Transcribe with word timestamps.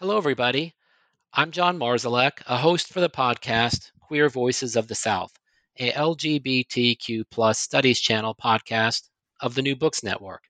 Hello, 0.00 0.16
everybody. 0.16 0.74
I'm 1.32 1.52
John 1.52 1.78
Marszalek, 1.78 2.42
a 2.48 2.56
host 2.56 2.92
for 2.92 3.00
the 3.00 3.08
podcast 3.08 3.92
Queer 4.00 4.28
Voices 4.28 4.74
of 4.74 4.88
the 4.88 4.96
South, 4.96 5.32
a 5.78 5.92
LGBTQ 5.92 7.22
plus 7.30 7.60
studies 7.60 8.00
channel 8.00 8.34
podcast 8.34 9.08
of 9.40 9.54
the 9.54 9.62
New 9.62 9.76
Books 9.76 10.02
Network. 10.02 10.42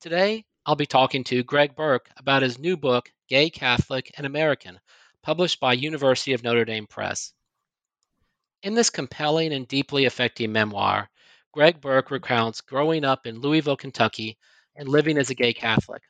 Today, 0.00 0.44
I'll 0.64 0.76
be 0.76 0.86
talking 0.86 1.24
to 1.24 1.42
Greg 1.42 1.74
Bourke 1.74 2.08
about 2.16 2.42
his 2.42 2.60
new 2.60 2.76
book, 2.76 3.10
Gay 3.28 3.50
Catholic 3.50 4.12
and 4.16 4.24
American, 4.24 4.78
published 5.20 5.58
by 5.58 5.72
University 5.72 6.32
of 6.32 6.44
Notre 6.44 6.64
Dame 6.64 6.86
Press. 6.86 7.32
In 8.62 8.74
this 8.74 8.88
compelling 8.88 9.52
and 9.52 9.66
deeply 9.66 10.04
affecting 10.04 10.52
memoir, 10.52 11.10
Greg 11.52 11.80
Bourke 11.80 12.12
recounts 12.12 12.60
growing 12.60 13.04
up 13.04 13.26
in 13.26 13.40
Louisville, 13.40 13.76
Kentucky, 13.76 14.38
and 14.76 14.88
living 14.88 15.18
as 15.18 15.28
a 15.28 15.34
gay 15.34 15.54
Catholic. 15.54 16.02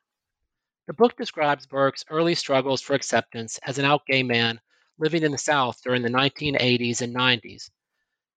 The 0.89 0.95
book 0.95 1.19
describes 1.19 1.67
Bourke's 1.67 2.07
early 2.09 2.35
struggles 2.35 2.81
for 2.81 2.95
acceptance 2.95 3.59
as 3.59 3.77
an 3.77 3.85
out 3.85 4.07
gay 4.07 4.23
man 4.23 4.59
living 4.99 5.23
in 5.23 5.33
the 5.33 5.37
South 5.37 5.83
during 5.83 6.01
the 6.01 6.09
1980s 6.09 7.03
and 7.03 7.15
90s, 7.15 7.69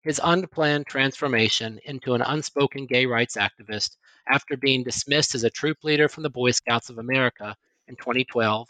his 0.01 0.19
unplanned 0.23 0.87
transformation 0.87 1.79
into 1.85 2.15
an 2.15 2.23
unspoken 2.23 2.87
gay 2.87 3.05
rights 3.05 3.37
activist 3.37 3.97
after 4.27 4.57
being 4.57 4.83
dismissed 4.83 5.35
as 5.35 5.43
a 5.43 5.51
troop 5.51 5.83
leader 5.83 6.09
from 6.09 6.23
the 6.23 6.29
Boy 6.31 6.49
Scouts 6.49 6.89
of 6.89 6.97
America 6.97 7.55
in 7.87 7.95
2012, 7.97 8.67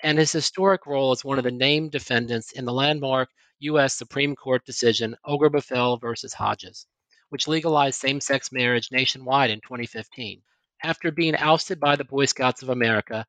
and 0.00 0.18
his 0.18 0.32
historic 0.32 0.84
role 0.84 1.12
as 1.12 1.24
one 1.24 1.38
of 1.38 1.44
the 1.44 1.52
named 1.52 1.92
defendants 1.92 2.50
in 2.50 2.64
the 2.64 2.72
landmark 2.72 3.30
U.S. 3.60 3.94
Supreme 3.94 4.34
Court 4.34 4.64
decision 4.64 5.14
Obergefell 5.24 6.00
versus 6.00 6.34
Hodges, 6.34 6.88
which 7.28 7.46
legalized 7.46 8.00
same 8.00 8.20
sex 8.20 8.50
marriage 8.50 8.90
nationwide 8.90 9.50
in 9.50 9.60
2015. 9.60 10.42
After 10.84 11.12
being 11.12 11.36
ousted 11.36 11.78
by 11.78 11.94
the 11.94 12.02
Boy 12.04 12.24
Scouts 12.24 12.62
of 12.62 12.68
America, 12.68 13.24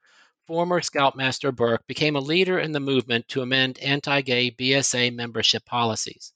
former 0.48 0.82
Scoutmaster 0.82 1.52
Bourke 1.52 1.86
became 1.86 2.16
a 2.16 2.20
leader 2.20 2.58
in 2.58 2.72
the 2.72 2.80
movement 2.80 3.28
to 3.28 3.44
amend 3.44 3.78
anti 3.78 4.22
gay 4.22 4.50
BSA 4.50 5.14
membership 5.14 5.64
policies. 5.64 6.34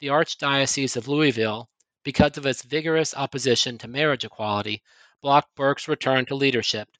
The 0.00 0.08
Archdiocese 0.08 0.98
of 0.98 1.08
Louisville, 1.08 1.70
because 2.04 2.36
of 2.36 2.44
its 2.44 2.62
vigorous 2.62 3.14
opposition 3.14 3.78
to 3.78 3.88
marriage 3.88 4.22
equality, 4.22 4.82
blocked 5.22 5.54
Bourke's 5.54 5.88
return 5.88 6.26
to 6.26 6.34
leadership, 6.34 6.90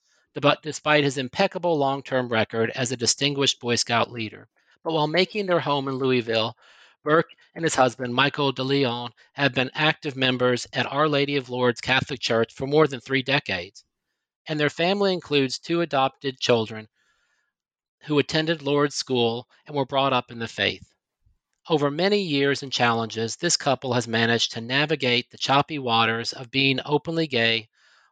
despite 0.63 1.05
his 1.05 1.19
impeccable 1.19 1.77
long 1.77 2.03
term 2.03 2.31
record 2.31 2.71
as 2.71 2.93
a 2.93 2.97
distinguished 2.97 3.61
Boy 3.61 3.75
Scout 3.75 4.11
leader. 4.11 4.49
But 4.83 4.95
while 4.95 5.07
making 5.07 5.45
their 5.45 5.61
home 5.61 5.87
in 5.87 5.97
Louisville, 5.97 6.57
Bourke 7.05 7.29
and 7.59 7.65
his 7.65 7.75
husband, 7.75 8.15
Michael 8.15 8.53
DeLeon, 8.53 9.11
have 9.33 9.53
been 9.53 9.73
active 9.75 10.15
members 10.15 10.65
at 10.73 10.87
Our 10.87 11.09
Lady 11.09 11.35
of 11.35 11.51
Lourdes 11.51 11.81
Catholic 11.81 12.21
Church 12.21 12.55
for 12.55 12.69
more 12.69 12.87
than 12.87 13.01
three 13.01 13.21
decades. 13.21 13.85
And 14.47 14.61
their 14.61 14.71
family 14.71 15.13
includes 15.13 15.59
two 15.59 15.81
adopted 15.81 16.39
children 16.39 16.87
who 18.05 18.21
attended 18.21 18.63
Lourdes 18.63 18.95
School 18.95 19.49
and 19.67 19.75
were 19.75 19.85
brought 19.85 20.13
up 20.13 20.31
in 20.31 20.39
the 20.39 20.47
faith. 20.47 20.89
Over 21.69 21.91
many 21.91 22.21
years 22.21 22.63
and 22.63 22.71
challenges, 22.71 23.35
this 23.35 23.57
couple 23.57 23.93
has 23.93 24.07
managed 24.07 24.53
to 24.53 24.61
navigate 24.61 25.29
the 25.29 25.37
choppy 25.37 25.81
waters 25.81 26.33
of 26.33 26.53
being 26.53 26.79
openly 26.87 27.27
gay 27.27 27.69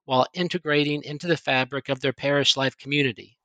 while 0.07 0.27
integrating 0.35 1.05
into 1.05 1.29
the 1.29 1.37
fabric 1.37 1.89
of 1.89 2.01
their 2.01 2.13
parish 2.13 2.57
life 2.57 2.77
community. 2.77 3.39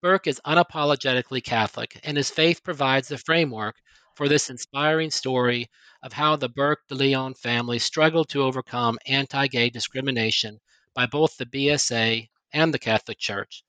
Bourke 0.00 0.28
is 0.28 0.40
unapologetically 0.46 1.42
Catholic, 1.42 1.98
and 2.04 2.16
his 2.16 2.30
faith 2.30 2.62
provides 2.62 3.08
the 3.08 3.18
framework 3.18 3.74
for 4.20 4.28
this 4.28 4.50
inspiring 4.50 5.10
story 5.10 5.70
of 6.02 6.12
how 6.12 6.36
the 6.36 6.50
Bourke 6.50 6.86
de 6.88 6.94
Leon 6.94 7.32
family 7.32 7.78
struggled 7.78 8.28
to 8.28 8.42
overcome 8.42 8.98
anti 9.06 9.46
gay 9.46 9.70
discrimination 9.70 10.60
by 10.92 11.06
both 11.06 11.38
the 11.38 11.46
BSA 11.46 12.28
and 12.52 12.74
the 12.74 12.78
Catholic 12.78 13.16
Church 13.16 13.64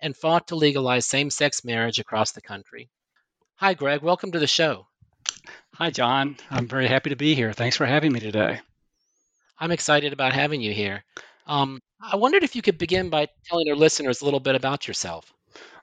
and 0.00 0.16
fought 0.16 0.48
to 0.48 0.56
legalize 0.56 1.06
same 1.06 1.30
sex 1.30 1.64
marriage 1.64 2.00
across 2.00 2.32
the 2.32 2.40
country. 2.40 2.88
Hi, 3.54 3.74
Greg. 3.74 4.02
Welcome 4.02 4.32
to 4.32 4.40
the 4.40 4.46
show. 4.48 4.88
Hi, 5.74 5.90
John. 5.90 6.36
I'm 6.50 6.66
very 6.66 6.88
happy 6.88 7.10
to 7.10 7.16
be 7.16 7.36
here. 7.36 7.52
Thanks 7.52 7.76
for 7.76 7.86
having 7.86 8.12
me 8.12 8.18
today. 8.18 8.58
I'm 9.56 9.70
excited 9.70 10.12
about 10.12 10.32
having 10.32 10.60
you 10.60 10.72
here. 10.72 11.04
Um, 11.46 11.80
I 12.00 12.16
wondered 12.16 12.42
if 12.42 12.56
you 12.56 12.62
could 12.62 12.76
begin 12.76 13.08
by 13.08 13.28
telling 13.44 13.68
our 13.70 13.76
listeners 13.76 14.20
a 14.20 14.24
little 14.24 14.40
bit 14.40 14.56
about 14.56 14.88
yourself. 14.88 15.32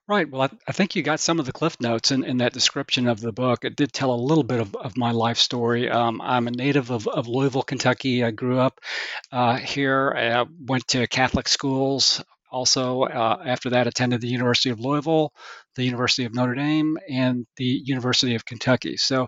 Right. 0.10 0.28
Well, 0.28 0.42
I, 0.42 0.50
I, 0.68 0.72
think 0.72 0.96
you 0.96 1.04
got 1.04 1.20
some 1.20 1.40
of 1.40 1.46
the 1.46 1.52
cliff 1.52 1.80
notes 1.80 2.10
in, 2.10 2.24
in 2.24 2.38
that 2.38 2.52
description 2.52 3.08
of 3.08 3.22
the 3.22 3.32
book. 3.32 3.64
It 3.64 3.76
did 3.76 3.94
tell 3.94 4.12
a 4.12 4.16
little 4.16 4.44
bit 4.44 4.60
of, 4.60 4.76
of 4.76 4.98
my 4.98 5.12
life 5.12 5.38
story. 5.38 5.88
Um, 5.88 6.20
I'm 6.20 6.48
a 6.48 6.52
native 6.52 6.90
of, 6.90 7.08
of 7.08 7.28
Louisville, 7.28 7.62
Kentucky. 7.62 8.24
I 8.24 8.32
grew 8.32 8.58
up 8.58 8.82
uh, 9.32 9.58
here, 9.58 10.12
I 10.18 10.46
went 10.66 10.88
to 10.88 11.06
Catholic 11.06 11.48
schools. 11.48 12.24
Also, 12.52 13.04
uh, 13.04 13.44
after 13.46 13.70
that, 13.70 13.86
attended 13.86 14.22
the 14.22 14.30
University 14.30 14.72
of 14.72 14.80
Louisville, 14.80 15.32
the 15.76 15.84
University 15.84 16.26
of 16.26 16.34
Notre 16.34 16.56
Dame, 16.56 16.98
and 17.08 17.46
the 17.58 17.80
University 17.86 18.34
of 18.34 18.44
Kentucky. 18.44 18.98
So, 18.98 19.28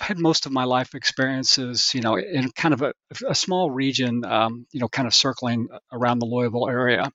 had 0.00 0.18
most 0.18 0.46
of 0.46 0.52
my 0.52 0.64
life 0.64 0.94
experiences, 0.94 1.92
you 1.94 2.00
know, 2.00 2.16
in 2.16 2.50
kind 2.50 2.74
of 2.74 2.82
a, 2.82 2.94
a 3.28 3.34
small 3.34 3.70
region, 3.70 4.24
um, 4.24 4.66
you 4.72 4.80
know, 4.80 4.88
kind 4.88 5.06
of 5.06 5.14
circling 5.14 5.68
around 5.92 6.18
the 6.18 6.26
Louisville 6.26 6.68
area. 6.68 7.10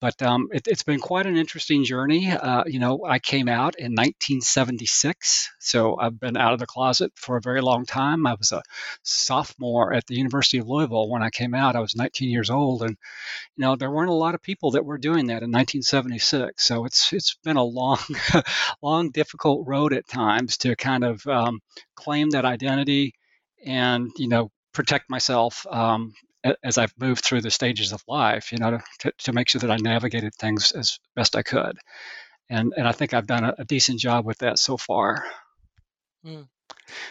But 0.00 0.22
um, 0.22 0.48
it, 0.50 0.66
has 0.66 0.82
been 0.82 0.98
quite 0.98 1.26
an 1.26 1.36
interesting 1.36 1.84
journey. 1.84 2.30
Uh, 2.30 2.64
you 2.66 2.78
know, 2.78 3.04
I 3.06 3.18
came 3.18 3.48
out 3.48 3.78
in 3.78 3.92
1976, 3.92 5.50
so 5.58 5.98
I've 5.98 6.18
been 6.18 6.38
out 6.38 6.54
of 6.54 6.58
the 6.58 6.66
closet 6.66 7.12
for 7.16 7.36
a 7.36 7.42
very 7.42 7.60
long 7.60 7.84
time. 7.84 8.26
I 8.26 8.34
was 8.34 8.50
a 8.52 8.62
sophomore 9.02 9.92
at 9.92 10.06
the 10.06 10.14
University 10.14 10.56
of 10.56 10.68
Louisville 10.68 11.10
when 11.10 11.22
I 11.22 11.28
came 11.28 11.54
out. 11.54 11.76
I 11.76 11.80
was 11.80 11.94
19 11.94 12.30
years 12.30 12.48
old, 12.48 12.82
and 12.82 12.96
you 13.56 13.62
know, 13.62 13.76
there 13.76 13.90
weren't 13.90 14.08
a 14.08 14.14
lot 14.14 14.34
of 14.34 14.40
people 14.40 14.70
that 14.70 14.86
were 14.86 14.96
doing 14.96 15.26
that 15.26 15.42
in 15.42 15.50
1976. 15.50 16.64
So 16.64 16.86
it's 16.86 17.12
it's 17.12 17.36
been 17.44 17.58
a 17.58 17.62
long, 17.62 17.98
long, 18.82 19.10
difficult 19.10 19.68
road 19.68 19.92
at 19.92 20.08
times 20.08 20.56
to 20.58 20.76
kind 20.76 21.04
of 21.04 21.26
um, 21.26 21.60
claim 22.00 22.30
that 22.30 22.44
identity 22.44 23.14
and 23.64 24.10
you 24.16 24.28
know 24.28 24.50
protect 24.72 25.10
myself 25.10 25.66
um, 25.70 26.12
as 26.62 26.78
I've 26.78 26.94
moved 26.98 27.24
through 27.24 27.42
the 27.42 27.50
stages 27.50 27.92
of 27.92 28.02
life, 28.08 28.52
you 28.52 28.58
know, 28.58 28.78
to, 29.00 29.12
to 29.18 29.32
make 29.32 29.48
sure 29.48 29.60
that 29.60 29.70
I 29.70 29.76
navigated 29.76 30.34
things 30.34 30.72
as 30.72 30.98
best 31.14 31.36
I 31.36 31.42
could. 31.42 31.76
And, 32.48 32.72
and 32.76 32.88
I 32.88 32.92
think 32.92 33.14
I've 33.14 33.26
done 33.26 33.44
a, 33.44 33.54
a 33.58 33.64
decent 33.64 34.00
job 34.00 34.24
with 34.24 34.38
that 34.38 34.58
so 34.58 34.76
far. 34.76 35.24
Mm. 36.24 36.48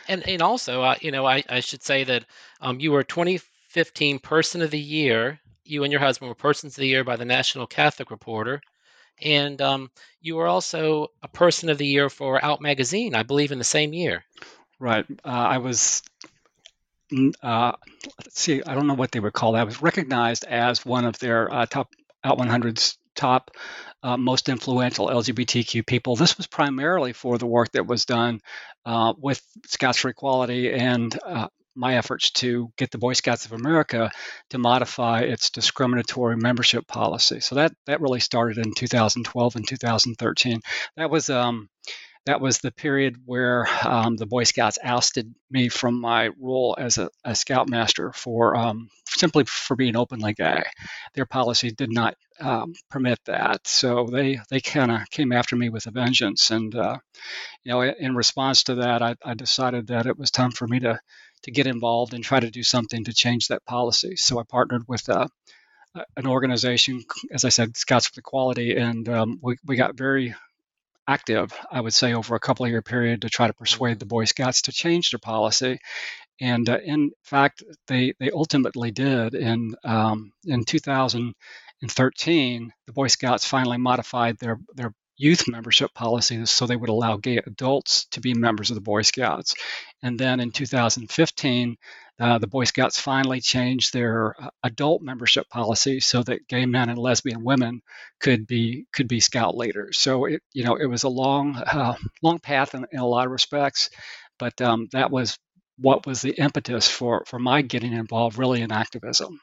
And, 0.07 0.27
and 0.27 0.41
also, 0.41 0.81
uh, 0.81 0.95
you 1.01 1.11
know, 1.11 1.25
I, 1.25 1.43
I 1.49 1.59
should 1.59 1.83
say 1.83 2.03
that 2.05 2.25
um, 2.59 2.79
you 2.79 2.91
were 2.91 3.03
2015 3.03 4.19
Person 4.19 4.61
of 4.61 4.71
the 4.71 4.79
Year. 4.79 5.39
You 5.63 5.83
and 5.83 5.91
your 5.91 6.01
husband 6.01 6.29
were 6.29 6.35
Persons 6.35 6.73
of 6.73 6.81
the 6.81 6.87
Year 6.87 7.03
by 7.03 7.15
the 7.15 7.25
National 7.25 7.67
Catholic 7.67 8.11
Reporter. 8.11 8.61
And 9.21 9.61
um, 9.61 9.91
you 10.21 10.35
were 10.37 10.47
also 10.47 11.09
a 11.21 11.27
Person 11.27 11.69
of 11.69 11.77
the 11.77 11.87
Year 11.87 12.09
for 12.09 12.43
Out 12.43 12.61
Magazine, 12.61 13.15
I 13.15 13.23
believe, 13.23 13.51
in 13.51 13.57
the 13.59 13.63
same 13.63 13.93
year. 13.93 14.23
Right. 14.79 15.05
Uh, 15.25 15.27
I 15.27 15.57
was 15.57 16.01
uh, 17.41 17.73
let's 18.17 18.39
see, 18.39 18.61
I 18.63 18.75
don't 18.75 18.87
know 18.87 18.93
what 18.93 19.11
they 19.11 19.19
would 19.19 19.33
call 19.33 19.53
that. 19.53 19.61
I 19.61 19.63
was 19.63 19.81
recognized 19.81 20.45
as 20.45 20.85
one 20.85 21.05
of 21.05 21.17
their 21.19 21.51
uh, 21.51 21.65
top 21.65 21.93
Out 22.23 22.37
100's 22.37 22.97
top 23.15 23.51
uh, 24.03 24.15
most 24.15 24.47
influential 24.47 25.07
LGBTQ 25.07 25.85
people. 25.85 26.15
This 26.15 26.37
was 26.37 26.47
primarily 26.47 27.13
for 27.13 27.37
the 27.37 27.45
work 27.47 27.71
that 27.71 27.87
was 27.87 28.05
done 28.05 28.41
uh, 28.85 29.13
with 29.17 29.41
Scouts 29.65 29.97
for 29.97 30.09
Equality 30.09 30.71
and 30.71 31.17
uh, 31.25 31.47
my 31.75 31.95
efforts 31.95 32.31
to 32.31 32.71
get 32.77 32.91
the 32.91 32.97
Boy 32.97 33.13
Scouts 33.13 33.45
of 33.45 33.53
America 33.53 34.11
to 34.51 34.57
modify 34.57 35.21
its 35.21 35.49
discriminatory 35.49 36.37
membership 36.37 36.87
policy. 36.87 37.39
So 37.39 37.55
that 37.55 37.73
that 37.87 38.01
really 38.01 38.19
started 38.19 38.57
in 38.57 38.73
2012 38.73 39.55
and 39.55 39.67
2013. 39.67 40.61
That 40.97 41.09
was 41.09 41.29
um, 41.29 41.69
that 42.29 42.41
was 42.41 42.59
the 42.59 42.71
period 42.71 43.15
where 43.25 43.67
um, 43.83 44.15
the 44.15 44.27
Boy 44.27 44.43
Scouts 44.43 44.77
ousted 44.83 45.33
me 45.49 45.67
from 45.67 45.99
my 45.99 46.29
role 46.39 46.75
as 46.77 46.99
a, 46.99 47.09
a 47.23 47.33
scoutmaster 47.33 48.11
for 48.13 48.55
um, 48.55 48.87
simply 49.07 49.45
for 49.45 49.75
being 49.75 49.95
openly 49.95 50.33
gay. 50.33 50.61
Their 51.15 51.25
policy 51.25 51.71
did 51.71 51.91
not 51.91 52.13
um, 52.39 52.75
permit 52.91 53.17
that, 53.25 53.65
so 53.65 54.07
they 54.11 54.39
they 54.51 54.61
kind 54.61 54.91
of 54.91 55.09
came 55.09 55.31
after 55.31 55.55
me 55.55 55.69
with 55.69 55.87
a 55.87 55.91
vengeance. 55.91 56.51
And 56.51 56.75
uh, 56.75 56.97
you 57.63 57.71
know, 57.71 57.81
in 57.81 58.15
response 58.15 58.65
to 58.65 58.75
that, 58.75 59.01
I, 59.01 59.15
I 59.25 59.33
decided 59.33 59.87
that 59.87 60.05
it 60.05 60.15
was 60.15 60.29
time 60.29 60.51
for 60.51 60.67
me 60.67 60.81
to 60.81 60.99
to 61.45 61.51
get 61.51 61.65
involved 61.65 62.13
and 62.13 62.23
try 62.23 62.39
to 62.39 62.51
do 62.51 62.61
something 62.61 63.05
to 63.05 63.13
change 63.13 63.47
that 63.47 63.65
policy. 63.65 64.17
So 64.17 64.39
I 64.39 64.43
partnered 64.47 64.83
with 64.87 65.09
uh, 65.09 65.29
an 66.15 66.27
organization, 66.27 67.01
as 67.31 67.43
I 67.43 67.49
said, 67.49 67.75
Scouts 67.75 68.05
for 68.05 68.19
Equality, 68.19 68.77
and 68.77 69.09
um, 69.09 69.39
we, 69.41 69.57
we 69.65 69.77
got 69.77 69.97
very 69.97 70.35
active, 71.09 71.51
I 71.71 71.81
would 71.81 71.93
say, 71.93 72.13
over 72.13 72.35
a 72.35 72.39
couple 72.39 72.65
of 72.65 72.71
year 72.71 72.83
period 72.83 73.23
to 73.23 73.29
try 73.29 73.47
to 73.47 73.53
persuade 73.53 73.93
mm-hmm. 73.93 73.99
the 73.99 74.05
Boy 74.05 74.25
Scouts 74.25 74.63
to 74.63 74.71
change 74.71 75.11
their 75.11 75.19
policy. 75.19 75.79
And 76.39 76.69
uh, 76.69 76.77
in 76.83 77.11
fact, 77.23 77.63
they, 77.87 78.13
they 78.19 78.31
ultimately 78.31 78.91
did. 78.91 79.33
In, 79.33 79.75
um, 79.83 80.31
in 80.45 80.63
2013, 80.63 82.73
the 82.85 82.93
Boy 82.93 83.07
Scouts 83.07 83.45
finally 83.45 83.77
modified 83.77 84.37
their, 84.37 84.59
their 84.75 84.93
youth 85.17 85.49
membership 85.49 85.93
policies 85.93 86.49
so 86.49 86.65
they 86.65 86.77
would 86.77 86.89
allow 86.89 87.17
gay 87.17 87.37
adults 87.37 88.05
to 88.11 88.21
be 88.21 88.33
members 88.33 88.69
of 88.69 88.75
the 88.75 88.81
Boy 88.81 89.01
Scouts. 89.01 89.55
And 90.01 90.17
then 90.17 90.39
in 90.39 90.51
2015, 90.51 91.75
uh, 92.19 92.37
the 92.37 92.47
Boy 92.47 92.65
Scouts 92.65 92.99
finally 92.99 93.39
changed 93.39 93.93
their 93.93 94.35
uh, 94.41 94.49
adult 94.63 95.01
membership 95.01 95.49
policy 95.49 95.99
so 96.01 96.21
that 96.23 96.47
gay 96.47 96.65
men 96.65 96.89
and 96.89 96.97
lesbian 96.97 97.43
women 97.43 97.81
could 98.19 98.45
be 98.45 98.85
could 98.91 99.07
be 99.07 99.21
scout 99.21 99.55
leaders. 99.55 99.97
So 99.97 100.25
it 100.25 100.41
you 100.53 100.65
know 100.65 100.75
it 100.75 100.87
was 100.87 101.03
a 101.03 101.09
long 101.09 101.55
uh, 101.55 101.95
long 102.21 102.39
path 102.39 102.75
in, 102.75 102.85
in, 102.91 102.99
a 102.99 103.07
lot 103.07 103.25
of 103.25 103.31
respects, 103.31 103.89
but 104.37 104.61
um, 104.61 104.87
that 104.91 105.11
was 105.11 105.39
what 105.77 106.05
was 106.05 106.21
the 106.21 106.31
impetus 106.31 106.89
for 106.89 107.23
for 107.25 107.39
my 107.39 107.61
getting 107.61 107.93
involved 107.93 108.37
really 108.37 108.61
in 108.61 108.71
activism. 108.71 109.39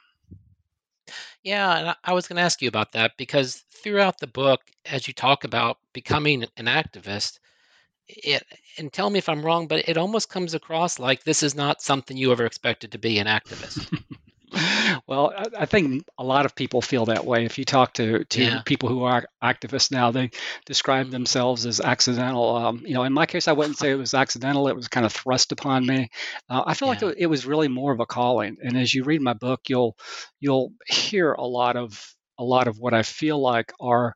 Yeah, 1.42 1.78
and 1.78 1.96
I 2.02 2.12
was 2.12 2.26
going 2.26 2.36
to 2.36 2.42
ask 2.42 2.60
you 2.60 2.68
about 2.68 2.92
that 2.92 3.12
because 3.16 3.62
throughout 3.70 4.18
the 4.18 4.26
book, 4.26 4.60
as 4.84 5.06
you 5.06 5.14
talk 5.14 5.44
about 5.44 5.78
becoming 5.92 6.44
an 6.56 6.66
activist, 6.66 7.38
it 8.08 8.44
and 8.78 8.92
tell 8.92 9.10
me 9.10 9.18
if 9.18 9.28
I'm 9.28 9.44
wrong, 9.44 9.68
but 9.68 9.88
it 9.88 9.96
almost 9.96 10.28
comes 10.28 10.54
across 10.54 10.98
like 10.98 11.24
this 11.24 11.42
is 11.42 11.54
not 11.54 11.82
something 11.82 12.16
you 12.16 12.32
ever 12.32 12.46
expected 12.46 12.92
to 12.92 12.98
be 12.98 13.18
an 13.18 13.26
activist. 13.26 13.92
well, 15.06 15.32
I, 15.56 15.66
think 15.66 16.04
a 16.18 16.24
lot 16.24 16.46
of 16.46 16.54
people 16.54 16.80
feel 16.80 17.06
that 17.06 17.24
way. 17.24 17.44
If 17.44 17.58
you 17.58 17.64
talk 17.64 17.94
to, 17.94 18.24
to 18.24 18.42
yeah. 18.42 18.62
people 18.64 18.88
who 18.88 19.02
are 19.04 19.24
activists 19.42 19.90
now, 19.90 20.10
they 20.10 20.30
describe 20.64 21.10
themselves 21.10 21.66
as 21.66 21.80
accidental. 21.80 22.56
Um, 22.56 22.82
you 22.84 22.94
know, 22.94 23.02
in 23.02 23.12
my 23.12 23.26
case, 23.26 23.48
I 23.48 23.52
wouldn't 23.52 23.78
say 23.78 23.90
it 23.90 23.96
was 23.96 24.14
accidental. 24.14 24.68
It 24.68 24.76
was 24.76 24.88
kind 24.88 25.04
of 25.04 25.12
thrust 25.12 25.52
upon 25.52 25.86
me. 25.86 26.10
Uh, 26.48 26.62
I 26.66 26.74
feel 26.74 26.92
yeah. 26.92 27.06
like 27.06 27.16
it 27.18 27.26
was 27.26 27.46
really 27.46 27.68
more 27.68 27.92
of 27.92 28.00
a 28.00 28.06
calling. 28.06 28.56
And 28.62 28.76
as 28.76 28.94
you 28.94 29.04
read 29.04 29.20
my 29.20 29.34
book, 29.34 29.62
you'll 29.68 29.96
you'll 30.40 30.72
hear 30.86 31.32
a 31.32 31.44
lot 31.44 31.76
of 31.76 32.14
a 32.38 32.44
lot 32.44 32.68
of 32.68 32.78
what 32.78 32.94
I 32.94 33.02
feel 33.02 33.40
like 33.40 33.72
are 33.80 34.14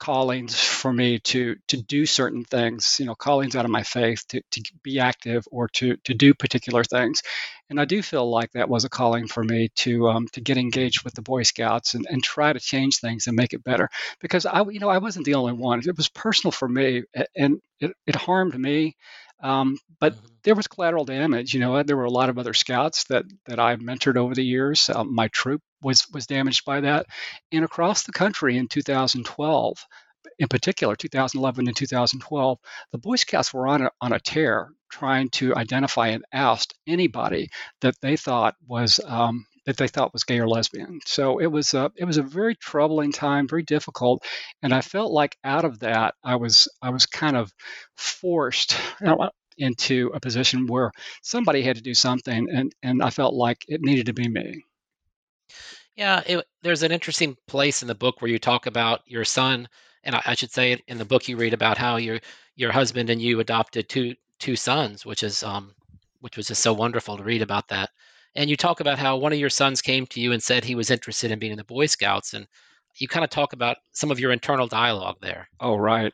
callings 0.00 0.58
for 0.58 0.92
me 0.92 1.20
to 1.20 1.56
to 1.68 1.80
do 1.82 2.06
certain 2.06 2.44
things 2.44 2.98
you 2.98 3.06
know 3.06 3.14
callings 3.14 3.54
out 3.54 3.66
of 3.66 3.70
my 3.70 3.82
faith 3.84 4.26
to, 4.28 4.42
to 4.50 4.62
be 4.82 4.98
active 5.00 5.44
or 5.52 5.68
to 5.68 5.96
to 6.04 6.14
do 6.14 6.34
particular 6.34 6.84
things. 6.84 7.22
And 7.70 7.80
i 7.80 7.84
do 7.84 8.02
feel 8.02 8.28
like 8.30 8.50
that 8.52 8.68
was 8.68 8.84
a 8.84 8.88
calling 8.88 9.28
for 9.28 9.44
me 9.44 9.68
to 9.76 10.08
um, 10.08 10.26
to 10.32 10.40
get 10.40 10.56
engaged 10.58 11.04
with 11.04 11.14
the 11.14 11.22
boy 11.22 11.44
scouts 11.44 11.94
and, 11.94 12.06
and 12.10 12.22
try 12.24 12.52
to 12.52 12.60
change 12.60 12.98
things 12.98 13.26
and 13.28 13.36
make 13.36 13.52
it 13.52 13.64
better. 13.64 13.88
Because 14.20 14.46
i 14.46 14.62
you 14.62 14.80
know 14.80 14.88
i 14.88 14.98
wasn't 14.98 15.26
the 15.26 15.34
only 15.34 15.52
one. 15.52 15.80
It 15.86 15.96
was 15.96 16.08
personal 16.08 16.52
for 16.52 16.68
me 16.68 17.04
and 17.36 17.60
it, 17.80 17.92
it 18.06 18.16
harmed 18.16 18.58
me 18.58 18.96
um, 19.42 19.76
but 19.98 20.14
mm-hmm. 20.14 20.26
there 20.44 20.54
was 20.54 20.66
collateral 20.66 21.04
damage. 21.04 21.54
You 21.54 21.60
know, 21.60 21.82
there 21.82 21.96
were 21.96 22.04
a 22.04 22.10
lot 22.10 22.28
of 22.28 22.38
other 22.38 22.54
scouts 22.54 23.04
that 23.04 23.24
that 23.46 23.58
I 23.58 23.76
mentored 23.76 24.16
over 24.16 24.34
the 24.34 24.44
years. 24.44 24.90
Um, 24.90 25.14
my 25.14 25.28
troop 25.28 25.62
was 25.82 26.06
was 26.12 26.26
damaged 26.26 26.64
by 26.64 26.80
that, 26.80 27.06
and 27.52 27.64
across 27.64 28.04
the 28.04 28.12
country 28.12 28.56
in 28.56 28.68
2012, 28.68 29.86
in 30.38 30.48
particular 30.48 30.96
2011 30.96 31.68
and 31.68 31.76
2012, 31.76 32.58
the 32.92 32.98
Boy 32.98 33.16
Scouts 33.16 33.52
were 33.52 33.68
on 33.68 33.82
a, 33.82 33.90
on 34.00 34.12
a 34.12 34.20
tear 34.20 34.70
trying 34.90 35.28
to 35.30 35.54
identify 35.54 36.08
and 36.08 36.24
oust 36.32 36.74
anybody 36.86 37.48
that 37.80 37.94
they 38.02 38.16
thought 38.16 38.56
was 38.66 39.00
um, 39.06 39.46
that 39.70 39.76
they 39.76 39.88
thought 39.88 40.12
was 40.12 40.24
gay 40.24 40.40
or 40.40 40.48
lesbian. 40.48 41.00
So 41.06 41.38
it 41.38 41.46
was 41.46 41.74
a 41.74 41.92
it 41.96 42.04
was 42.04 42.18
a 42.18 42.22
very 42.22 42.56
troubling 42.56 43.12
time, 43.12 43.46
very 43.48 43.62
difficult, 43.62 44.24
and 44.62 44.74
I 44.74 44.80
felt 44.80 45.12
like 45.12 45.36
out 45.44 45.64
of 45.64 45.78
that 45.80 46.14
I 46.24 46.36
was 46.36 46.68
I 46.82 46.90
was 46.90 47.06
kind 47.06 47.36
of 47.36 47.52
forced 47.94 48.76
into 49.58 50.10
a 50.12 50.20
position 50.20 50.66
where 50.66 50.90
somebody 51.22 51.62
had 51.62 51.76
to 51.76 51.82
do 51.82 51.94
something, 51.94 52.48
and 52.52 52.72
and 52.82 53.02
I 53.02 53.10
felt 53.10 53.34
like 53.34 53.64
it 53.68 53.80
needed 53.80 54.06
to 54.06 54.12
be 54.12 54.28
me. 54.28 54.64
Yeah, 55.96 56.22
it, 56.26 56.44
there's 56.62 56.82
an 56.82 56.92
interesting 56.92 57.36
place 57.46 57.82
in 57.82 57.88
the 57.88 57.94
book 57.94 58.20
where 58.20 58.30
you 58.30 58.38
talk 58.38 58.66
about 58.66 59.02
your 59.06 59.24
son, 59.24 59.68
and 60.02 60.14
I, 60.16 60.22
I 60.26 60.34
should 60.34 60.50
say 60.50 60.82
in 60.88 60.98
the 60.98 61.04
book 61.04 61.28
you 61.28 61.36
read 61.36 61.54
about 61.54 61.78
how 61.78 61.96
your 61.96 62.20
your 62.56 62.72
husband 62.72 63.10
and 63.10 63.22
you 63.22 63.38
adopted 63.38 63.88
two 63.88 64.16
two 64.40 64.56
sons, 64.56 65.06
which 65.06 65.22
is 65.22 65.42
um 65.44 65.74
which 66.20 66.36
was 66.36 66.48
just 66.48 66.62
so 66.62 66.72
wonderful 66.72 67.16
to 67.16 67.22
read 67.22 67.42
about 67.42 67.68
that 67.68 67.90
and 68.34 68.48
you 68.48 68.56
talk 68.56 68.80
about 68.80 68.98
how 68.98 69.16
one 69.16 69.32
of 69.32 69.38
your 69.38 69.50
sons 69.50 69.82
came 69.82 70.06
to 70.08 70.20
you 70.20 70.32
and 70.32 70.42
said 70.42 70.64
he 70.64 70.74
was 70.74 70.90
interested 70.90 71.30
in 71.30 71.38
being 71.38 71.52
in 71.52 71.58
the 71.58 71.64
Boy 71.64 71.86
Scouts, 71.86 72.34
and 72.34 72.46
you 72.96 73.08
kind 73.08 73.24
of 73.24 73.30
talk 73.30 73.52
about 73.52 73.78
some 73.92 74.10
of 74.10 74.20
your 74.20 74.32
internal 74.32 74.66
dialogue 74.66 75.16
there. 75.20 75.48
Oh, 75.58 75.76
right. 75.76 76.12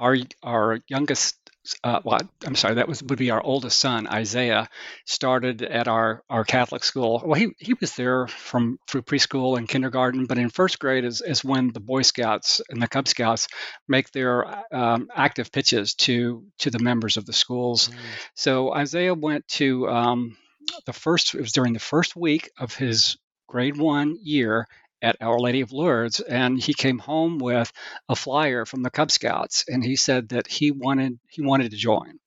Our 0.00 0.16
our 0.42 0.80
youngest 0.88 1.36
uh, 1.84 2.00
well, 2.04 2.18
I'm 2.46 2.54
sorry, 2.54 2.76
that 2.76 2.88
was 2.88 3.02
would 3.02 3.18
be 3.18 3.30
our 3.30 3.42
oldest 3.42 3.78
son, 3.78 4.06
Isaiah, 4.06 4.68
started 5.04 5.62
at 5.62 5.88
our, 5.88 6.22
our 6.30 6.44
Catholic 6.44 6.84
school. 6.84 7.22
Well, 7.24 7.38
he, 7.38 7.48
he 7.58 7.74
was 7.74 7.94
there 7.94 8.26
from 8.26 8.78
through 8.86 9.02
preschool 9.02 9.58
and 9.58 9.68
kindergarten, 9.68 10.26
but 10.26 10.38
in 10.38 10.50
first 10.50 10.78
grade 10.78 11.04
is, 11.04 11.20
is 11.20 11.44
when 11.44 11.72
the 11.72 11.80
Boy 11.80 12.02
Scouts 12.02 12.60
and 12.68 12.80
the 12.80 12.88
Cub 12.88 13.06
Scouts 13.06 13.48
make 13.86 14.10
their 14.12 14.46
um, 14.74 15.08
active 15.14 15.52
pitches 15.52 15.94
to 15.94 16.44
to 16.58 16.70
the 16.70 16.78
members 16.78 17.16
of 17.16 17.26
the 17.26 17.32
schools. 17.32 17.88
Mm. 17.88 17.94
So 18.34 18.72
Isaiah 18.72 19.14
went 19.14 19.46
to 19.48 19.88
um, 19.88 20.36
the 20.86 20.92
first 20.92 21.34
it 21.34 21.40
was 21.40 21.52
during 21.52 21.72
the 21.72 21.78
first 21.78 22.16
week 22.16 22.50
of 22.58 22.74
his 22.74 23.16
grade 23.46 23.76
one 23.76 24.16
year 24.22 24.66
at 25.00 25.16
Our 25.20 25.38
Lady 25.38 25.60
of 25.60 25.72
Lourdes, 25.72 26.20
and 26.20 26.60
he 26.60 26.74
came 26.74 26.98
home 26.98 27.38
with 27.38 27.72
a 28.08 28.16
flyer 28.16 28.64
from 28.64 28.82
the 28.82 28.90
Cub 28.90 29.10
Scouts, 29.10 29.64
and 29.68 29.84
he 29.84 29.96
said 29.96 30.30
that 30.30 30.46
he 30.46 30.70
wanted 30.70 31.18
he 31.28 31.42
wanted 31.42 31.70
to 31.70 31.76
join. 31.76 32.18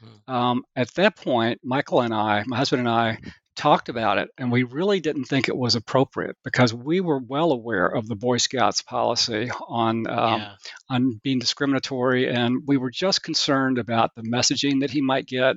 Hmm. 0.00 0.34
Um, 0.34 0.64
at 0.76 0.94
that 0.94 1.16
point, 1.16 1.60
Michael 1.62 2.02
and 2.02 2.14
I, 2.14 2.44
my 2.46 2.56
husband 2.56 2.80
and 2.80 2.88
I, 2.88 3.18
talked 3.56 3.90
about 3.90 4.16
it, 4.16 4.30
and 4.38 4.50
we 4.50 4.62
really 4.62 5.00
didn't 5.00 5.24
think 5.24 5.48
it 5.48 5.56
was 5.56 5.74
appropriate 5.74 6.36
because 6.44 6.72
we 6.72 7.00
were 7.00 7.18
well 7.18 7.52
aware 7.52 7.86
of 7.86 8.08
the 8.08 8.16
Boy 8.16 8.38
Scouts 8.38 8.80
policy 8.80 9.50
on 9.68 10.06
um, 10.06 10.40
yeah. 10.40 10.52
on 10.88 11.20
being 11.22 11.38
discriminatory, 11.38 12.28
and 12.28 12.62
we 12.66 12.76
were 12.76 12.90
just 12.90 13.22
concerned 13.22 13.78
about 13.78 14.14
the 14.14 14.22
messaging 14.22 14.80
that 14.80 14.90
he 14.90 15.00
might 15.00 15.26
get 15.26 15.56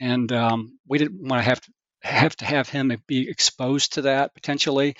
and 0.00 0.30
um, 0.32 0.78
we 0.86 0.98
didn't 0.98 1.26
want 1.26 1.40
to 1.40 1.48
have 1.48 1.60
to 1.60 1.72
have 2.06 2.36
to 2.36 2.44
have 2.44 2.68
him 2.68 2.92
be 3.06 3.28
exposed 3.28 3.94
to 3.94 4.02
that 4.02 4.34
potentially. 4.34 4.96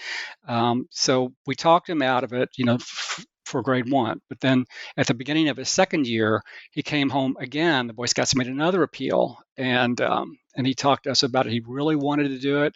Um, 0.47 0.87
so 0.91 1.33
we 1.47 1.55
talked 1.55 1.89
him 1.89 2.03
out 2.03 2.25
of 2.25 2.33
it, 2.33 2.51
you 2.57 2.65
know, 2.65 2.75
f- 2.75 3.25
for 3.45 3.63
grade 3.63 3.91
one. 3.91 4.21
But 4.29 4.41
then 4.41 4.65
at 4.97 5.07
the 5.07 5.15
beginning 5.15 5.49
of 5.49 5.57
his 5.57 5.69
second 5.69 6.07
year, 6.07 6.43
he 6.73 6.83
came 6.83 7.09
home 7.09 7.37
again. 7.39 7.87
The 7.87 7.93
Boy 7.93 8.07
Scouts 8.07 8.35
made 8.35 8.49
another 8.49 8.83
appeal, 8.83 9.39
and 9.57 10.01
um, 10.01 10.39
and 10.57 10.67
he 10.67 10.75
talked 10.75 11.05
to 11.05 11.11
us 11.11 11.23
about 11.23 11.47
it. 11.47 11.53
He 11.53 11.63
really 11.67 11.97
wanted 11.97 12.29
to 12.29 12.39
do 12.39 12.65
it. 12.65 12.75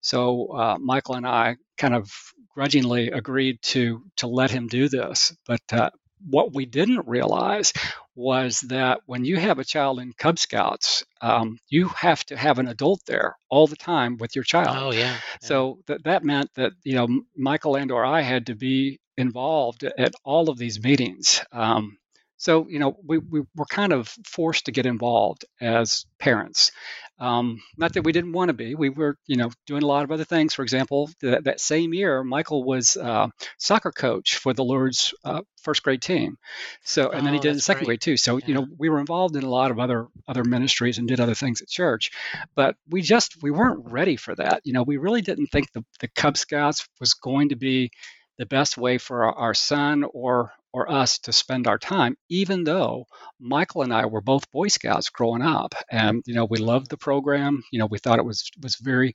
So 0.00 0.48
uh, 0.48 0.78
Michael 0.80 1.14
and 1.16 1.26
I 1.26 1.56
kind 1.76 1.94
of 1.94 2.10
grudgingly 2.54 3.10
agreed 3.10 3.62
to 3.62 4.02
to 4.16 4.26
let 4.26 4.50
him 4.50 4.66
do 4.66 4.88
this. 4.88 5.34
But 5.46 5.60
uh, 5.72 5.90
what 6.26 6.54
we 6.54 6.66
didn't 6.66 7.06
realize 7.06 7.72
was 8.14 8.60
that 8.62 9.00
when 9.06 9.24
you 9.24 9.36
have 9.36 9.58
a 9.58 9.64
child 9.64 10.00
in 10.00 10.12
Cub 10.12 10.38
Scouts, 10.38 11.04
um, 11.20 11.58
you 11.68 11.88
have 11.88 12.24
to 12.26 12.36
have 12.36 12.58
an 12.58 12.68
adult 12.68 13.00
there 13.06 13.36
all 13.48 13.66
the 13.66 13.76
time 13.76 14.16
with 14.18 14.34
your 14.34 14.44
child. 14.44 14.76
Oh 14.78 14.92
yeah. 14.92 15.00
yeah. 15.00 15.16
So 15.40 15.78
that 15.86 16.04
that 16.04 16.24
meant 16.24 16.50
that 16.54 16.72
you 16.84 16.94
know 16.94 17.08
Michael 17.36 17.76
and 17.76 17.90
or 17.90 18.04
I 18.04 18.22
had 18.22 18.46
to 18.46 18.54
be 18.54 19.00
involved 19.16 19.84
at 19.84 20.12
all 20.24 20.48
of 20.48 20.58
these 20.58 20.82
meetings. 20.82 21.44
Um, 21.52 21.98
so, 22.38 22.68
you 22.68 22.78
know, 22.78 22.96
we, 23.04 23.18
we 23.18 23.42
were 23.56 23.66
kind 23.66 23.92
of 23.92 24.08
forced 24.26 24.66
to 24.66 24.72
get 24.72 24.86
involved 24.86 25.44
as 25.60 26.06
parents. 26.18 26.72
Um, 27.18 27.60
not 27.76 27.94
that 27.94 28.04
we 28.04 28.12
didn't 28.12 28.32
want 28.32 28.48
to 28.48 28.54
be. 28.54 28.76
We 28.76 28.90
were, 28.90 29.16
you 29.26 29.36
know, 29.36 29.50
doing 29.66 29.82
a 29.82 29.86
lot 29.86 30.04
of 30.04 30.12
other 30.12 30.24
things. 30.24 30.54
For 30.54 30.62
example, 30.62 31.10
th- 31.20 31.42
that 31.44 31.60
same 31.60 31.92
year, 31.92 32.22
Michael 32.24 32.64
was 32.64 32.96
uh, 32.96 33.28
soccer 33.58 33.90
coach 33.90 34.36
for 34.36 34.54
the 34.54 34.64
Lourdes 34.64 35.12
uh, 35.24 35.42
first 35.62 35.82
grade 35.82 36.00
team. 36.00 36.38
So, 36.84 37.10
and 37.10 37.26
then 37.26 37.34
he 37.34 37.38
Oh, 37.38 37.42
did 37.42 37.54
in 37.54 37.60
second 37.60 37.84
great. 37.84 37.86
grade 37.86 38.00
too. 38.00 38.16
So, 38.16 38.38
you 38.46 38.54
know, 38.54 38.66
we 38.78 38.88
were 38.88 39.00
involved 39.00 39.36
in 39.36 39.42
a 39.44 39.50
lot 39.50 39.70
of 39.72 39.78
other 39.80 40.06
other 40.28 40.44
ministries 40.44 40.98
and 40.98 41.08
did 41.08 41.20
other 41.20 41.34
things 41.34 41.60
at 41.60 41.68
church. 41.68 42.10
But 42.54 42.76
we 42.88 43.02
just 43.02 43.42
we 43.42 43.50
weren't 43.50 43.90
ready 43.90 44.16
for 44.16 44.34
that. 44.36 44.62
You 44.64 44.72
know, 44.72 44.84
we 44.84 44.96
really 44.96 45.22
didn't 45.22 45.48
think 45.48 45.72
the 45.72 45.84
the 46.00 46.08
Cub 46.08 46.36
Scouts 46.36 46.88
was 47.00 47.14
going 47.14 47.48
to 47.50 47.56
be 47.56 47.90
the 48.38 48.46
best 48.46 48.78
way 48.78 48.98
for 48.98 49.24
our, 49.24 49.32
our 49.34 49.54
son 49.54 50.04
or 50.12 50.52
or 50.72 50.90
us 50.90 51.18
to 51.20 51.32
spend 51.32 51.66
our 51.66 51.78
time, 51.78 52.16
even 52.28 52.64
though 52.64 53.06
Michael 53.40 53.82
and 53.82 53.92
I 53.92 54.06
were 54.06 54.20
both 54.20 54.50
Boy 54.52 54.68
Scouts 54.68 55.10
growing 55.10 55.42
up, 55.42 55.74
and 55.90 56.22
you 56.26 56.34
know 56.34 56.46
we 56.48 56.58
loved 56.58 56.90
the 56.90 56.98
program. 56.98 57.62
You 57.72 57.80
know 57.80 57.86
we 57.86 57.98
thought 57.98 58.18
it 58.18 58.24
was 58.24 58.50
was 58.62 58.76
very 58.76 59.14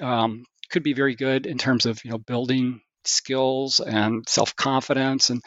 um, 0.00 0.44
could 0.70 0.82
be 0.82 0.92
very 0.94 1.14
good 1.14 1.46
in 1.46 1.58
terms 1.58 1.86
of 1.86 2.04
you 2.04 2.10
know 2.10 2.18
building 2.18 2.80
skills 3.04 3.80
and 3.80 4.28
self 4.28 4.54
confidence, 4.56 5.30
and 5.30 5.42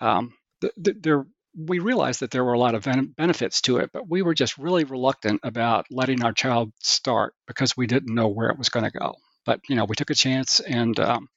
um, 0.00 0.34
th- 0.60 0.72
th- 0.84 0.96
there 1.00 1.26
we 1.58 1.80
realized 1.80 2.20
that 2.20 2.30
there 2.30 2.44
were 2.44 2.52
a 2.54 2.58
lot 2.58 2.74
of 2.76 2.84
ben- 2.84 3.14
benefits 3.16 3.62
to 3.62 3.78
it, 3.78 3.90
but 3.92 4.08
we 4.08 4.22
were 4.22 4.34
just 4.34 4.58
really 4.58 4.84
reluctant 4.84 5.40
about 5.44 5.86
letting 5.90 6.22
our 6.24 6.32
child 6.32 6.72
start 6.80 7.34
because 7.48 7.76
we 7.76 7.86
didn't 7.86 8.14
know 8.14 8.28
where 8.28 8.50
it 8.50 8.58
was 8.58 8.68
going 8.68 8.84
to 8.84 8.98
go. 8.98 9.14
But 9.46 9.60
you 9.68 9.76
know 9.76 9.84
we 9.86 9.96
took 9.96 10.10
a 10.10 10.14
chance, 10.14 10.60
and 10.60 10.98
um, 11.00 11.28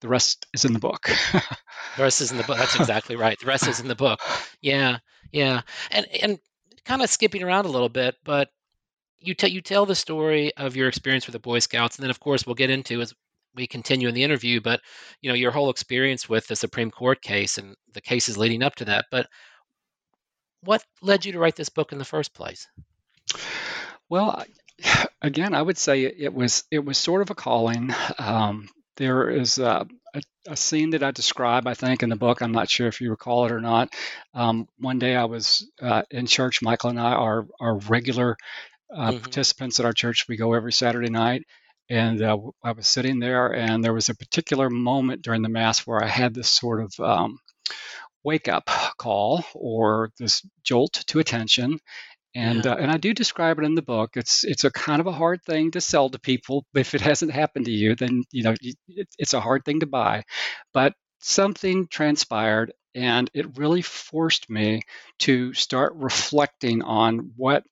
the 0.00 0.08
rest 0.08 0.46
is 0.52 0.64
in 0.64 0.72
the 0.72 0.78
book. 0.78 1.10
The 1.96 2.02
rest 2.02 2.20
is 2.20 2.30
in 2.30 2.36
the 2.36 2.42
book. 2.42 2.58
That's 2.58 2.78
exactly 2.78 3.16
right. 3.16 3.38
The 3.40 3.46
rest 3.46 3.66
is 3.68 3.80
in 3.80 3.88
the 3.88 3.94
book. 3.94 4.20
Yeah, 4.60 4.98
yeah. 5.32 5.62
And 5.90 6.06
and 6.22 6.38
kind 6.84 7.00
of 7.00 7.08
skipping 7.08 7.42
around 7.42 7.64
a 7.64 7.70
little 7.70 7.88
bit, 7.88 8.16
but 8.22 8.50
you 9.18 9.34
tell 9.34 9.48
you 9.48 9.62
tell 9.62 9.86
the 9.86 9.94
story 9.94 10.54
of 10.56 10.76
your 10.76 10.88
experience 10.88 11.26
with 11.26 11.32
the 11.32 11.38
Boy 11.38 11.58
Scouts, 11.60 11.96
and 11.96 12.02
then 12.02 12.10
of 12.10 12.20
course 12.20 12.44
we'll 12.44 12.54
get 12.54 12.68
into 12.68 13.00
as 13.00 13.14
we 13.54 13.66
continue 13.66 14.08
in 14.08 14.14
the 14.14 14.24
interview. 14.24 14.60
But 14.60 14.80
you 15.22 15.30
know 15.30 15.34
your 15.34 15.52
whole 15.52 15.70
experience 15.70 16.28
with 16.28 16.46
the 16.46 16.56
Supreme 16.56 16.90
Court 16.90 17.22
case 17.22 17.56
and 17.56 17.76
the 17.94 18.02
cases 18.02 18.36
leading 18.36 18.62
up 18.62 18.74
to 18.76 18.84
that. 18.86 19.06
But 19.10 19.26
what 20.60 20.84
led 21.00 21.24
you 21.24 21.32
to 21.32 21.38
write 21.38 21.56
this 21.56 21.70
book 21.70 21.92
in 21.92 21.98
the 21.98 22.04
first 22.04 22.34
place? 22.34 22.66
Well, 24.10 24.44
again, 25.22 25.54
I 25.54 25.62
would 25.62 25.78
say 25.78 26.02
it 26.02 26.34
was 26.34 26.64
it 26.70 26.84
was 26.84 26.98
sort 26.98 27.22
of 27.22 27.30
a 27.30 27.34
calling. 27.34 27.94
Um, 28.18 28.68
there 28.96 29.28
is 29.30 29.58
a, 29.58 29.86
a, 30.14 30.22
a 30.48 30.56
scene 30.56 30.90
that 30.90 31.02
I 31.02 31.10
describe, 31.10 31.66
I 31.66 31.74
think, 31.74 32.02
in 32.02 32.08
the 32.08 32.16
book. 32.16 32.40
I'm 32.40 32.52
not 32.52 32.70
sure 32.70 32.88
if 32.88 33.00
you 33.00 33.10
recall 33.10 33.46
it 33.46 33.52
or 33.52 33.60
not. 33.60 33.94
Um, 34.34 34.68
one 34.78 34.98
day 34.98 35.14
I 35.16 35.24
was 35.26 35.68
uh, 35.80 36.02
in 36.10 36.26
church. 36.26 36.62
Michael 36.62 36.90
and 36.90 37.00
I 37.00 37.12
are 37.12 37.46
are 37.60 37.78
regular 37.78 38.36
uh, 38.94 39.12
Mhm. 39.12 39.20
participants 39.20 39.80
at 39.80 39.86
our 39.86 39.92
church. 39.92 40.26
We 40.28 40.36
go 40.36 40.54
every 40.54 40.72
Saturday 40.72 41.10
night. 41.10 41.44
And 41.88 42.20
uh, 42.20 42.36
I 42.64 42.72
was 42.72 42.88
sitting 42.88 43.20
there, 43.20 43.54
and 43.54 43.84
there 43.84 43.94
was 43.94 44.08
a 44.08 44.14
particular 44.16 44.68
moment 44.68 45.22
during 45.22 45.42
the 45.42 45.48
Mass 45.48 45.86
where 45.86 46.02
I 46.02 46.08
had 46.08 46.34
this 46.34 46.50
sort 46.50 46.82
of 46.82 46.98
um, 46.98 47.38
wake 48.24 48.48
up 48.48 48.68
call 48.98 49.44
or 49.54 50.10
this 50.18 50.44
jolt 50.64 50.94
to 51.06 51.20
attention 51.20 51.78
and 52.36 52.66
Yeah. 52.66 52.72
uh, 52.72 52.76
and 52.76 52.90
I 52.92 52.98
do 52.98 53.14
describe 53.14 53.58
it 53.58 53.64
in 53.64 53.74
the 53.74 53.82
book. 53.82 54.12
It's 54.16 54.44
it's 54.44 54.64
a 54.64 54.70
kind 54.70 55.00
of 55.00 55.08
a 55.08 55.12
hard 55.12 55.42
thing 55.44 55.72
to 55.72 55.80
sell 55.80 56.10
to 56.10 56.20
people. 56.20 56.66
If 56.74 56.94
it 56.94 57.00
hasn't 57.02 57.32
happened 57.32 57.66
to 57.66 57.72
you, 57.72 57.96
then 57.96 58.24
you 58.32 58.44
know 58.44 58.54
it, 58.60 59.08
it's 59.18 59.34
a 59.34 59.40
hard 59.40 59.64
thing 59.64 59.80
to 59.80 59.86
buy. 59.86 60.24
But 60.74 60.94
something 61.20 61.88
transpired, 61.88 62.72
and 62.94 63.30
it 63.34 63.58
really 63.58 63.82
forced 63.82 64.50
me 64.50 64.82
to 65.20 65.54
start 65.54 65.94
reflecting 65.96 66.82
on 66.82 67.32
what 67.36 67.64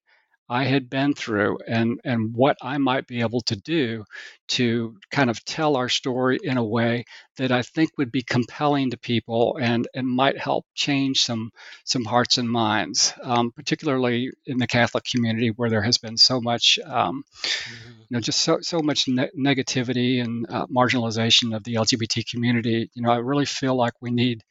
I 0.49 0.65
had 0.65 0.91
been 0.91 1.15
through 1.15 1.59
and 1.67 2.01
and 2.05 2.35
what 2.35 2.57
I 2.63 2.79
might 2.79 3.07
be 3.07 3.21
able 3.21 3.41
to 3.43 3.57
do 3.57 4.05
to 4.49 4.99
kind 5.11 5.31
of 5.31 5.45
tell 5.45 5.77
our 5.77 5.89
story 5.89 6.39
in 6.43 6.59
a 6.59 6.65
way 6.65 7.05
that 7.39 7.51
I 7.51 7.63
think 7.63 7.91
would 7.97 8.13
be 8.13 8.23
compelling 8.23 8.91
to 8.91 8.99
people 8.99 9.57
and 9.61 9.89
and 9.95 10.07
might 10.07 10.39
help 10.39 10.67
change 10.75 11.23
some 11.23 11.51
some 11.85 12.05
hearts 12.05 12.39
and 12.39 12.49
minds, 12.51 13.15
um, 13.23 13.53
particularly 13.53 14.31
in 14.47 14.59
the 14.59 14.67
Catholic 14.67 15.05
community 15.05 15.49
where 15.49 15.71
there 15.71 15.83
has 15.83 15.99
been 15.99 16.17
so 16.17 16.41
much. 16.41 16.79
Um, 16.85 17.25
Mhm. 17.65 18.07
you 18.09 18.17
know, 18.17 18.21
just 18.21 18.41
so 18.43 18.59
so 18.61 18.81
much 18.81 19.09
ne- 19.09 19.31
negativity 19.39 20.23
and 20.23 20.47
uh, 20.51 20.67
marginalization 20.67 21.55
of 21.57 21.65
the 21.65 21.77
LGBT 21.77 22.23
community. 22.23 22.91
You 22.95 23.03
know, 23.03 23.11
I 23.11 23.17
really 23.19 23.47
feel 23.47 23.75
like 23.77 23.95
we 24.01 24.11
need 24.11 24.43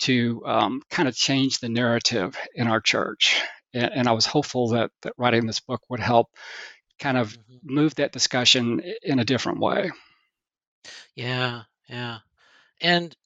to 0.00 0.42
um, 0.46 0.82
kind 0.90 1.08
of 1.08 1.16
change 1.16 1.58
the 1.60 1.68
narrative 1.68 2.36
in 2.54 2.66
our 2.68 2.80
church, 2.80 3.40
and, 3.74 3.92
and 3.94 4.08
I 4.08 4.12
was 4.12 4.26
hopeful 4.26 4.68
that 4.70 4.90
that 5.02 5.14
writing 5.18 5.46
this 5.46 5.60
book 5.60 5.82
would 5.90 6.00
help 6.00 6.28
kind 7.00 7.18
of 7.18 7.38
Mhm. 7.48 7.60
move 7.62 7.96
that 7.96 8.12
discussion 8.12 8.80
in 9.02 9.18
a 9.20 9.24
different 9.24 9.60
way. 9.60 9.90
Yeah, 11.14 11.62
yeah. 11.88 12.18
And 12.80 13.16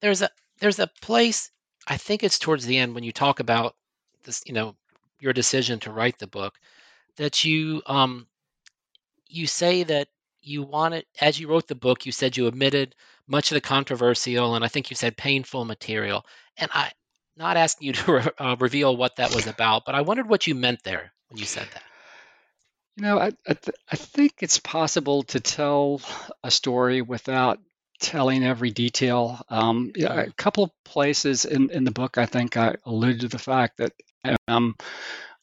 there's 0.00 0.22
a 0.22 0.30
there's 0.60 0.78
a 0.80 0.88
place 1.02 1.50
I 1.88 1.96
think 1.98 2.22
it's 2.24 2.38
towards 2.40 2.66
the 2.66 2.78
end 2.78 2.94
when 2.94 3.04
you 3.04 3.12
talk 3.12 3.40
about 3.40 3.76
this, 4.24 4.42
you 4.46 4.54
know, 4.54 4.76
your 5.20 5.34
decision 5.34 5.80
to 5.82 5.92
write 5.92 6.18
the 6.18 6.28
book 6.28 6.58
that 7.16 7.44
you 7.44 7.82
um 7.86 8.28
you 9.28 9.46
say 9.46 9.82
that 9.84 10.08
you 10.40 10.62
wanted 10.62 11.04
as 11.20 11.38
you 11.38 11.48
wrote 11.48 11.66
the 11.66 11.74
book 11.74 12.06
you 12.06 12.12
said 12.12 12.36
you 12.36 12.46
omitted 12.46 12.94
much 13.26 13.50
of 13.50 13.54
the 13.56 13.60
controversial 13.60 14.54
and 14.54 14.64
I 14.64 14.68
think 14.68 14.90
you 14.90 14.96
said 14.96 15.16
painful 15.16 15.64
material 15.64 16.24
and 16.56 16.70
I 16.72 16.92
not 17.38 17.56
asking 17.56 17.86
you 17.88 17.92
to 17.94 18.12
re- 18.12 18.30
uh, 18.38 18.56
reveal 18.60 18.96
what 18.96 19.16
that 19.16 19.32
was 19.32 19.46
about 19.46 19.84
but 19.86 19.94
I 19.94 20.02
wondered 20.02 20.28
what 20.28 20.46
you 20.46 20.54
meant 20.54 20.82
there 20.84 21.12
when 21.28 21.38
you 21.38 21.46
said 21.46 21.68
that. 21.72 21.84
You 22.96 23.02
know, 23.02 23.18
I 23.18 23.26
I, 23.46 23.54
th- 23.54 23.76
I 23.90 23.96
think 23.96 24.34
it's 24.40 24.58
possible 24.58 25.22
to 25.24 25.40
tell 25.40 26.00
a 26.42 26.50
story 26.50 27.00
without 27.02 27.60
telling 28.00 28.44
every 28.44 28.70
detail. 28.70 29.40
Um, 29.48 29.92
yeah, 29.96 30.12
a 30.22 30.26
Mm. 30.26 30.36
couple 30.36 30.64
of 30.64 30.70
places 30.84 31.44
in 31.44 31.70
in 31.70 31.84
the 31.84 31.90
book, 31.92 32.18
I 32.18 32.26
think 32.26 32.56
I 32.56 32.76
alluded 32.84 33.20
to 33.22 33.28
the 33.28 33.38
fact 33.38 33.78
that 33.78 33.92
um, 34.48 34.76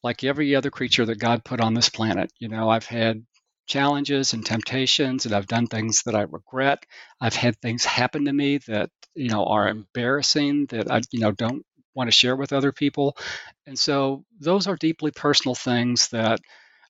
like 0.04 0.24
every 0.24 0.56
other 0.56 0.72
creature 0.72 1.06
that 1.06 1.20
God 1.20 1.44
put 1.46 1.62
on 1.62 1.74
this 1.74 1.90
planet, 1.90 2.32
you 2.40 2.50
know, 2.50 2.70
I've 2.70 2.86
had 2.88 3.26
challenges 3.68 4.34
and 4.34 4.46
temptations, 4.46 5.26
and 5.26 5.34
I've 5.36 5.48
done 5.48 5.68
things 5.68 6.04
that 6.04 6.16
I 6.16 6.22
regret. 6.24 6.86
I've 7.22 7.36
had 7.36 7.58
things 7.62 7.86
happen 7.86 8.26
to 8.26 8.34
me 8.34 8.60
that 8.68 8.90
you 9.16 9.30
know 9.30 9.46
are 9.46 9.68
Mm. 9.68 9.72
embarrassing 9.72 10.68
that 10.68 10.92
I 10.92 11.02
you 11.12 11.20
know 11.22 11.32
don't 11.32 11.66
want 11.96 12.08
to 12.08 12.12
share 12.12 12.36
with 12.36 12.54
other 12.54 12.72
people, 12.72 13.18
and 13.66 13.78
so 13.78 14.24
those 14.40 14.68
are 14.68 14.76
deeply 14.76 15.12
personal 15.12 15.56
things 15.56 16.10
that 16.10 16.40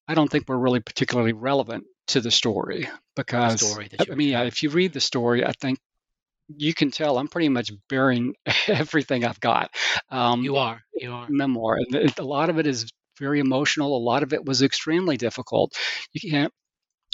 I 0.07 0.15
don't 0.15 0.29
think 0.29 0.49
were 0.49 0.59
really 0.59 0.79
particularly 0.81 1.33
relevant 1.33 1.85
to 2.07 2.21
the 2.21 2.31
story 2.31 2.81
The 2.83 2.89
because 3.15 3.67
story 3.67 3.87
that 3.89 4.01
I 4.01 4.05
you 4.05 4.11
I 4.11 4.13
were 4.13 4.17
mean, 4.17 4.29
yeah, 4.29 4.43
if 4.43 4.63
you 4.63 4.69
read 4.69 4.93
the 4.93 4.99
story, 4.99 5.45
I 5.45 5.53
think 5.53 5.79
you 6.47 6.73
can 6.73 6.91
tell 6.91 7.17
I'm 7.17 7.27
pretty 7.27 7.49
much 7.49 7.71
bearing 7.89 8.35
everything 8.67 9.25
I've 9.25 9.39
got. 9.39 9.71
Um, 10.09 10.43
You 10.43 10.57
are. 10.57 10.81
You 10.93 11.13
are. 11.13 11.27
memoir, 11.29 11.77
and 11.77 12.19
a 12.19 12.23
lot 12.23 12.49
of 12.49 12.59
it 12.59 12.67
is 12.67 12.91
very 13.19 13.39
emotional. 13.39 13.97
A 13.97 13.99
lot 13.99 14.23
of 14.23 14.33
it 14.33 14.45
was 14.45 14.61
extremely 14.61 15.17
difficult. 15.17 15.73
You 16.13 16.29
can't, 16.29 16.53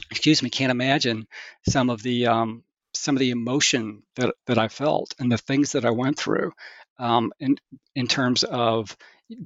excuse 0.09 0.41
me, 0.43 0.49
can't 0.49 0.71
imagine 0.71 1.27
some 1.69 1.89
of 1.89 2.01
the 2.01 2.27
um, 2.27 2.63
some 2.93 3.15
of 3.15 3.19
the 3.19 3.31
emotion 3.31 4.03
that 4.15 4.33
that 4.47 4.57
I 4.57 4.67
felt 4.67 5.13
and 5.19 5.31
the 5.31 5.37
things 5.37 5.73
that 5.73 5.85
I 5.85 5.91
went 5.91 6.17
through, 6.17 6.53
um, 6.99 7.31
in 7.39 7.57
in 7.95 8.07
terms 8.07 8.43
of 8.43 8.95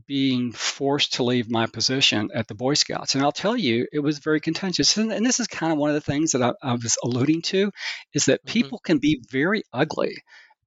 being 0.07 0.51
forced 0.51 1.13
to 1.15 1.23
leave 1.23 1.49
my 1.49 1.67
position 1.67 2.31
at 2.33 2.47
the 2.47 2.55
Boy 2.55 2.73
Scouts. 2.73 3.13
And 3.15 3.23
I'll 3.23 3.31
tell 3.31 3.55
you, 3.55 3.87
it 3.93 3.99
was 3.99 4.17
very 4.19 4.39
contentious. 4.39 4.97
And, 4.97 5.11
and 5.11 5.25
this 5.25 5.39
is 5.39 5.47
kind 5.47 5.71
of 5.71 5.77
one 5.77 5.89
of 5.91 5.95
the 5.95 6.01
things 6.01 6.31
that 6.31 6.41
I, 6.41 6.53
I 6.61 6.73
was 6.73 6.97
alluding 7.03 7.43
to, 7.43 7.71
is 8.13 8.25
that 8.25 8.45
Mhm. 8.45 8.53
people 8.53 8.79
can 8.79 8.97
be 8.97 9.21
very 9.29 9.63
ugly, 9.71 10.17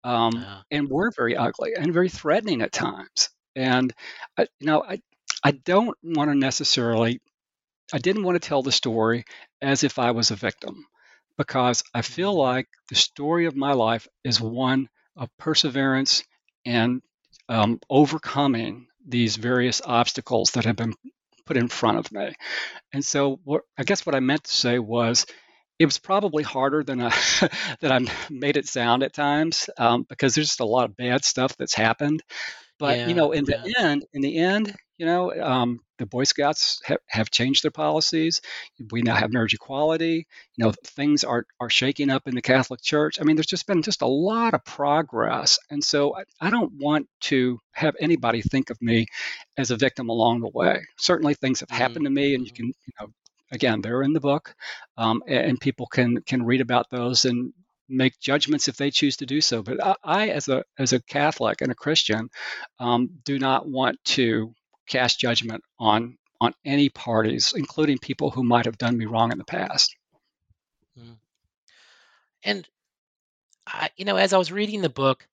um, 0.04 0.46
Yeah. 0.46 0.62
and 0.70 0.88
were 0.88 1.10
very 1.16 1.36
ugly 1.36 1.74
and 1.74 1.92
very 1.92 2.08
threatening 2.08 2.62
at 2.62 2.72
times. 2.72 3.30
And 3.56 3.92
I, 4.38 4.42
you 4.60 4.66
know, 4.66 4.82
I 4.82 5.00
I 5.42 5.52
don't 5.52 5.96
want 6.02 6.30
to 6.30 6.36
necessarily. 6.36 7.20
I 7.92 7.98
didn't 7.98 8.22
want 8.24 8.40
to 8.40 8.48
tell 8.48 8.62
the 8.62 8.72
story 8.72 9.24
as 9.62 9.84
if 9.84 9.98
I 9.98 10.10
was 10.12 10.30
a 10.30 10.36
victim, 10.36 10.86
because 11.38 11.84
I 11.94 12.02
feel 12.02 12.34
Mhm. 12.34 12.36
like 12.36 12.68
the 12.90 12.96
story 12.96 13.46
of 13.46 13.56
my 13.56 13.72
life 13.74 14.08
is 14.24 14.40
one 14.40 14.88
of 15.16 15.30
perseverance 15.38 16.24
and 16.66 17.02
um, 17.48 17.80
overcoming 17.90 18.88
these 19.06 19.36
various 19.36 19.82
obstacles 19.84 20.52
that 20.52 20.66
have 20.66 20.76
been 20.76 20.94
put 21.46 21.56
in 21.58 21.68
front 21.68 21.98
of 21.98 22.12
me. 22.12 22.34
And 22.92 23.04
so, 23.04 23.40
what 23.44 23.62
I 23.78 23.84
guess 23.84 24.06
what 24.06 24.14
I 24.14 24.20
meant 24.20 24.44
to 24.44 24.56
say 24.56 24.78
was, 24.78 25.26
it 25.78 25.86
was 25.86 25.98
probably 25.98 26.42
harder 26.44 26.82
than 26.84 27.00
I 27.00 27.10
than 27.80 27.92
I 27.92 28.12
made 28.30 28.56
it 28.56 28.68
sound 28.68 29.02
at 29.02 29.14
times, 29.14 29.70
um, 29.78 30.04
because 30.08 30.34
there's 30.34 30.48
just 30.48 30.60
a 30.60 30.66
lot 30.66 30.86
of 30.90 30.96
bad 30.96 31.24
stuff 31.24 31.56
that's 31.56 31.74
happened. 31.74 32.22
But 32.78 33.00
you 33.04 33.14
know, 33.14 33.32
in 33.32 33.44
the 33.44 33.58
end, 33.78 34.04
in 34.12 34.22
the 34.22 34.38
end, 34.38 34.74
You 34.98 35.06
know, 35.06 35.32
um, 35.32 35.80
the 35.98 36.06
Boy 36.06 36.24
Scouts 36.24 36.80
have, 36.84 36.98
have 37.08 37.30
changed 37.30 37.62
their 37.62 37.70
policies. 37.70 38.40
We 38.90 39.02
now 39.02 39.14
have 39.14 39.32
marriage 39.32 39.54
equality. 39.54 40.26
You 40.56 40.64
know, 40.64 40.72
things 40.84 41.24
are 41.24 41.46
are 41.60 41.70
shaking 41.70 42.10
up 42.10 42.26
in 42.26 42.34
the 42.34 42.42
Catholic 42.42 42.82
Church. 42.82 43.20
I 43.20 43.24
mean, 43.24 43.36
there's 43.36 43.46
just 43.46 43.66
been 43.66 43.82
just 43.82 44.02
a 44.02 44.06
lot 44.06 44.54
of 44.54 44.64
progress, 44.64 45.58
and 45.70 45.82
so 45.82 46.16
I, 46.16 46.24
I 46.40 46.50
don't 46.50 46.72
want 46.78 47.08
to 47.22 47.60
have 47.72 47.94
anybody 48.00 48.42
think 48.42 48.70
of 48.70 48.82
me 48.82 49.06
as 49.56 49.70
a 49.70 49.76
victim 49.76 50.08
along 50.08 50.40
the 50.40 50.50
way. 50.52 50.84
Certainly, 50.98 51.34
things 51.34 51.60
have 51.60 51.70
happened 51.70 52.04
to 52.04 52.10
me, 52.10 52.34
and 52.34 52.44
you 52.44 52.52
mm-hmm. 52.52 52.56
can, 52.56 52.66
you 52.66 52.92
know, 53.00 53.06
again, 53.52 53.80
they're 53.80 54.02
in 54.02 54.12
the 54.12 54.20
book, 54.20 54.54
um, 54.96 55.22
and 55.26 55.60
people 55.60 55.86
can 55.86 56.22
can 56.22 56.44
read 56.44 56.60
about 56.60 56.90
those 56.90 57.24
and 57.24 57.52
make 57.88 58.20
judgments 58.20 58.68
if 58.68 58.76
they 58.76 58.90
choose 58.90 59.16
to 59.16 59.26
do 59.26 59.40
so. 59.40 59.62
But 59.62 59.82
I, 59.82 59.94
I 60.04 60.28
as 60.28 60.48
a 60.48 60.64
as 60.78 60.92
a 60.92 61.02
Catholic 61.02 61.60
and 61.60 61.72
a 61.72 61.76
Christian, 61.76 62.28
um, 62.78 63.10
do 63.24 63.38
not 63.38 63.68
want 63.68 63.98
to 64.04 64.52
cast 64.88 65.20
judgment 65.20 65.62
on 65.78 66.18
on 66.40 66.54
any 66.64 66.88
parties, 66.88 67.52
including 67.56 67.98
people 67.98 68.30
who 68.30 68.44
might 68.44 68.64
have 68.64 68.78
done 68.78 68.96
me 68.96 69.06
wrong 69.06 69.32
in 69.32 69.38
the 69.38 69.44
past. 69.44 69.96
Mm. 70.96 71.16
And 72.44 72.68
I, 73.66 73.90
you 73.96 74.04
know, 74.04 74.16
as 74.16 74.32
I 74.32 74.38
was 74.38 74.52
reading 74.52 74.80
the 74.80 74.88
book, 74.88 75.26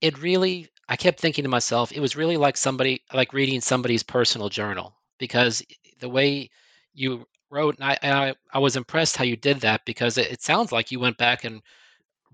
it 0.00 0.20
really 0.22 0.68
I 0.88 0.96
kept 0.96 1.20
thinking 1.20 1.44
to 1.44 1.50
myself, 1.50 1.92
it 1.92 2.00
was 2.00 2.16
really 2.16 2.36
like 2.36 2.56
somebody 2.56 3.02
like 3.14 3.32
reading 3.32 3.60
somebody's 3.60 4.02
personal 4.02 4.48
journal 4.48 4.96
because 5.18 5.62
the 6.00 6.08
way 6.08 6.50
you 6.94 7.26
wrote, 7.50 7.76
and 7.78 7.84
I, 7.84 7.98
I, 8.02 8.34
I 8.52 8.58
was 8.58 8.76
impressed 8.76 9.16
how 9.16 9.24
you 9.24 9.36
did 9.36 9.60
that 9.60 9.84
because 9.84 10.18
it, 10.18 10.32
it 10.32 10.42
sounds 10.42 10.72
like 10.72 10.90
you 10.90 10.98
went 10.98 11.16
back 11.16 11.44
and 11.44 11.62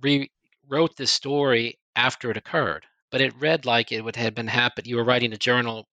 rewrote 0.01 0.97
this 0.97 1.11
story 1.11 1.79
after 1.97 2.31
it 2.31 2.39
occurred, 2.39 2.87
but 3.11 3.21
it 3.21 3.35
read 3.39 3.67
like 3.67 3.93
it 3.93 4.03
would 4.03 4.17
have 4.17 4.35
been 4.35 4.47
happened. 4.47 4.87
You 4.87 4.97
were 4.97 5.05
writing 5.05 5.35
a 5.35 5.39
journal 5.39 5.87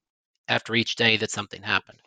after 0.48 0.76
each 0.76 0.96
day 0.96 1.18
that 1.18 1.32
something 1.32 1.62
happened. 1.62 2.00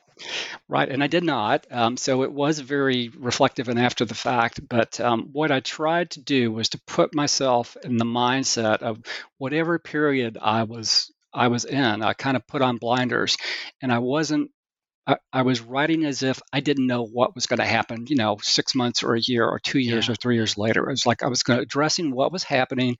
Right, 0.68 0.88
and 0.88 1.02
I 1.02 1.08
did 1.08 1.24
not. 1.24 1.66
Um, 1.70 1.96
so 1.96 2.22
it 2.22 2.32
was 2.32 2.58
very 2.58 3.10
reflective 3.16 3.68
and 3.68 3.78
after 3.78 4.04
the 4.04 4.14
fact. 4.14 4.66
But 4.66 4.98
um, 4.98 5.28
what 5.32 5.52
I 5.52 5.60
tried 5.60 6.12
to 6.12 6.20
do 6.20 6.50
was 6.50 6.70
to 6.70 6.80
put 6.86 7.14
myself 7.14 7.76
in 7.84 7.98
the 7.98 8.06
mindset 8.06 8.78
of 8.78 8.98
whatever 9.38 9.78
period 9.78 10.38
I 10.40 10.62
was 10.62 11.12
I 11.34 11.48
was 11.48 11.66
in. 11.66 12.02
I 12.02 12.14
kind 12.14 12.36
of 12.36 12.46
put 12.46 12.62
on 12.62 12.78
blinders, 12.78 13.36
and 13.82 13.92
I 13.92 13.98
wasn't 13.98 14.50
I, 15.06 15.16
I 15.32 15.42
was 15.42 15.60
writing 15.60 16.04
as 16.04 16.22
if 16.22 16.40
I 16.52 16.60
didn't 16.60 16.86
know 16.86 17.04
what 17.04 17.34
was 17.34 17.46
going 17.46 17.58
to 17.58 17.66
happen, 17.66 18.06
you 18.08 18.16
know, 18.16 18.38
six 18.42 18.74
months 18.74 19.02
or 19.02 19.14
a 19.14 19.20
year 19.20 19.46
or 19.46 19.60
two 19.60 19.78
years 19.78 20.08
yeah. 20.08 20.12
or 20.12 20.16
three 20.16 20.34
years 20.34 20.58
later. 20.58 20.88
It 20.88 20.92
was 20.92 21.06
like 21.06 21.22
I 21.22 21.28
was 21.28 21.42
going 21.42 21.58
to, 21.58 21.62
addressing 21.62 22.10
what 22.10 22.32
was 22.32 22.42
happening 22.42 22.96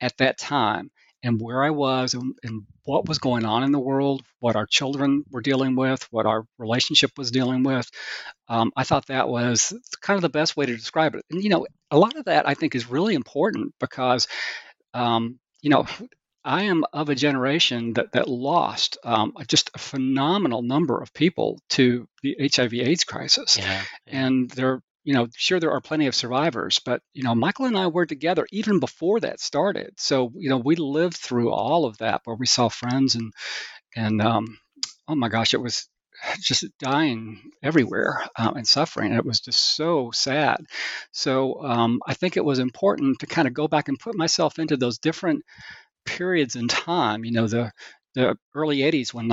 at 0.00 0.16
that 0.18 0.38
time 0.38 0.90
and 1.22 1.40
where 1.40 1.64
I 1.64 1.70
was 1.70 2.14
and, 2.14 2.34
and, 2.42 2.62
what 2.84 3.06
was 3.06 3.18
going 3.18 3.44
on 3.44 3.64
in 3.64 3.70
the 3.70 3.78
world, 3.78 4.22
what 4.40 4.56
our 4.56 4.64
children 4.64 5.22
were 5.30 5.42
dealing 5.42 5.76
with, 5.76 6.08
what 6.10 6.24
our 6.24 6.46
relationship 6.56 7.10
was 7.18 7.30
dealing 7.30 7.62
with. 7.62 7.86
Um, 8.48 8.72
I 8.74 8.84
thought 8.84 9.08
that 9.08 9.28
was 9.28 9.74
kind 10.00 10.16
of 10.16 10.22
the 10.22 10.30
best 10.30 10.56
way 10.56 10.64
to 10.64 10.74
describe 10.74 11.14
it. 11.14 11.22
And, 11.30 11.44
you 11.44 11.50
know, 11.50 11.66
a 11.90 11.98
lot 11.98 12.16
of 12.16 12.24
that 12.24 12.48
I 12.48 12.54
think 12.54 12.74
is 12.74 12.88
really 12.88 13.14
important 13.14 13.74
because, 13.78 14.26
um, 14.94 15.38
you 15.60 15.68
know, 15.68 15.84
I 16.48 16.62
am 16.62 16.84
of 16.94 17.10
a 17.10 17.14
generation 17.14 17.92
that 17.94 18.12
that 18.12 18.26
lost 18.26 18.96
um, 19.04 19.34
just 19.46 19.70
a 19.74 19.78
phenomenal 19.78 20.62
number 20.62 20.98
of 20.98 21.12
people 21.12 21.60
to 21.70 22.08
the 22.22 22.36
HIV/AIDS 22.40 23.04
crisis, 23.04 23.58
yeah, 23.58 23.64
yeah. 23.66 23.82
and 24.06 24.50
there, 24.50 24.80
you 25.08 25.14
know, 25.14 25.26
sure 25.34 25.58
there 25.58 25.72
are 25.72 25.80
plenty 25.80 26.06
of 26.06 26.14
survivors, 26.14 26.80
but 26.84 27.00
you 27.14 27.22
know, 27.22 27.34
Michael 27.34 27.64
and 27.64 27.78
I 27.78 27.86
were 27.86 28.04
together 28.04 28.46
even 28.52 28.78
before 28.78 29.20
that 29.20 29.40
started, 29.40 29.94
so 29.96 30.30
you 30.36 30.50
know, 30.50 30.58
we 30.58 30.76
lived 30.76 31.16
through 31.16 31.50
all 31.50 31.86
of 31.86 31.96
that 31.96 32.20
where 32.24 32.36
we 32.36 32.44
saw 32.44 32.68
friends 32.68 33.14
and 33.14 33.32
and 33.96 34.20
um, 34.20 34.58
oh 35.08 35.14
my 35.14 35.30
gosh, 35.30 35.54
it 35.54 35.62
was 35.62 35.88
just 36.42 36.66
dying 36.78 37.40
everywhere 37.62 38.22
um, 38.36 38.56
and 38.56 38.68
suffering. 38.68 39.14
It 39.14 39.24
was 39.24 39.40
just 39.40 39.76
so 39.76 40.10
sad. 40.10 40.58
So 41.10 41.64
um, 41.64 42.00
I 42.06 42.12
think 42.12 42.36
it 42.36 42.44
was 42.44 42.58
important 42.58 43.20
to 43.20 43.26
kind 43.26 43.48
of 43.48 43.54
go 43.54 43.66
back 43.66 43.88
and 43.88 43.98
put 43.98 44.14
myself 44.14 44.58
into 44.58 44.76
those 44.76 44.98
different 44.98 45.42
periods 46.04 46.54
in 46.54 46.68
time. 46.68 47.24
You 47.24 47.32
know, 47.32 47.46
the 47.46 47.72
the 48.14 48.36
early 48.54 48.80
'80s 48.80 49.14
when 49.14 49.28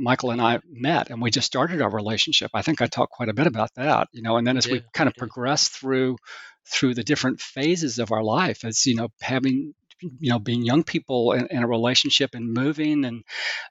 Michael 0.00 0.30
and 0.30 0.40
I 0.40 0.60
met 0.68 1.10
and 1.10 1.20
we 1.20 1.30
just 1.30 1.46
started 1.46 1.80
our 1.80 1.90
relationship. 1.90 2.50
I 2.54 2.62
think 2.62 2.80
I 2.80 2.86
talked 2.86 3.12
quite 3.12 3.28
a 3.28 3.34
bit 3.34 3.46
about 3.46 3.74
that. 3.74 4.08
You 4.12 4.22
know, 4.22 4.36
and 4.36 4.46
then 4.46 4.56
as 4.56 4.66
yeah, 4.66 4.74
we 4.74 4.82
kind 4.92 5.08
of 5.08 5.14
progressed 5.14 5.72
through 5.72 6.16
through 6.66 6.94
the 6.94 7.04
different 7.04 7.40
phases 7.40 7.98
of 7.98 8.12
our 8.12 8.22
life, 8.22 8.64
as 8.64 8.86
you 8.86 8.96
know, 8.96 9.08
having 9.20 9.74
you 10.00 10.30
know 10.30 10.38
being 10.38 10.64
young 10.64 10.82
people 10.82 11.32
in, 11.32 11.46
in 11.48 11.62
a 11.62 11.68
relationship 11.68 12.30
and 12.34 12.54
moving 12.54 13.04
and 13.04 13.22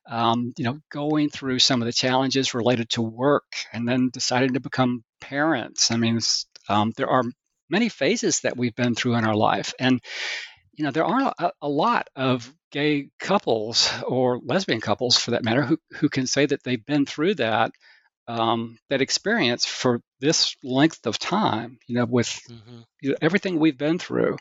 um, 0.07 0.53
you 0.57 0.63
know 0.63 0.79
going 0.91 1.29
through 1.29 1.59
some 1.59 1.81
of 1.81 1.87
the 1.87 1.93
challenges 1.93 2.53
related 2.53 2.89
to 2.89 3.01
work 3.01 3.55
and 3.73 3.87
then 3.87 4.11
deciding 4.13 4.53
to 4.53 4.59
become 4.59 5.03
parents 5.19 5.89
i 5.89 5.97
mean 5.97 6.19
um, 6.67 6.93
there 6.97 7.09
are 7.09 7.23
many 7.67 7.89
phases 7.89 8.41
that 8.41 8.55
we've 8.55 8.75
been 8.75 8.93
through 8.93 9.15
in 9.15 9.25
our 9.25 9.35
life 9.35 9.73
and 9.79 9.99
you 10.79 10.85
know, 10.85 10.91
there 10.91 11.03
aren't 11.03 11.33
a, 11.37 11.51
a, 11.61 11.67
lot 11.67 12.09
of 12.15 12.51
gay 12.71 13.09
couples 13.19 13.91
or 14.07 14.39
lesbian 14.43 14.81
couples, 14.81 15.17
for 15.17 15.31
that 15.31 15.43
matter, 15.43 15.63
who, 15.63 15.77
who 15.93 16.09
can 16.09 16.27
say 16.27 16.45
that 16.45 16.63
they've 16.63 16.85
been 16.85 17.05
through 17.05 17.35
that 17.35 17.71
um, 18.29 18.77
that 18.89 19.01
experience 19.01 19.65
for 19.65 20.01
this 20.19 20.55
length 20.63 21.07
of 21.07 21.17
time. 21.17 21.79
You 21.87 21.95
know, 21.95 22.05
with 22.05 22.27
mm-hmm. 22.27 22.81
you 23.01 23.09
know, 23.09 23.15
everything 23.21 23.59
we've 23.59 23.77
been 23.77 23.99
through. 23.99 24.37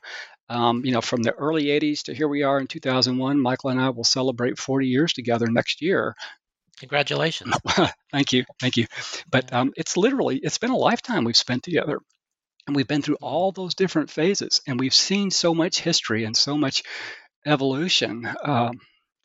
Um, 0.50 0.85
you 0.85 0.92
know, 0.92 1.00
from 1.00 1.22
the 1.22 1.33
early 1.33 1.64
'80s 1.64 2.02
to 2.05 2.14
here 2.14 2.29
we 2.29 2.42
are 2.42 2.61
in 2.61 2.66
2001. 2.66 3.40
Michael 3.40 3.70
and 3.70 3.81
I 3.81 3.90
will 3.90 4.05
celebrate 4.05 4.59
40 4.59 4.87
years 4.87 5.12
together 5.12 5.46
next 5.46 5.83
year. 5.83 6.14
Congratulations! 6.81 7.55
thank 8.12 8.33
you, 8.33 8.44
thank 8.61 8.76
you. 8.76 8.87
But 9.31 9.52
um, 9.52 9.72
it's 9.76 9.96
literally 9.96 10.38
it's 10.38 10.59
been 10.59 10.70
a 10.70 10.76
lifetime 10.76 11.24
we've 11.24 11.37
spent 11.37 11.64
together. 11.64 11.98
And 12.66 12.76
we've 12.76 12.87
been 12.87 13.00
through 13.00 13.16
all 13.22 13.50
those 13.50 13.74
different 13.74 14.11
phases, 14.11 14.61
and 14.66 14.79
we've 14.79 14.94
seen 14.94 15.31
so 15.31 15.55
much 15.55 15.81
history 15.81 16.24
and 16.24 16.37
so 16.37 16.59
much 16.59 16.83
evolution 17.46 18.29
um, 18.44 18.79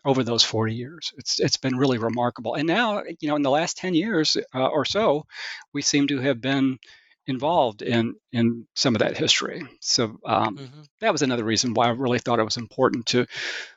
over 0.05 0.23
those 0.23 0.43
40 0.43 0.73
years. 0.73 1.13
It's 1.17 1.39
it's 1.39 1.57
been 1.57 1.77
really 1.77 1.97
remarkable. 1.97 2.55
And 2.55 2.67
now, 2.67 3.03
you 3.19 3.29
know, 3.29 3.35
in 3.35 3.41
the 3.41 3.49
last 3.49 3.77
10 3.77 3.93
years 3.93 4.37
uh, 4.53 4.67
or 4.67 4.85
so, 4.85 5.25
we 5.73 5.81
seem 5.81 6.07
to 6.07 6.19
have 6.19 6.41
been 6.41 6.79
involved 7.25 7.81
in 7.81 8.15
in 8.31 8.67
some 8.75 8.95
of 8.95 8.99
that 8.99 9.17
history. 9.17 9.63
So 9.79 10.19
um, 10.25 10.57
mm-hmm. 10.57 10.81
that 10.99 11.11
was 11.11 11.21
another 11.21 11.43
reason 11.43 11.73
why 11.73 11.87
I 11.87 11.91
really 11.91 12.19
thought 12.19 12.39
it 12.39 12.43
was 12.43 12.57
important 12.57 13.05
to 13.07 13.25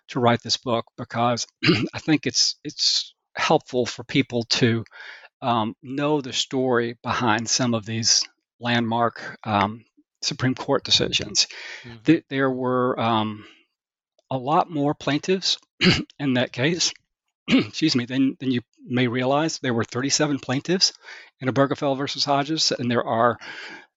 to 0.08 0.20
write 0.20 0.42
this 0.42 0.56
book 0.56 0.86
because 0.96 1.46
I 1.94 1.98
think 1.98 2.26
it's 2.26 2.56
it's 2.64 3.14
helpful 3.34 3.86
for 3.86 4.02
people 4.02 4.44
to 4.44 4.84
um, 5.42 5.74
know 5.82 6.20
the 6.20 6.32
story 6.32 6.96
behind 7.02 7.48
some 7.48 7.74
of 7.74 7.84
these 7.86 8.24
landmark 8.58 9.38
um, 9.44 9.84
Supreme 10.22 10.54
Court 10.54 10.82
decisions. 10.82 11.46
Mm-hmm. 11.84 11.96
Th- 12.04 12.24
there 12.28 12.50
were 12.50 12.98
um, 12.98 13.44
a 14.30 14.36
lot 14.36 14.70
more 14.70 14.94
plaintiffs 14.94 15.58
in 16.18 16.34
that 16.34 16.52
case. 16.52 16.92
excuse 17.48 17.94
me, 17.94 18.06
than, 18.06 18.36
than 18.40 18.50
you 18.50 18.60
may 18.84 19.06
realize. 19.06 19.58
There 19.58 19.74
were 19.74 19.84
37 19.84 20.38
plaintiffs 20.40 20.92
in 21.40 21.48
a 21.48 21.52
Obergefell 21.52 21.96
versus 21.96 22.24
Hodges, 22.24 22.72
and 22.72 22.90
there 22.90 23.04
are 23.04 23.38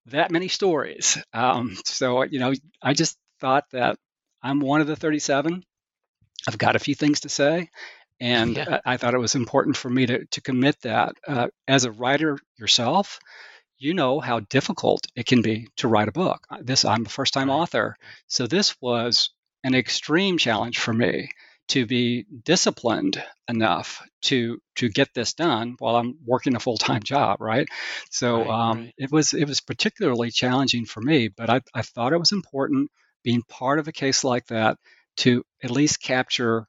that 0.07 0.31
many 0.31 0.47
stories. 0.47 1.17
Um, 1.33 1.75
so, 1.85 2.23
you 2.23 2.39
know, 2.39 2.53
I 2.81 2.93
just 2.93 3.17
thought 3.39 3.65
that 3.71 3.97
I'm 4.41 4.59
one 4.59 4.81
of 4.81 4.87
the 4.87 4.95
37. 4.95 5.63
I've 6.47 6.57
got 6.57 6.75
a 6.75 6.79
few 6.79 6.95
things 6.95 7.21
to 7.21 7.29
say. 7.29 7.69
And 8.19 8.57
yeah. 8.57 8.79
I, 8.85 8.93
I, 8.93 8.97
thought 8.97 9.13
it 9.13 9.19
was 9.19 9.35
important 9.35 9.77
for 9.77 9.89
me 9.89 10.05
to, 10.05 10.25
to 10.25 10.41
commit 10.41 10.79
that. 10.81 11.15
Uh, 11.25 11.47
as 11.67 11.85
a 11.85 11.91
writer 11.91 12.37
yourself, 12.57 13.19
you 13.77 13.93
know 13.93 14.19
how 14.19 14.41
difficult 14.41 15.07
it 15.15 15.25
can 15.25 15.41
be 15.41 15.69
to 15.77 15.87
write 15.87 16.09
a 16.09 16.13
book. 16.13 16.45
This 16.61 16.83
I'm 16.83 17.05
a 17.05 17.09
first 17.09 17.33
time 17.33 17.49
author, 17.49 17.95
so 18.27 18.45
this 18.45 18.75
was 18.81 19.29
an 19.63 19.76
extreme 19.76 20.38
challenge 20.38 20.80
for 20.80 20.93
me 20.93 21.30
to 21.69 21.86
be 21.86 22.26
disciplined 22.43 23.24
enough 23.48 24.02
to 24.22 24.60
to 24.76 24.89
get 24.89 25.13
this 25.13 25.34
done 25.34 25.76
while 25.80 25.95
I'm 25.95 26.17
working 26.26 26.56
a 26.56 26.60
full 26.60 26.78
time 26.78 27.04
job, 27.04 27.41
right? 27.41 27.67
So 28.10 28.39
right, 28.39 28.50
um, 28.50 28.78
right. 28.80 28.93
it 28.98 29.12
was 29.12 29.34
it 29.34 29.48
was 29.48 29.62
particularly 29.62 30.32
challenging 30.32 30.86
for 30.86 31.02
me, 31.02 31.30
but 31.30 31.50
I, 31.50 31.62
I 31.74 31.84
thought 31.84 32.13
it 32.13 32.19
was 32.19 32.32
important 32.32 32.91
being 33.24 33.43
part 33.43 33.80
of 33.80 33.88
a 33.88 33.91
case 33.91 34.24
like 34.24 34.48
that 34.48 34.78
to 35.17 35.43
at 35.63 35.72
least 35.72 36.02
capture 36.02 36.67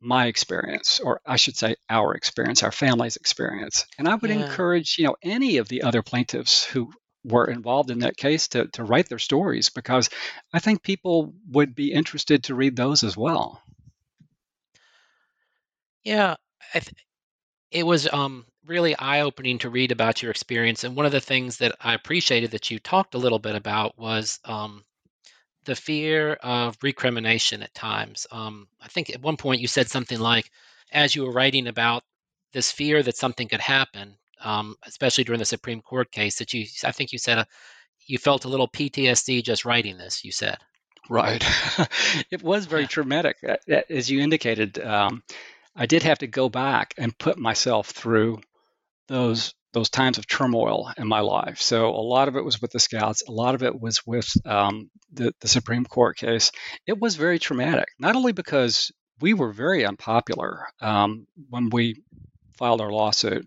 my 0.00 0.26
experience, 0.26 1.00
or 1.00 1.20
I 1.24 1.36
should 1.36 1.56
say 1.56 1.76
our 1.88 2.14
experience, 2.14 2.62
our 2.62 2.72
family's 2.72 3.16
experience. 3.16 3.86
And 3.98 4.06
I 4.06 4.14
would 4.14 4.30
yeah. 4.30 4.44
encourage, 4.44 4.98
you 4.98 5.06
know, 5.06 5.16
any 5.22 5.56
of 5.56 5.68
the 5.68 5.82
other 5.82 6.02
plaintiffs 6.02 6.64
who 6.64 6.92
were 7.26 7.46
involved 7.46 7.90
in 7.90 8.00
that 8.00 8.16
case 8.16 8.48
to, 8.48 8.66
to 8.68 8.84
write 8.84 9.08
their 9.08 9.18
stories 9.18 9.70
because 9.70 10.08
I 10.52 10.60
think 10.60 10.82
people 10.82 11.34
would 11.50 11.74
be 11.74 11.92
interested 11.92 12.44
to 12.44 12.54
read 12.54 12.76
those 12.76 13.02
as 13.02 13.16
well. 13.16 13.60
Yeah, 16.04 16.36
th- 16.72 16.92
it 17.72 17.84
was 17.84 18.08
um, 18.10 18.46
really 18.64 18.96
eye 18.96 19.22
opening 19.22 19.58
to 19.58 19.70
read 19.70 19.92
about 19.92 20.22
your 20.22 20.30
experience. 20.30 20.84
And 20.84 20.94
one 20.94 21.06
of 21.06 21.12
the 21.12 21.20
things 21.20 21.58
that 21.58 21.74
I 21.80 21.94
appreciated 21.94 22.52
that 22.52 22.70
you 22.70 22.78
talked 22.78 23.14
a 23.14 23.18
little 23.18 23.40
bit 23.40 23.56
about 23.56 23.98
was 23.98 24.38
um, 24.44 24.84
the 25.64 25.74
fear 25.74 26.34
of 26.34 26.76
recrimination 26.82 27.62
at 27.62 27.74
times. 27.74 28.26
Um, 28.30 28.68
I 28.80 28.88
think 28.88 29.10
at 29.10 29.20
one 29.20 29.36
point 29.36 29.60
you 29.60 29.68
said 29.68 29.88
something 29.88 30.18
like, 30.18 30.50
as 30.92 31.14
you 31.14 31.24
were 31.24 31.32
writing 31.32 31.66
about 31.66 32.04
this 32.52 32.70
fear 32.70 33.02
that 33.02 33.16
something 33.16 33.48
could 33.48 33.60
happen, 33.60 34.16
um, 34.42 34.76
especially 34.86 35.24
during 35.24 35.38
the 35.38 35.44
Supreme 35.44 35.80
Court 35.80 36.10
case. 36.10 36.38
That 36.38 36.52
you, 36.52 36.66
I 36.84 36.92
think 36.92 37.12
you 37.12 37.18
said, 37.18 37.38
uh, 37.38 37.44
you 38.06 38.18
felt 38.18 38.44
a 38.44 38.48
little 38.48 38.68
PTSD 38.68 39.42
just 39.42 39.64
writing 39.64 39.98
this. 39.98 40.24
You 40.24 40.32
said, 40.32 40.58
right. 41.10 41.44
it 42.30 42.42
was 42.42 42.66
very 42.66 42.82
yeah. 42.82 42.88
traumatic, 42.88 43.36
as 43.90 44.10
you 44.10 44.20
indicated. 44.20 44.78
Um, 44.78 45.22
I 45.74 45.86
did 45.86 46.02
have 46.04 46.18
to 46.18 46.26
go 46.26 46.48
back 46.48 46.94
and 46.96 47.16
put 47.16 47.38
myself 47.38 47.90
through 47.90 48.40
those 49.08 49.54
those 49.72 49.90
times 49.90 50.16
of 50.16 50.26
turmoil 50.26 50.90
in 50.96 51.06
my 51.06 51.20
life. 51.20 51.60
So 51.60 51.90
a 51.90 52.00
lot 52.00 52.28
of 52.28 52.36
it 52.36 52.44
was 52.44 52.62
with 52.62 52.70
the 52.70 52.80
Scouts. 52.80 53.22
A 53.28 53.30
lot 53.30 53.54
of 53.54 53.62
it 53.62 53.78
was 53.78 54.06
with 54.06 54.26
um, 54.46 54.88
the, 55.12 55.34
the 55.42 55.48
Supreme 55.48 55.84
Court 55.84 56.16
case. 56.16 56.50
It 56.86 56.98
was 56.98 57.16
very 57.16 57.38
traumatic, 57.38 57.88
not 57.98 58.16
only 58.16 58.32
because 58.32 58.90
we 59.20 59.34
were 59.34 59.52
very 59.52 59.84
unpopular 59.84 60.66
um, 60.80 61.26
when 61.50 61.68
we 61.68 62.02
filed 62.56 62.80
our 62.80 62.90
lawsuit 62.90 63.46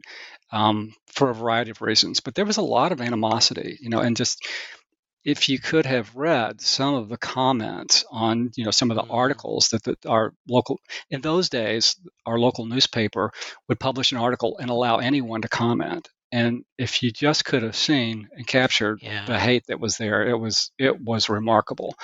um, 0.51 0.93
for 1.07 1.29
a 1.29 1.35
variety 1.35 1.71
of 1.71 1.81
reasons, 1.81 2.19
but 2.19 2.35
there 2.35 2.45
was 2.45 2.57
a 2.57 2.62
lot 2.62 2.91
of 2.91 3.01
animosity, 3.01 3.77
you 3.81 3.89
know, 3.89 3.99
and 3.99 4.17
just 4.17 4.45
if 5.25 5.49
you 5.49 5.59
could 5.59 5.85
have 5.85 6.15
read 6.15 6.62
some 6.62 6.93
of 6.93 7.09
the 7.09 7.17
comments 7.17 8.05
on 8.09 8.51
you 8.55 8.63
know 8.63 8.71
some 8.71 8.89
of 8.91 8.95
the 8.95 9.03
mm-hmm. 9.03 9.12
articles 9.12 9.69
that, 9.69 9.83
that 9.83 10.05
our 10.05 10.33
local 10.47 10.79
in 11.09 11.21
those 11.21 11.49
days 11.49 11.95
our 12.25 12.39
local 12.39 12.65
newspaper 12.65 13.31
would 13.67 13.79
publish 13.79 14.12
an 14.12 14.17
article 14.17 14.57
and 14.59 14.69
allow 14.69 14.97
anyone 14.97 15.41
to 15.41 15.49
comment 15.49 16.09
and 16.31 16.63
if 16.77 17.03
you 17.03 17.12
just 17.12 17.43
could 17.43 17.63
have 17.63 17.75
seen 17.75 18.29
and 18.33 18.47
captured 18.47 18.99
yeah. 19.01 19.25
the 19.25 19.38
hate 19.38 19.65
that 19.67 19.79
was 19.79 19.97
there 19.97 20.27
it 20.27 20.38
was 20.38 20.71
it 20.77 20.99
was 21.01 21.29
remarkable 21.29 21.95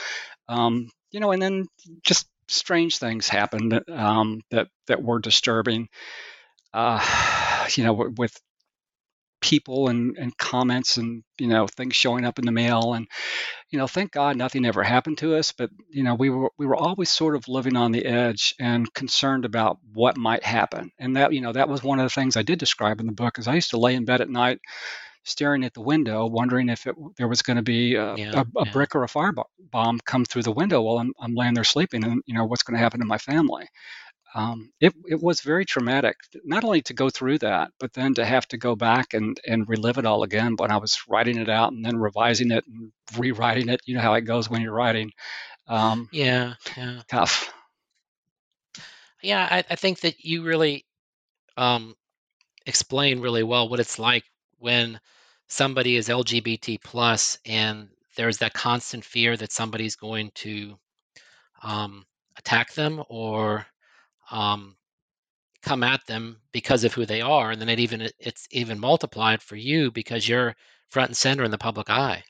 um, 0.49 0.89
you 1.11 1.19
know 1.19 1.31
and 1.31 1.41
then 1.41 1.65
just 2.03 2.27
strange 2.47 2.97
things 2.97 3.29
happened 3.29 3.81
um, 3.89 4.41
that 4.51 4.67
that 4.87 5.01
were 5.01 5.19
disturbing 5.19 5.87
uh, 6.73 6.99
Uh, 7.65 7.69
you 7.75 7.83
know 7.83 7.93
with 8.17 8.39
people 9.41 9.89
and, 9.89 10.17
and 10.17 10.35
comments 10.37 10.97
and 10.97 11.23
you 11.39 11.47
know 11.47 11.67
things 11.67 11.95
showing 11.95 12.25
up 12.25 12.39
in 12.39 12.45
the 12.45 12.51
mail. 12.51 12.93
And 12.93 13.07
you 13.69 13.77
know 13.77 13.87
thank 13.87 14.11
god 14.11 14.37
nothing 14.37 14.65
ever 14.65 14.83
happened 14.83 15.19
to 15.19 15.35
us 15.35 15.51
but 15.51 15.69
you 15.89 16.03
know 16.03 16.15
we 16.15 16.29
were 16.29 16.49
we 16.57 16.65
were 16.65 16.75
always 16.75 17.09
sort 17.09 17.35
of 17.35 17.47
living 17.47 17.75
on 17.75 17.91
the 17.91 18.05
edge 18.05 18.55
and 18.59 18.91
concerned 18.93 19.45
about 19.45 19.77
what 19.93 20.17
might 20.17 20.43
happen. 20.43 20.91
And 20.97 21.15
that 21.15 21.33
you 21.33 21.41
know 21.41 21.51
that 21.51 21.69
was 21.69 21.83
one 21.83 21.99
of 21.99 22.05
the 22.05 22.09
things 22.09 22.37
i 22.37 22.41
did 22.41 22.59
describe 22.59 22.99
in 22.99 23.05
the 23.05 23.13
book 23.13 23.37
is 23.37 23.47
i 23.47 23.55
used 23.55 23.71
to 23.71 23.77
lay 23.77 23.95
in 23.95 24.05
bed 24.05 24.21
at 24.21 24.29
night 24.29 24.59
staring 25.25 25.63
at 25.63 25.73
the 25.73 25.81
window 25.81 26.27
wondering 26.27 26.69
if 26.69 26.85
it, 26.85 26.95
there 27.17 27.27
was 27.27 27.41
going 27.41 27.57
to 27.57 27.63
be 27.63 27.95
a, 27.95 28.15
yeah, 28.15 28.31
a, 28.35 28.59
a 28.59 28.65
yeah. 28.65 28.71
brick 28.71 28.95
or 28.95 29.03
a 29.03 29.07
firebomb 29.07 29.99
come 30.05 30.23
through 30.23 30.43
the 30.43 30.51
window 30.51 30.81
while 30.81 30.99
I'm, 30.99 31.13
I'm 31.19 31.33
laying 31.33 31.55
there 31.55 31.63
sleeping 31.63 32.03
and 32.03 32.21
you 32.25 32.35
know 32.35 32.45
what's 32.45 32.63
going 32.63 32.77
to 32.77 32.83
happen 32.83 32.99
to 32.99 33.05
my 33.05 33.17
family 33.17 33.67
um, 34.35 34.69
it, 34.81 34.93
it 35.07 35.23
was 35.23 35.39
very 35.39 35.63
traumatic, 35.63 36.17
not 36.43 36.65
only 36.65 36.81
to 36.83 36.93
go 36.93 37.09
through 37.09 37.37
that, 37.37 37.71
but 37.79 37.93
then 37.93 38.13
to 38.15 38.25
have 38.25 38.45
to 38.49 38.57
go 38.57 38.75
back 38.75 39.13
and, 39.13 39.39
and 39.47 39.67
relive 39.69 39.97
it 39.97 40.05
all 40.05 40.23
again 40.23 40.55
when 40.57 40.71
I 40.71 40.77
was 40.77 40.99
writing 41.07 41.37
it 41.37 41.47
out 41.47 41.71
and 41.71 41.85
then 41.85 41.95
revising 41.95 42.51
it 42.51 42.65
and 42.67 42.91
rewriting 43.17 43.69
it. 43.69 43.79
You 43.85 43.95
know 43.95 44.01
how 44.01 44.13
it 44.15 44.21
goes 44.21 44.49
when 44.49 44.61
you're 44.61 44.73
writing. 44.73 45.13
Um, 45.67 46.09
yeah, 46.11 46.55
yeah. 46.75 47.01
Tough. 47.07 47.53
Yeah, 49.23 49.47
I, 49.49 49.63
I 49.69 49.75
think 49.75 50.01
that 50.01 50.25
you 50.25 50.43
really 50.43 50.85
um, 51.55 51.95
explain 52.65 53.21
really 53.21 53.43
well 53.43 53.69
what 53.69 53.79
it's 53.79 53.97
like 53.97 54.25
when 54.59 54.99
somebody 55.47 55.95
is 55.95 56.09
LGBT 56.09 56.83
plus 56.83 57.37
and 57.45 57.87
there's 58.17 58.39
that 58.39 58.53
constant 58.53 59.05
fear 59.05 59.37
that 59.37 59.53
somebody's 59.53 59.95
going 59.95 60.31
to 60.35 60.77
um, 61.63 62.05
attack 62.37 62.73
them 62.73 63.01
or 63.07 63.65
um, 64.31 64.75
come 65.61 65.83
at 65.83 66.05
them 66.07 66.39
because 66.51 66.83
of 66.83 66.93
who 66.93 67.05
they 67.05 67.21
are, 67.21 67.51
and 67.51 67.59
then 67.59 67.69
it 67.69 67.79
even 67.79 68.09
it's 68.19 68.47
even 68.51 68.79
multiplied 68.79 69.41
for 69.41 69.55
you 69.55 69.91
because 69.91 70.27
you're 70.27 70.55
front 70.89 71.09
and 71.09 71.17
center 71.17 71.43
in 71.43 71.51
the 71.51 71.57
public 71.57 71.89
eye. 71.89 72.23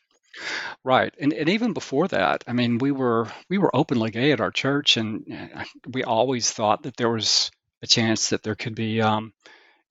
Right, 0.83 1.13
and 1.19 1.33
and 1.33 1.49
even 1.49 1.73
before 1.73 2.07
that, 2.09 2.43
I 2.47 2.53
mean, 2.53 2.77
we 2.77 2.91
were 2.91 3.27
we 3.49 3.57
were 3.57 3.75
openly 3.75 4.11
gay 4.11 4.31
at 4.31 4.41
our 4.41 4.51
church, 4.51 4.97
and 4.97 5.65
we 5.87 6.03
always 6.03 6.51
thought 6.51 6.83
that 6.83 6.97
there 6.97 7.09
was 7.09 7.51
a 7.81 7.87
chance 7.87 8.29
that 8.29 8.43
there 8.43 8.55
could 8.55 8.75
be, 8.75 9.01
um, 9.01 9.33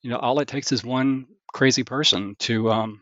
you 0.03 0.11
know, 0.11 0.19
all 0.19 0.41
it 0.41 0.49
takes 0.49 0.73
is 0.73 0.85
one 0.85 1.27
crazy 1.53 1.85
person 1.85 2.37
to 2.41 2.71
um, 2.71 3.01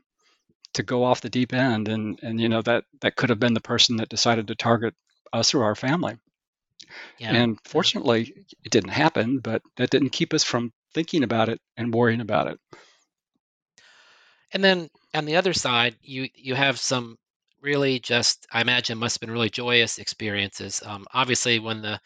to 0.74 0.82
go 0.82 1.04
off 1.04 1.20
the 1.20 1.30
deep 1.30 1.52
end, 1.52 1.88
and 1.88 2.18
and 2.22 2.40
you 2.40 2.48
know 2.48 2.62
that 2.62 2.84
that 3.00 3.16
could 3.16 3.30
have 3.30 3.40
been 3.40 3.54
the 3.54 3.60
person 3.60 3.96
that 3.96 4.08
decided 4.08 4.48
to 4.48 4.54
target 4.54 4.94
us 5.32 5.54
or 5.54 5.64
our 5.64 5.74
family. 5.74 6.16
Yeah. 7.18 7.34
And 7.34 7.58
fortunately, 7.64 8.32
it 8.64 8.70
didn't 8.70 8.90
happen, 8.90 9.38
but 9.38 9.62
that 9.76 9.90
didn't 9.90 10.10
keep 10.10 10.34
us 10.34 10.44
from 10.44 10.72
thinking 10.94 11.22
about 11.22 11.48
it 11.48 11.60
and 11.76 11.94
worrying 11.94 12.20
about 12.20 12.48
it. 12.48 12.58
And 14.52 14.62
then 14.62 14.90
on 15.14 15.24
the 15.24 15.36
other 15.36 15.52
side, 15.52 15.96
you 16.02 16.28
you 16.34 16.54
have 16.54 16.78
some 16.78 17.18
really 17.60 18.00
just 18.00 18.46
I 18.52 18.60
imagine 18.60 18.98
must 18.98 19.16
have 19.16 19.20
been 19.20 19.30
really 19.30 19.50
joyous 19.50 19.98
experiences. 19.98 20.82
Um, 20.84 21.06
obviously, 21.12 21.58
when 21.58 21.82
the 21.82 22.00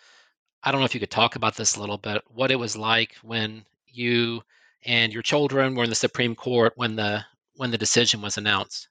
I 0.62 0.70
don't 0.70 0.80
know 0.80 0.86
if 0.86 0.94
you 0.94 1.00
could 1.00 1.10
talk 1.10 1.36
about 1.36 1.56
this 1.56 1.76
a 1.76 1.80
little 1.80 1.98
bit, 1.98 2.22
what 2.28 2.50
it 2.50 2.56
was 2.56 2.76
like 2.76 3.14
when 3.22 3.64
you 3.86 4.42
and 4.84 5.12
your 5.12 5.22
children 5.22 5.74
were 5.74 5.84
in 5.84 5.90
the 5.90 5.96
Supreme 5.96 6.34
Court 6.34 6.72
when 6.76 6.96
the 6.96 7.24
when 7.56 7.70
the 7.70 7.78
decision 7.78 8.22
was 8.22 8.38
announced. 8.38 8.88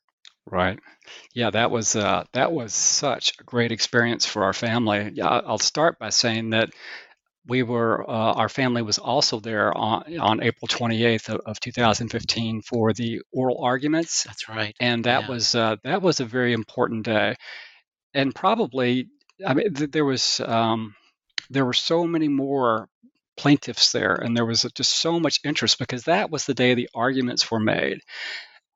Right. 0.49 0.79
Yeah, 1.33 1.49
that 1.51 1.71
was 1.71 1.95
uh, 1.95 2.23
that 2.33 2.51
was 2.51 2.73
such 2.73 3.33
a 3.39 3.43
great 3.43 3.71
experience 3.71 4.25
for 4.25 4.43
our 4.43 4.53
family. 4.53 5.11
Yeah, 5.13 5.27
I'll 5.27 5.57
start 5.57 5.97
by 5.99 6.09
saying 6.09 6.51
that 6.51 6.69
we 7.47 7.63
were 7.63 8.07
uh, 8.09 8.33
our 8.33 8.49
family 8.49 8.81
was 8.81 8.97
also 8.97 9.39
there 9.39 9.75
on, 9.75 10.19
on 10.19 10.43
April 10.43 10.67
28th 10.67 11.29
of, 11.29 11.41
of 11.45 11.59
2015 11.59 12.61
for 12.61 12.93
the 12.93 13.21
oral 13.31 13.63
arguments. 13.63 14.23
That's 14.23 14.49
right. 14.49 14.75
And 14.79 15.03
that 15.05 15.23
yeah. 15.23 15.27
was 15.27 15.55
uh, 15.55 15.75
that 15.83 16.01
was 16.01 16.19
a 16.19 16.25
very 16.25 16.53
important 16.53 17.05
day, 17.05 17.35
and 18.13 18.33
probably 18.33 19.07
I 19.45 19.55
mean 19.55 19.73
th- 19.73 19.91
there 19.91 20.05
was 20.05 20.39
um, 20.41 20.95
there 21.49 21.65
were 21.65 21.73
so 21.73 22.05
many 22.05 22.27
more 22.27 22.87
plaintiffs 23.35 23.91
there, 23.91 24.13
and 24.13 24.37
there 24.37 24.45
was 24.45 24.61
just 24.75 24.95
so 24.95 25.19
much 25.19 25.39
interest 25.43 25.79
because 25.79 26.03
that 26.03 26.29
was 26.29 26.45
the 26.45 26.53
day 26.53 26.75
the 26.75 26.89
arguments 26.93 27.49
were 27.49 27.59
made 27.59 27.99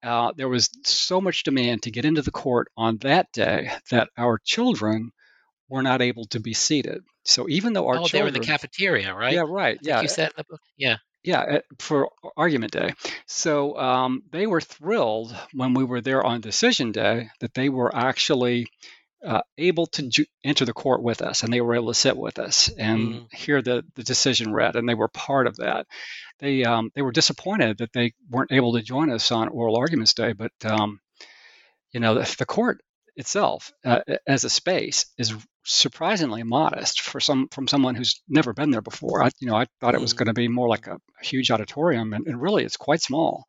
uh, 0.04 0.32
there 0.36 0.50
was 0.50 0.70
so 0.84 1.20
much 1.20 1.44
demand 1.44 1.84
to 1.84 1.92
get 1.92 2.06
into 2.06 2.22
the 2.22 2.32
court 2.32 2.70
on 2.78 2.98
that 2.98 3.32
day 3.34 3.72
that 3.92 4.10
our 4.18 4.40
children 4.44 5.12
were 5.70 5.84
not 5.84 6.02
able 6.02 6.26
to 6.26 6.40
be 6.40 6.54
seated. 6.54 7.04
So 7.24 7.48
even 7.50 7.74
though 7.74 7.88
our 7.88 7.96
oh, 7.96 8.08
children, 8.08 8.12
they 8.12 8.22
were 8.22 8.28
in 8.28 8.34
the 8.34 8.40
cafeteria, 8.40 9.14
right? 9.14 9.34
Yeah, 9.34 9.46
right. 9.48 9.78
Yeah, 9.82 10.02
you 10.02 10.08
said 10.08 10.28
in 10.28 10.34
the 10.38 10.44
book. 10.50 10.62
Yeah. 10.78 10.98
Yeah, 11.22 11.42
uh, 11.42 11.60
for 11.80 12.10
argument 12.38 12.72
day. 12.72 12.94
So 13.28 13.78
um, 13.78 14.24
they 14.32 14.48
were 14.48 14.62
thrilled 14.62 15.36
when 15.54 15.74
we 15.74 15.84
were 15.84 16.00
there 16.00 16.24
on 16.24 16.40
decision 16.40 16.94
day 16.94 17.30
that 17.42 17.54
they 17.54 17.68
were 17.68 17.94
actually 17.94 18.68
uh, 19.26 19.42
able 19.58 19.88
to 19.88 20.08
ju- 20.08 20.26
enter 20.44 20.66
the 20.66 20.74
court 20.74 21.04
with 21.04 21.22
us 21.22 21.44
and 21.44 21.52
they 21.52 21.62
were 21.62 21.76
able 21.76 21.88
to 21.88 21.94
sit 21.94 22.16
with 22.16 22.40
us 22.40 22.70
and 22.78 23.00
mm. 23.00 23.34
hear 23.34 23.62
the, 23.62 23.84
the 23.96 24.04
decision 24.04 24.54
read 24.54 24.76
and 24.76 24.88
they 24.88 24.94
were 24.94 25.10
part 25.10 25.46
of 25.48 25.58
that 25.58 25.86
they 26.40 26.64
um, 26.64 26.90
they 26.96 27.02
were 27.02 27.12
disappointed 27.12 27.80
that 27.80 27.92
they 27.94 28.14
weren't 28.30 28.52
able 28.52 28.74
to 28.74 28.82
join 28.82 29.10
us 29.12 29.32
on 29.32 29.50
oral 29.50 29.78
arguments 29.78 30.14
day 30.14 30.32
but 30.34 30.52
um, 30.64 31.00
you 31.92 32.00
know 32.00 32.16
the, 32.16 32.36
the 32.40 32.46
court 32.46 32.82
itself 33.18 33.74
uh, 33.84 34.00
as 34.26 34.46
a 34.46 34.50
space 34.50 35.08
is 35.18 35.36
surprisingly 35.66 36.44
modest 36.44 37.02
for 37.02 37.20
some 37.20 37.50
from 37.50 37.68
someone 37.68 37.96
who's 37.96 38.22
never 38.30 38.54
been 38.54 38.72
there 38.72 38.82
before 38.82 39.22
I, 39.22 39.30
you 39.40 39.48
know 39.48 39.56
I 39.56 39.66
thought 39.82 39.96
it 39.96 40.02
was 40.02 40.14
mm. 40.14 40.18
going 40.18 40.28
to 40.28 40.34
be 40.34 40.48
more 40.48 40.70
like 40.70 40.88
a, 40.88 40.94
a 40.94 41.26
huge 41.26 41.52
auditorium 41.52 42.14
and, 42.14 42.26
and 42.26 42.42
really 42.42 42.64
it's 42.64 42.78
quite 42.78 43.02
small 43.02 43.46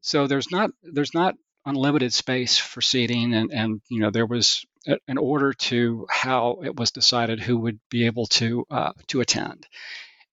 so 0.00 0.28
there's 0.28 0.52
not 0.52 0.70
there's 0.84 1.12
not 1.12 1.34
unlimited 1.68 2.14
space 2.14 2.58
for 2.58 2.80
seating 2.80 3.34
and, 3.34 3.52
and 3.52 3.80
you 3.88 4.00
know 4.00 4.10
there 4.10 4.26
was 4.26 4.64
an 5.06 5.18
order 5.18 5.52
to 5.52 6.06
how 6.08 6.60
it 6.64 6.74
was 6.76 6.90
decided 6.90 7.40
who 7.40 7.58
would 7.58 7.78
be 7.90 8.06
able 8.06 8.26
to 8.26 8.64
uh, 8.70 8.92
to 9.08 9.20
attend. 9.20 9.66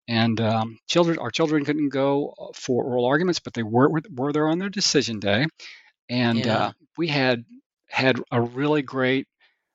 And 0.08 0.40
um, 0.40 0.80
children 0.88 1.18
our 1.20 1.32
children 1.32 1.66
couldn't 1.66 1.90
go 1.90 2.52
for 2.54 2.84
oral 2.84 3.06
arguments 3.06 3.40
but 3.40 3.54
they 3.54 3.64
were 3.64 3.90
were 4.14 4.34
there 4.34 4.48
on 4.48 4.60
their 4.60 4.70
decision 4.70 5.20
day. 5.20 5.48
And 6.10 6.46
yeah. 6.46 6.58
uh, 6.58 6.72
we 6.98 7.08
had 7.08 7.44
had 7.90 8.22
a 8.32 8.42
really 8.42 8.82
great 8.82 9.28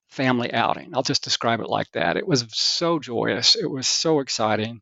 family 0.09 0.53
outing. 0.53 0.93
I'll 0.95 1.03
just 1.03 1.25
describe 1.25 1.61
it 1.61 1.69
like 1.69 1.91
that. 1.93 2.17
It 2.17 2.27
was 2.27 2.47
so 2.53 2.99
joyous. 2.99 3.55
It 3.55 3.71
was 3.71 3.87
so 3.87 4.21
exciting. 4.21 4.81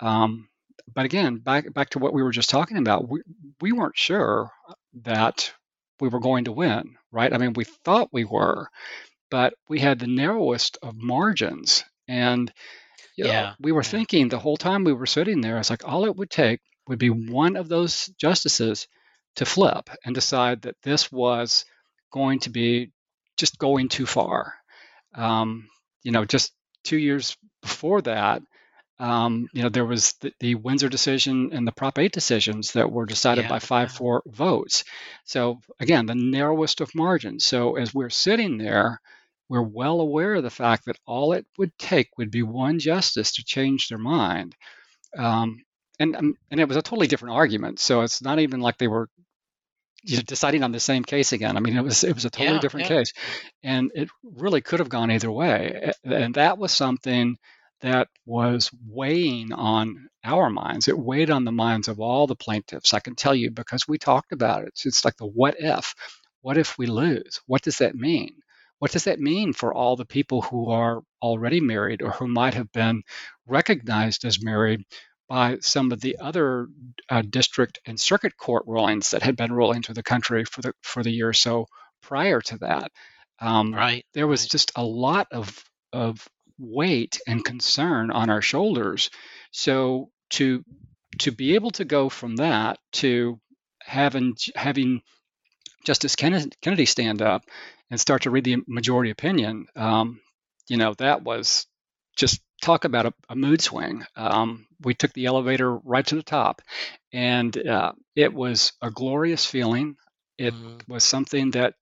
Um, 0.00 0.48
but 0.94 1.04
again 1.04 1.36
back 1.36 1.72
back 1.74 1.90
to 1.90 1.98
what 1.98 2.14
we 2.14 2.22
were 2.22 2.30
just 2.30 2.48
talking 2.48 2.78
about 2.78 3.08
we, 3.08 3.20
we 3.60 3.72
weren't 3.72 3.96
sure 3.96 4.50
that 5.02 5.52
we 6.00 6.08
were 6.08 6.20
going 6.20 6.44
to 6.44 6.52
win, 6.52 6.96
right? 7.12 7.32
I 7.32 7.38
mean, 7.38 7.52
we 7.54 7.64
thought 7.64 8.12
we 8.12 8.24
were, 8.24 8.68
but 9.30 9.54
we 9.68 9.80
had 9.80 9.98
the 9.98 10.06
narrowest 10.06 10.78
of 10.82 10.96
margins. 10.96 11.84
And 12.06 12.52
you 13.16 13.24
know, 13.24 13.30
yeah, 13.30 13.54
we 13.60 13.72
were 13.72 13.82
yeah. 13.82 13.88
thinking 13.88 14.28
the 14.28 14.38
whole 14.38 14.56
time 14.56 14.84
we 14.84 14.92
were 14.92 15.06
sitting 15.06 15.40
there, 15.40 15.58
it's 15.58 15.70
like 15.70 15.86
all 15.86 16.04
it 16.04 16.16
would 16.16 16.30
take 16.30 16.60
would 16.86 16.98
be 16.98 17.10
one 17.10 17.56
of 17.56 17.68
those 17.68 18.06
justices 18.18 18.88
to 19.36 19.44
flip 19.44 19.90
and 20.04 20.14
decide 20.14 20.62
that 20.62 20.76
this 20.82 21.12
was 21.12 21.64
going 22.10 22.40
to 22.40 22.50
be 22.50 22.90
just 23.36 23.58
going 23.58 23.88
too 23.88 24.06
far. 24.06 24.54
Um, 25.14 25.68
you 26.02 26.12
know, 26.12 26.24
just 26.24 26.52
two 26.84 26.96
years 26.96 27.36
before 27.62 28.02
that, 28.02 28.42
Um, 29.00 29.48
you 29.52 29.62
know, 29.62 29.68
there 29.68 29.84
was 29.84 30.14
the, 30.14 30.32
the, 30.40 30.54
Windsor 30.56 30.88
decision 30.88 31.50
and 31.52 31.66
the 31.66 31.72
Prop 31.72 31.98
8 31.98 32.10
decisions 32.10 32.72
that 32.72 32.90
were 32.90 33.06
decided 33.06 33.44
yeah, 33.44 33.50
by 33.50 33.58
5 33.60 33.92
4 33.92 34.22
votes. 34.26 34.84
So, 35.24 35.60
again, 35.78 36.06
the 36.06 36.16
narrowest 36.16 36.80
of 36.80 36.94
margins. 36.96 37.44
So, 37.44 37.76
as 37.76 37.94
we're 37.94 38.10
sitting 38.10 38.58
there, 38.58 39.00
we're 39.48 39.62
well 39.62 40.00
aware 40.00 40.34
of 40.34 40.42
the 40.42 40.50
fact 40.50 40.86
that 40.86 40.98
all 41.06 41.32
it 41.32 41.46
would 41.58 41.76
take 41.78 42.18
would 42.18 42.32
be 42.32 42.42
one 42.42 42.80
justice 42.80 43.32
to 43.36 43.44
change 43.44 43.86
their 43.86 43.98
mind. 43.98 44.56
Um, 45.16 45.64
and, 46.00 46.16
um, 46.16 46.34
and 46.50 46.58
it 46.58 46.66
was 46.66 46.76
a 46.76 46.82
totally 46.82 47.06
different 47.06 47.36
argument. 47.36 47.78
So, 47.78 48.00
it's 48.00 48.20
not 48.20 48.40
even 48.40 48.60
like 48.60 48.78
they 48.78 48.88
were 48.88 49.08
you 50.02 50.16
know, 50.16 50.22
deciding 50.22 50.64
on 50.64 50.72
the 50.72 50.80
same 50.80 51.04
case 51.04 51.32
again. 51.32 51.56
I 51.56 51.60
mean, 51.60 51.76
it 51.76 51.84
was 51.84 52.02
it 52.02 52.14
was 52.14 52.24
a 52.24 52.30
totally 52.30 52.56
yeah, 52.56 52.60
different 52.60 52.90
yeah. 52.90 52.96
case, 52.96 53.12
and 53.62 53.90
it 53.94 54.08
really 54.22 54.60
could 54.60 54.80
have 54.80 54.88
gone 54.88 55.10
either 55.10 55.30
way. 55.30 55.92
And 56.04 56.34
that 56.34 56.58
was 56.58 56.72
something 56.72 57.36
that 57.80 58.08
was 58.26 58.70
weighing 58.88 59.52
on 59.52 60.08
our 60.24 60.50
minds. 60.50 60.88
It 60.88 60.98
weighed 60.98 61.30
on 61.30 61.44
the 61.44 61.52
minds 61.52 61.88
of 61.88 62.00
all 62.00 62.26
the 62.26 62.34
plaintiffs. 62.34 62.94
I 62.94 63.00
can 63.00 63.14
tell 63.14 63.34
you 63.34 63.50
because 63.50 63.86
we 63.86 63.98
talked 63.98 64.32
about 64.32 64.64
it. 64.64 64.80
It's 64.84 65.04
like 65.04 65.16
the 65.16 65.26
what 65.26 65.56
if. 65.58 65.94
What 66.40 66.58
if 66.58 66.78
we 66.78 66.86
lose? 66.86 67.40
What 67.46 67.62
does 67.62 67.78
that 67.78 67.94
mean? 67.94 68.36
What 68.78 68.92
does 68.92 69.04
that 69.04 69.18
mean 69.18 69.52
for 69.52 69.74
all 69.74 69.96
the 69.96 70.04
people 70.06 70.42
who 70.42 70.70
are 70.70 71.02
already 71.20 71.60
married 71.60 72.00
or 72.02 72.10
who 72.10 72.28
might 72.28 72.54
have 72.54 72.70
been 72.72 73.02
recognized 73.46 74.24
as 74.24 74.42
married 74.42 74.84
by 75.28 75.58
some 75.60 75.92
of 75.92 76.00
the 76.00 76.16
other 76.18 76.68
uh, 77.08 77.22
district 77.28 77.80
and 77.84 77.98
circuit 77.98 78.36
court 78.36 78.64
rulings 78.66 79.10
that 79.10 79.22
had 79.22 79.36
been 79.36 79.52
ruling 79.52 79.82
through 79.82 79.96
the 79.96 80.02
country 80.02 80.44
for 80.44 80.62
the 80.62 80.72
for 80.82 81.02
the 81.02 81.10
year 81.10 81.28
or 81.28 81.34
so 81.34 81.66
prior 82.02 82.40
to 82.40 82.58
that? 82.58 82.90
Um, 83.40 83.74
right. 83.74 84.04
There 84.14 84.26
was 84.26 84.44
right. 84.44 84.50
just 84.50 84.72
a 84.76 84.84
lot 84.84 85.26
of 85.32 85.62
of 85.92 86.26
weight 86.58 87.20
and 87.26 87.44
concern 87.44 88.10
on 88.10 88.30
our 88.30 88.42
shoulders. 88.42 89.10
So 89.52 90.10
to 90.30 90.64
to 91.20 91.32
be 91.32 91.54
able 91.54 91.70
to 91.72 91.84
go 91.84 92.08
from 92.08 92.36
that 92.36 92.78
to 92.92 93.40
having 93.82 94.36
having 94.54 95.02
Justice 95.84 96.16
Kennedy 96.16 96.84
stand 96.84 97.22
up 97.22 97.44
and 97.90 97.98
start 97.98 98.22
to 98.22 98.30
read 98.30 98.44
the 98.44 98.58
majority 98.66 99.10
opinion, 99.10 99.66
um, 99.74 100.20
you 100.68 100.76
know, 100.76 100.94
that 100.94 101.22
was 101.22 101.66
just 102.16 102.40
talk 102.60 102.84
about 102.84 103.06
a, 103.06 103.14
a 103.28 103.36
mood 103.36 103.62
swing. 103.62 104.04
Um, 104.16 104.66
we 104.82 104.94
took 104.94 105.12
the 105.12 105.26
elevator 105.26 105.76
right 105.76 106.06
to 106.06 106.16
the 106.16 106.22
top, 106.22 106.60
and 107.12 107.56
uh, 107.56 107.92
it 108.14 108.34
was 108.34 108.72
a 108.82 108.90
glorious 108.90 109.46
feeling. 109.46 109.96
It 110.36 110.52
mm-hmm. 110.52 110.92
was 110.92 111.04
something 111.04 111.52
that 111.52 111.74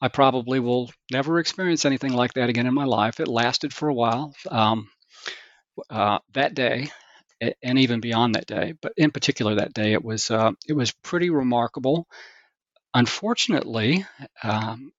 I 0.00 0.08
probably 0.08 0.60
will 0.60 0.90
never 1.10 1.38
experience 1.38 1.84
anything 1.84 2.12
like 2.12 2.34
that 2.34 2.48
again 2.48 2.66
in 2.66 2.74
my 2.74 2.84
life. 2.84 3.20
It 3.20 3.28
lasted 3.28 3.72
for 3.72 3.88
a 3.88 3.94
while. 3.94 4.34
Um, 4.48 4.88
uh, 5.90 6.18
that 6.34 6.54
day, 6.54 6.90
and 7.62 7.78
even 7.78 8.00
beyond 8.00 8.34
that 8.34 8.46
day, 8.46 8.74
but 8.80 8.92
in 8.96 9.10
particular 9.10 9.56
that 9.56 9.72
day, 9.72 9.92
it 9.92 10.04
was 10.04 10.30
uh, 10.30 10.52
it 10.66 10.72
was 10.72 10.92
pretty 10.92 11.30
remarkable. 11.30 12.06
Unfortunately, 12.94 14.04
um, 14.42 14.92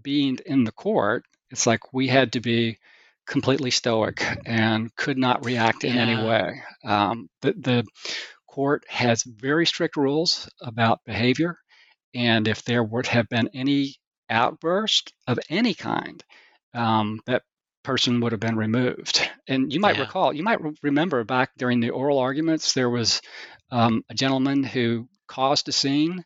being 0.00 0.38
in 0.46 0.64
the 0.64 0.72
court, 0.72 1.24
it's 1.50 1.66
like 1.66 1.92
we 1.92 2.08
had 2.08 2.32
to 2.32 2.40
be 2.40 2.78
completely 3.26 3.70
stoic 3.70 4.24
and 4.46 4.94
could 4.96 5.18
not 5.18 5.44
react 5.44 5.84
in 5.84 5.94
yeah. 5.94 6.00
any 6.00 6.26
way. 6.26 6.62
Um, 6.84 7.28
the, 7.42 7.52
the 7.52 7.84
court 8.48 8.84
has 8.88 9.22
very 9.22 9.66
strict 9.66 9.96
rules 9.96 10.48
about 10.60 11.04
behavior, 11.04 11.58
and 12.14 12.48
if 12.48 12.64
there 12.64 12.82
would 12.82 13.06
have 13.06 13.28
been 13.28 13.50
any 13.54 13.96
outburst 14.30 15.12
of 15.26 15.38
any 15.48 15.74
kind, 15.74 16.22
um, 16.74 17.20
that 17.26 17.42
person 17.82 18.20
would 18.20 18.32
have 18.32 18.40
been 18.40 18.56
removed. 18.56 19.28
And 19.48 19.72
you 19.72 19.78
might 19.78 19.94
yeah. 19.94 20.02
recall, 20.02 20.32
you 20.32 20.42
might 20.42 20.60
re- 20.60 20.74
remember 20.82 21.22
back 21.22 21.52
during 21.56 21.78
the 21.78 21.90
oral 21.90 22.18
arguments, 22.18 22.72
there 22.72 22.90
was 22.90 23.22
um, 23.70 24.02
a 24.10 24.14
gentleman 24.14 24.64
who 24.64 25.08
caused 25.28 25.68
a 25.68 25.72
scene 25.72 26.24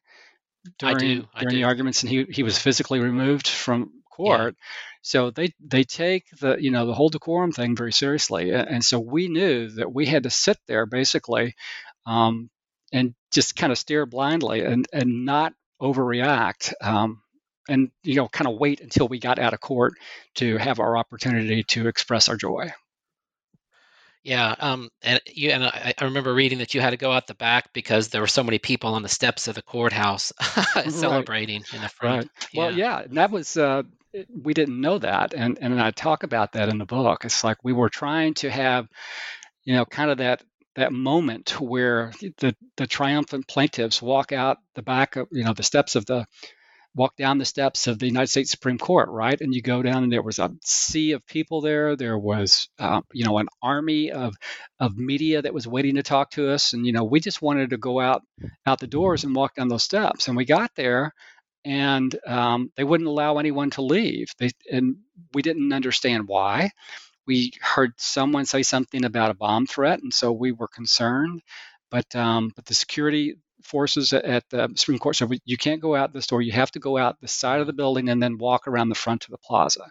during, 0.79 0.97
do, 0.97 1.29
during 1.39 1.55
the 1.55 1.65
arguments, 1.65 2.03
and 2.03 2.09
he, 2.09 2.25
he 2.25 2.43
was 2.43 2.59
physically 2.59 2.99
removed 2.99 3.47
from 3.47 3.91
court. 4.11 4.55
Yeah. 4.57 4.67
So 5.03 5.31
they 5.31 5.53
they 5.61 5.85
take 5.85 6.25
the 6.41 6.57
you 6.59 6.71
know 6.71 6.87
the 6.87 6.95
whole 6.95 7.09
decorum 7.09 7.53
thing 7.53 7.75
very 7.75 7.93
seriously, 7.93 8.53
and 8.53 8.85
so 8.85 8.99
we 9.01 9.29
knew 9.29 9.69
that 9.71 9.93
we 9.93 10.07
had 10.07 10.25
to 10.25 10.31
sit 10.31 10.59
there 10.67 10.85
basically, 10.85 11.55
um, 12.07 12.51
and 12.93 13.15
just 13.31 13.57
kind 13.57 13.73
of 13.73 13.79
stare 13.79 14.05
blindly 14.05 14.61
and 14.61 14.87
and 14.93 15.25
not 15.25 15.55
overreact. 15.81 16.75
Um, 16.83 17.23
and 17.69 17.91
you 18.03 18.17
know 18.17 18.29
kind 18.29 18.49
of 18.49 18.59
wait 18.59 18.81
until 18.81 19.09
we 19.09 19.19
got 19.19 19.39
out 19.39 19.55
of 19.55 19.61
court 19.61 19.95
to 20.37 20.57
have 20.57 20.81
our 20.81 20.97
opportunity 20.97 21.63
to 21.65 21.89
express 21.89 22.29
our 22.29 22.37
joy. 22.37 22.73
Yeah 24.23 24.55
um, 24.59 24.91
and 25.03 25.21
you 25.27 25.51
and 25.51 25.65
I, 25.65 25.95
I, 25.99 26.05
remember 26.05 26.35
reading 26.35 26.59
that 26.59 26.75
you 26.75 26.83
had 26.83 26.91
to 26.91 26.99
go 26.99 27.11
out 27.11 27.27
the 27.27 27.35
back 27.35 27.73
because 27.73 28.09
there 28.09 28.21
were 28.21 28.27
so 28.27 28.43
many 28.45 28.59
people 28.59 28.95
on 28.95 29.03
the 29.03 29.09
steps 29.09 29.49
of 29.49 29.55
the 29.55 29.63
courthouse 29.63 30.31
celebrating 30.91 31.65
in 31.73 31.81
the 31.81 31.89
front. 31.89 32.25
right. 32.25 32.49
Yeah. 32.53 32.61
well 32.61 32.73
yeah 32.73 33.05
that 33.13 33.31
was 33.31 33.57
uh, 33.57 33.83
we 34.43 34.53
didn't 34.53 34.79
know 34.81 34.99
that 34.99 35.33
and 35.33 35.59
and 35.61 35.81
i 35.81 35.91
talk 35.91 36.23
about 36.23 36.53
that 36.53 36.69
in 36.69 36.79
the 36.79 36.85
book. 36.85 37.25
It's 37.25 37.45
like 37.45 37.65
we 37.65 37.73
were 37.73 37.89
trying 37.89 38.35
to 38.35 38.51
have 38.51 38.89
you 39.65 39.75
know 39.75 39.85
kind 39.85 40.11
of 40.11 40.19
that 40.19 40.43
that 40.77 40.93
moment 40.93 41.61
where 41.61 42.13
the 42.39 42.55
the 42.77 42.87
triumphant 42.87 43.49
plaintiffs 43.49 44.01
walk 44.01 44.33
out 44.33 44.59
the 44.75 44.83
back 44.83 45.17
of 45.17 45.29
you 45.33 45.45
know 45.45 45.53
the 45.53 45.63
steps 45.63 45.97
of 45.97 46.07
the 46.07 46.27
walk 46.95 47.17
down 47.17 47.39
the 47.39 47.45
steps 47.45 47.87
of 47.87 47.99
the 47.99 48.07
United 48.07 48.29
States 48.29 48.51
Supreme 48.51 48.79
Court, 48.79 49.09
right? 49.11 49.41
And 49.41 49.55
you 49.55 49.63
go 49.63 49.83
down, 49.83 50.03
and 50.03 50.13
there 50.13 50.23
was 50.23 50.39
a 50.39 50.51
sea 50.63 51.13
of 51.13 51.27
people 51.27 51.61
there. 51.61 51.97
There 51.97 52.19
was, 52.19 52.69
uh, 52.79 53.03
you 53.13 53.25
know, 53.25 53.39
an 53.39 53.49
army 53.63 54.11
of 54.11 54.35
of 54.79 54.97
media 54.97 55.43
that 55.43 55.55
was 55.55 55.67
waiting 55.67 55.97
to 55.97 56.03
talk 56.03 56.33
to 56.33 56.51
us, 56.51 56.73
and 56.73 56.87
you 56.87 56.93
know, 56.93 57.05
we 57.05 57.21
just 57.21 57.43
wanted 57.43 57.71
to 57.71 57.77
go 57.79 58.01
out 58.01 58.23
out 58.67 58.81
the 58.81 58.87
doors 58.87 59.25
and 59.25 59.35
walk 59.35 59.55
down 59.55 59.69
those 59.69 59.85
steps. 59.85 60.29
And 60.29 60.37
we 60.37 60.45
got 60.45 60.75
there, 60.75 61.13
and 61.65 62.15
um, 62.27 62.73
they 62.77 62.85
wouldn't 62.85 63.09
allow 63.09 63.39
anyone 63.39 63.71
to 63.71 63.83
leave. 63.83 64.29
They 64.39 64.51
and 64.71 64.97
we 65.35 65.43
didn't 65.43 65.73
understand 65.73 66.27
why. 66.29 66.71
We 67.27 67.53
heard 67.61 67.93
someone 67.99 68.47
say 68.47 68.63
something 68.63 69.05
about 69.05 69.31
a 69.31 69.35
bomb 69.35 69.67
threat, 69.67 70.01
and 70.03 70.13
so 70.13 70.33
we 70.33 70.53
were 70.53 70.69
concerned. 70.69 71.43
But 71.91 72.15
um, 72.17 72.53
but 72.57 72.67
the 72.67 72.75
security 72.75 73.37
forces 73.63 74.13
at 74.13 74.49
the 74.51 74.73
Supreme 74.77 74.99
Court 74.99 75.17
said 75.17 75.31
you 75.45 75.57
can't 75.57 75.81
go 75.81 75.95
out 75.95 76.13
the 76.13 76.23
store. 76.23 76.43
You 76.43 76.53
have 76.53 76.71
to 76.73 76.79
go 76.79 76.97
out 76.97 77.21
the 77.21 77.29
side 77.29 77.61
of 77.61 77.67
the 77.67 77.73
building 77.73 78.09
and 78.09 78.23
then 78.23 78.39
walk 78.39 78.67
around 78.69 78.89
the 78.89 78.95
front 78.95 79.25
of 79.25 79.31
the 79.31 79.39
plaza. 79.39 79.91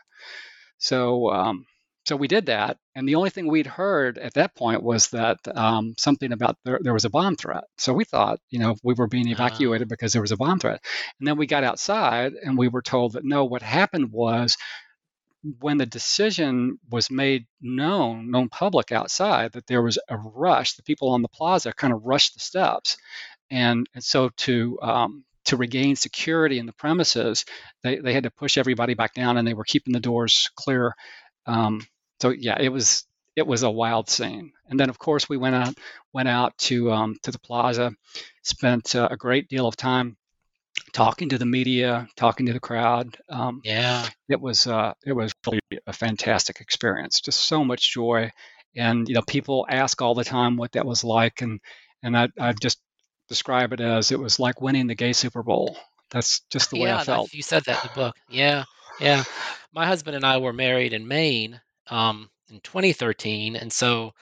So 0.77 1.31
um, 1.31 1.65
so 2.09 2.15
we 2.15 2.27
did 2.27 2.47
that, 2.47 2.77
and 2.95 3.07
the 3.07 3.15
only 3.15 3.29
thing 3.29 3.47
we'd 3.47 3.67
heard 3.67 4.17
at 4.17 4.33
that 4.33 4.55
point 4.55 4.81
was 4.81 5.09
that 5.09 5.37
um, 5.55 5.93
something 5.99 6.31
about 6.31 6.57
there, 6.65 6.79
there, 6.81 6.93
was 6.93 7.05
a 7.05 7.09
bomb 7.09 7.35
threat. 7.35 7.65
So 7.77 7.93
we 7.93 8.03
thought, 8.03 8.39
you 8.49 8.57
know, 8.57 8.75
we 8.83 8.95
were 8.95 9.05
being 9.07 9.27
ah. 9.27 9.31
evacuated 9.33 9.87
uh 9.87 9.89
because 9.89 10.13
there 10.13 10.21
was 10.21 10.31
a 10.31 10.37
bomb 10.37 10.59
threat. 10.59 10.83
And 11.19 11.27
then 11.27 11.37
we 11.37 11.45
got 11.45 11.63
outside, 11.63 12.33
and 12.33 12.57
we 12.57 12.67
were 12.67 12.81
told 12.81 13.13
that 13.13 13.25
no, 13.25 13.45
what 13.45 13.61
happened 13.61 14.11
was 14.11 14.57
when 15.59 15.77
the 15.77 15.85
decision 15.85 16.79
was 16.89 17.11
made 17.11 17.45
known, 17.61 18.31
known 18.31 18.49
public 18.49 18.91
outside, 18.91 19.51
that 19.51 19.67
there 19.67 19.83
was 19.83 19.99
a 20.09 20.17
rush, 20.17 20.73
the 20.73 20.83
people 20.83 21.09
on 21.09 21.21
the 21.21 21.27
plaza 21.27 21.71
kind 21.73 21.93
of 21.93 22.03
rushed 22.03 22.33
the 22.33 22.39
steps 22.39 22.97
and, 23.49 23.87
and 23.93 24.03
so 24.03 24.29
to 24.37 24.79
um, 24.81 25.23
to 25.45 25.57
regain 25.57 25.95
security 25.95 26.59
in 26.59 26.65
the 26.65 26.73
premises, 26.73 27.45
they, 27.83 27.97
they 27.97 28.13
had 28.13 28.23
to 28.23 28.31
push 28.31 28.57
everybody 28.57 28.93
back 28.93 29.13
down, 29.13 29.37
and 29.37 29.47
they 29.47 29.53
were 29.53 29.63
keeping 29.63 29.93
the 29.93 29.99
doors 29.99 30.49
clear. 30.55 30.93
Um, 31.45 31.81
so 32.21 32.29
yeah, 32.29 32.57
it 32.59 32.69
was 32.69 33.05
it 33.35 33.47
was 33.47 33.63
a 33.63 33.69
wild 33.69 34.09
scene. 34.09 34.51
And 34.67 34.79
then 34.79 34.89
of 34.89 34.99
course 34.99 35.29
we 35.29 35.37
went 35.37 35.55
out 35.55 35.73
went 36.13 36.27
out 36.27 36.57
to 36.59 36.91
um, 36.91 37.15
to 37.23 37.31
the 37.31 37.39
plaza, 37.39 37.93
spent 38.43 38.95
uh, 38.95 39.07
a 39.09 39.17
great 39.17 39.47
deal 39.47 39.67
of 39.67 39.75
time 39.75 40.17
talking 40.93 41.29
to 41.29 41.37
the 41.37 41.45
media, 41.45 42.07
talking 42.15 42.45
to 42.47 42.53
the 42.53 42.59
crowd. 42.59 43.17
Um, 43.29 43.61
yeah, 43.63 44.07
it 44.27 44.39
was 44.39 44.67
uh, 44.67 44.93
it 45.05 45.13
was 45.13 45.31
really 45.45 45.61
a 45.87 45.93
fantastic 45.93 46.61
experience. 46.61 47.21
Just 47.21 47.41
so 47.41 47.63
much 47.63 47.93
joy, 47.93 48.31
and 48.75 49.07
you 49.07 49.15
know 49.15 49.23
people 49.27 49.65
ask 49.69 50.01
all 50.01 50.15
the 50.15 50.23
time 50.23 50.57
what 50.57 50.73
that 50.73 50.85
was 50.85 51.03
like, 51.03 51.41
and 51.41 51.59
and 52.03 52.17
I, 52.17 52.27
I've 52.39 52.59
just 52.59 52.79
describe 53.29 53.71
it 53.73 53.79
as 53.79 54.11
it 54.11 54.19
was 54.19 54.39
like 54.39 54.61
winning 54.61 54.87
the 54.87 54.95
gay 54.95 55.13
Super 55.13 55.43
Bowl. 55.43 55.77
That's 56.11 56.41
just 56.49 56.71
the 56.71 56.79
way 56.79 56.89
yeah, 56.89 56.99
I 56.99 57.03
felt. 57.03 57.33
You 57.33 57.43
said 57.43 57.63
that 57.65 57.83
in 57.83 57.89
the 57.89 57.95
book. 57.95 58.15
Yeah, 58.29 58.65
yeah. 58.99 59.23
My 59.71 59.85
husband 59.85 60.15
and 60.15 60.25
I 60.25 60.37
were 60.37 60.53
married 60.53 60.93
in 60.93 61.07
Maine 61.07 61.61
um, 61.89 62.29
in 62.49 62.59
2013, 62.61 63.55
and 63.55 63.71
so 63.71 64.13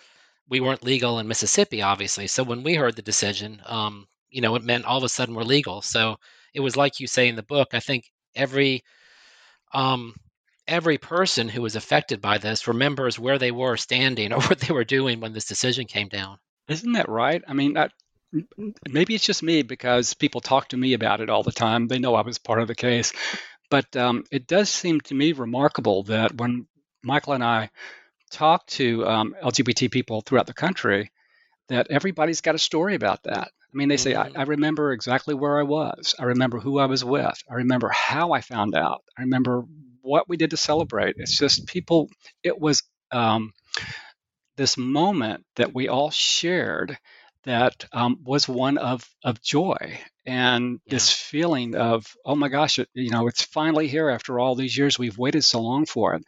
we 0.50 0.60
weren't 0.60 0.84
legal 0.84 1.20
in 1.20 1.28
Mississippi, 1.28 1.82
obviously. 1.82 2.28
So 2.28 2.44
when 2.44 2.64
we 2.64 2.76
heard 2.76 2.96
the 2.96 3.02
decision, 3.02 3.62
um, 3.66 4.08
you 4.30 4.42
know, 4.42 4.56
it 4.56 4.64
meant 4.64 4.86
all 4.86 4.98
of 4.98 5.04
a 5.04 5.10
sudden 5.10 5.36
we're 5.36 5.44
legal. 5.44 5.82
So 5.82 6.18
it 6.54 6.60
was 6.60 6.76
like 6.76 7.00
you 7.00 7.08
say 7.08 7.28
in 7.28 7.36
the 7.36 7.44
book. 7.44 7.70
I 7.74 7.80
think 7.80 8.12
every 8.36 8.84
um, 9.74 10.16
every 10.68 10.98
person 10.98 11.48
who 11.48 11.62
was 11.62 11.76
affected 11.76 12.22
by 12.22 12.38
this 12.38 12.68
remembers 12.68 13.20
where 13.20 13.38
they 13.38 13.52
were 13.52 13.78
standing 13.78 14.34
or 14.34 14.42
what 14.42 14.60
they 14.60 14.74
were 14.74 14.84
doing 14.84 15.20
when 15.20 15.34
this 15.34 15.46
decision 15.46 15.86
came 15.86 16.10
down. 16.10 16.38
Isn't 16.68 16.94
that 16.94 17.10
right? 17.10 17.42
I 17.48 17.54
mean, 17.54 17.74
that 17.74 17.94
maybe 18.90 19.16
it's 19.16 19.26
just 19.26 19.44
me 19.44 19.62
because 19.62 20.14
people 20.14 20.42
talk 20.42 20.70
to 20.70 20.78
me 20.78 20.94
about 20.94 21.22
it 21.22 21.30
all 21.30 21.44
the 21.44 21.52
time. 21.52 21.88
They 21.88 22.00
know 22.00 22.16
I 22.16 22.22
was 22.22 22.38
part 22.38 22.62
of 22.62 22.68
the 22.68 22.76
case. 22.76 23.14
But 23.70 23.96
um, 23.96 24.24
it 24.32 24.48
does 24.48 24.70
seem 24.70 25.02
to 25.02 25.16
me 25.16 25.34
remarkable 25.34 26.04
that 26.04 26.36
when 26.36 26.68
Michael 27.04 27.34
and 27.34 27.44
I 27.44 27.70
talk 28.32 28.66
to 28.68 29.06
um, 29.06 29.36
LGBT 29.42 29.92
people 29.92 30.22
throughout 30.22 30.48
the 30.48 30.54
country, 30.54 31.12
that 31.70 31.88
everybody's 31.90 32.42
got 32.42 32.56
a 32.56 32.60
story 32.60 32.96
about 32.96 33.24
that. 33.24 33.50
I 33.50 33.78
mean, 33.78 33.90
they 33.90 33.98
say, 33.98 34.14
mm-hmm. 34.14 34.38
I, 34.38 34.42
I, 34.42 34.44
remember 34.44 34.94
exactly 34.94 35.34
where 35.34 35.60
I 35.60 35.64
was. 35.64 36.16
I 36.18 36.24
remember 36.24 36.60
who 36.60 36.80
I 36.80 36.86
was 36.86 37.04
with. 37.04 37.38
I 37.50 37.56
remember 37.56 37.90
how 37.90 38.32
I 38.32 38.42
found 38.42 38.76
out. 38.76 39.04
I 39.18 39.24
remember 39.24 39.66
what 40.02 40.30
we 40.30 40.38
did 40.38 40.52
to 40.52 40.58
celebrate. 40.58 41.16
It's 41.18 41.38
just 41.38 41.68
people, 41.68 42.10
it 42.44 42.58
was 42.58 42.84
um, 43.12 43.54
this 44.56 44.78
moment 44.78 45.46
that 45.58 45.76
we 45.76 45.90
all 45.90 46.10
shared 46.10 46.98
that 47.48 47.86
um, 47.94 48.20
was 48.24 48.48
one 48.48 48.78
of, 48.78 49.08
of 49.24 49.42
joy 49.42 50.00
and 50.26 50.80
yeah. 50.86 50.92
this 50.92 51.12
feeling 51.12 51.76
of, 51.76 52.16
oh 52.26 52.36
my 52.36 52.50
gosh, 52.50 52.80
it, 52.80 52.90
you 52.94 53.10
know, 53.10 53.28
it's 53.28 53.44
finally 53.44 53.88
here 53.88 54.10
after 54.10 54.40
all 54.40 54.56
these 54.56 54.78
years. 54.78 55.00
We've 55.00 55.18
waited 55.18 55.44
so 55.44 55.62
long 55.62 55.86
for 55.86 56.16
it. 56.16 56.24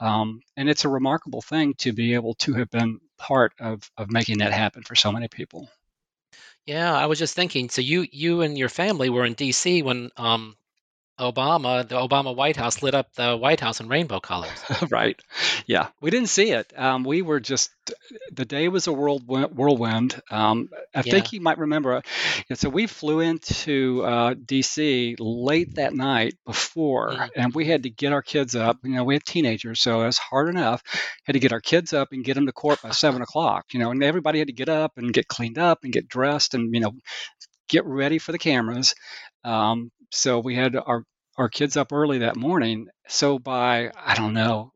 Um, 0.00 0.40
and 0.56 0.68
it's 0.68 0.84
a 0.84 0.88
remarkable 0.88 1.42
thing 1.42 1.74
to 1.78 1.92
be 1.92 2.14
able 2.14 2.34
to 2.36 2.54
have 2.54 2.70
been 2.70 3.00
part 3.18 3.52
of, 3.60 3.88
of 3.96 4.10
making 4.10 4.38
that 4.38 4.52
happen 4.52 4.82
for 4.82 4.94
so 4.94 5.12
many 5.12 5.28
people. 5.28 5.68
Yeah, 6.66 6.92
I 6.94 7.06
was 7.06 7.18
just 7.18 7.34
thinking. 7.34 7.68
So 7.70 7.80
you 7.80 8.06
you 8.10 8.42
and 8.42 8.56
your 8.56 8.68
family 8.68 9.10
were 9.10 9.26
in 9.26 9.34
D.C. 9.34 9.82
when 9.82 10.10
um, 10.16 10.56
Obama, 11.20 11.86
the 11.86 11.96
Obama 11.96 12.34
White 12.34 12.56
House 12.56 12.82
lit 12.82 12.94
up 12.94 13.12
the 13.14 13.36
White 13.36 13.60
House 13.60 13.80
in 13.80 13.88
rainbow 13.88 14.18
colors. 14.18 14.50
right. 14.90 15.20
Yeah. 15.66 15.88
We 16.00 16.10
didn't 16.10 16.30
see 16.30 16.50
it. 16.50 16.72
Um, 16.76 17.04
we 17.04 17.22
were 17.22 17.38
just, 17.38 17.70
the 18.32 18.44
day 18.44 18.68
was 18.68 18.86
a 18.86 18.92
world 18.92 19.26
whirlwind. 19.26 20.20
Um, 20.30 20.70
I 20.94 21.02
yeah. 21.04 21.10
think 21.10 21.32
you 21.32 21.40
might 21.40 21.58
remember. 21.58 22.02
So 22.54 22.68
we 22.68 22.86
flew 22.86 23.20
into 23.20 24.02
uh, 24.02 24.34
D.C. 24.34 25.16
late 25.18 25.74
that 25.74 25.94
night 25.94 26.34
before, 26.46 27.10
mm-hmm. 27.10 27.26
and 27.36 27.54
we 27.54 27.66
had 27.66 27.82
to 27.82 27.90
get 27.90 28.12
our 28.12 28.22
kids 28.22 28.54
up. 28.54 28.78
You 28.82 28.94
know, 28.94 29.04
we 29.04 29.14
had 29.14 29.24
teenagers, 29.24 29.80
so 29.80 30.02
it 30.02 30.06
was 30.06 30.18
hard 30.18 30.48
enough. 30.48 30.82
Had 31.24 31.34
to 31.34 31.40
get 31.40 31.52
our 31.52 31.60
kids 31.60 31.92
up 31.92 32.08
and 32.12 32.24
get 32.24 32.34
them 32.34 32.46
to 32.46 32.52
court 32.52 32.80
by 32.82 32.90
seven 32.90 33.22
o'clock. 33.22 33.66
You 33.72 33.80
know, 33.80 33.90
and 33.90 34.02
everybody 34.02 34.38
had 34.38 34.48
to 34.48 34.54
get 34.54 34.68
up 34.68 34.92
and 34.96 35.12
get 35.12 35.28
cleaned 35.28 35.58
up 35.58 35.80
and 35.82 35.92
get 35.92 36.08
dressed 36.08 36.54
and 36.54 36.74
you 36.74 36.80
know 36.80 36.92
get 37.68 37.84
ready 37.86 38.18
for 38.18 38.32
the 38.32 38.38
cameras. 38.38 38.94
Um, 39.44 39.90
so 40.10 40.38
we 40.38 40.54
had 40.54 40.76
our 40.76 41.04
our 41.36 41.48
kids 41.48 41.76
up 41.76 41.92
early 41.92 42.18
that 42.18 42.36
morning. 42.36 42.88
So 43.08 43.38
by 43.38 43.90
I 43.96 44.14
don't 44.14 44.34
know 44.34 44.72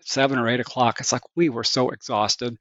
seven 0.00 0.38
or 0.38 0.48
eight 0.48 0.60
o'clock, 0.60 1.00
it's 1.00 1.12
like 1.12 1.22
we 1.36 1.48
were 1.48 1.64
so 1.64 1.90
exhausted, 1.90 2.56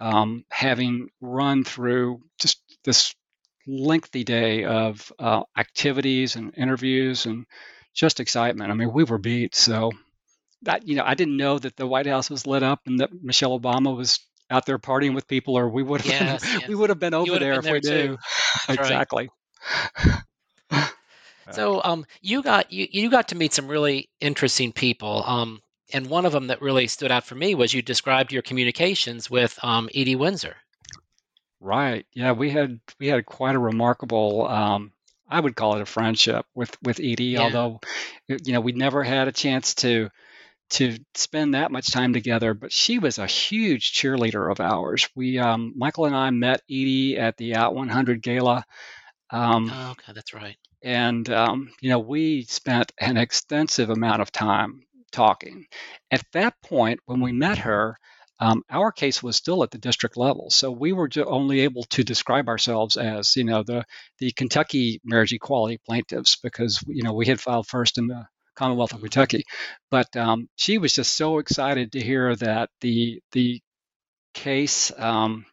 um, 0.00 0.44
having 0.50 1.08
run 1.20 1.64
through 1.64 2.20
just 2.38 2.60
this 2.84 3.14
lengthy 3.66 4.24
day 4.24 4.64
of 4.64 5.10
uh, 5.18 5.42
activities 5.56 6.36
and 6.36 6.52
interviews 6.56 7.24
and 7.26 7.46
just 7.94 8.20
excitement. 8.20 8.70
I 8.70 8.74
mean, 8.74 8.92
we 8.92 9.04
were 9.04 9.18
beat. 9.18 9.54
So 9.54 9.92
that 10.62 10.86
you 10.86 10.96
know, 10.96 11.04
I 11.04 11.14
didn't 11.14 11.36
know 11.36 11.58
that 11.58 11.76
the 11.76 11.86
White 11.86 12.06
House 12.06 12.28
was 12.28 12.46
lit 12.46 12.62
up 12.62 12.80
and 12.86 13.00
that 13.00 13.10
Michelle 13.22 13.58
Obama 13.58 13.96
was 13.96 14.20
out 14.50 14.66
there 14.66 14.78
partying 14.78 15.14
with 15.14 15.26
people, 15.26 15.56
or 15.56 15.68
we 15.68 15.82
would 15.82 16.02
have 16.02 16.20
yes, 16.20 16.42
been, 16.42 16.52
yes. 16.60 16.68
we 16.68 16.74
would 16.74 16.90
have 16.90 16.98
been 16.98 17.14
over 17.14 17.38
there 17.38 17.54
if 17.54 17.64
we 17.64 17.80
knew. 17.80 18.18
exactly. 18.68 19.30
So 21.52 21.82
um, 21.82 22.06
you 22.20 22.42
got 22.42 22.72
you, 22.72 22.86
you 22.90 23.10
got 23.10 23.28
to 23.28 23.36
meet 23.36 23.52
some 23.52 23.68
really 23.68 24.08
interesting 24.20 24.72
people. 24.72 25.22
Um, 25.26 25.60
and 25.92 26.06
one 26.08 26.26
of 26.26 26.32
them 26.32 26.48
that 26.48 26.62
really 26.62 26.86
stood 26.86 27.12
out 27.12 27.24
for 27.24 27.34
me 27.34 27.54
was 27.54 27.72
you 27.72 27.82
described 27.82 28.32
your 28.32 28.42
communications 28.42 29.30
with 29.30 29.58
um, 29.62 29.88
Edie 29.94 30.16
Windsor. 30.16 30.56
Right. 31.60 32.06
Yeah, 32.12 32.32
we 32.32 32.50
had 32.50 32.80
we 32.98 33.08
had 33.08 33.24
quite 33.26 33.54
a 33.54 33.58
remarkable. 33.58 34.46
Um, 34.46 34.92
I 35.28 35.40
would 35.40 35.56
call 35.56 35.76
it 35.76 35.82
a 35.82 35.86
friendship 35.86 36.46
with 36.54 36.76
with 36.82 37.00
Edie, 37.00 37.24
yeah. 37.24 37.42
although 37.42 37.80
you 38.28 38.52
know 38.52 38.60
we 38.60 38.72
never 38.72 39.02
had 39.02 39.28
a 39.28 39.32
chance 39.32 39.74
to 39.76 40.10
to 40.70 40.98
spend 41.14 41.54
that 41.54 41.72
much 41.72 41.90
time 41.90 42.12
together. 42.12 42.54
But 42.54 42.72
she 42.72 42.98
was 42.98 43.18
a 43.18 43.26
huge 43.26 43.92
cheerleader 43.92 44.50
of 44.50 44.60
ours. 44.60 45.08
We 45.14 45.38
um, 45.38 45.72
Michael 45.76 46.04
and 46.06 46.16
I 46.16 46.30
met 46.30 46.62
Edie 46.68 47.16
at 47.16 47.36
the 47.36 47.56
Out 47.56 47.74
100 47.74 48.20
Gala. 48.20 48.64
Um, 49.30 49.70
oh, 49.72 49.90
okay, 49.92 50.12
that's 50.12 50.34
right. 50.34 50.56
And, 50.82 51.28
um, 51.30 51.70
you 51.80 51.88
know, 51.90 51.98
we 51.98 52.44
spent 52.44 52.92
an 52.98 53.16
extensive 53.16 53.90
amount 53.90 54.22
of 54.22 54.30
time 54.30 54.84
talking. 55.12 55.66
At 56.10 56.24
that 56.32 56.54
point, 56.62 57.00
when 57.06 57.20
we 57.20 57.32
met 57.32 57.58
her, 57.58 57.96
um, 58.40 58.62
our 58.68 58.92
case 58.92 59.22
was 59.22 59.36
still 59.36 59.62
at 59.62 59.70
the 59.70 59.78
district 59.78 60.16
level, 60.16 60.50
so 60.50 60.70
we 60.70 60.92
were 60.92 61.08
only 61.24 61.60
able 61.60 61.84
to 61.84 62.02
describe 62.02 62.48
ourselves 62.48 62.96
as, 62.96 63.36
you 63.36 63.44
know, 63.44 63.62
the 63.62 63.84
the 64.18 64.32
Kentucky 64.32 65.00
marriage 65.04 65.32
equality 65.32 65.78
plaintiffs 65.86 66.36
because 66.36 66.82
you 66.88 67.04
know 67.04 67.12
we 67.12 67.26
had 67.26 67.40
filed 67.40 67.68
first 67.68 67.96
in 67.96 68.08
the 68.08 68.26
Commonwealth 68.56 68.92
of 68.92 69.00
Kentucky. 69.00 69.44
But 69.90 70.14
um, 70.16 70.48
she 70.56 70.78
was 70.78 70.94
just 70.94 71.16
so 71.16 71.38
excited 71.38 71.92
to 71.92 72.00
hear 72.00 72.34
that 72.36 72.70
the 72.80 73.20
the 73.32 73.62
case 74.34 74.92
um, 74.98 75.46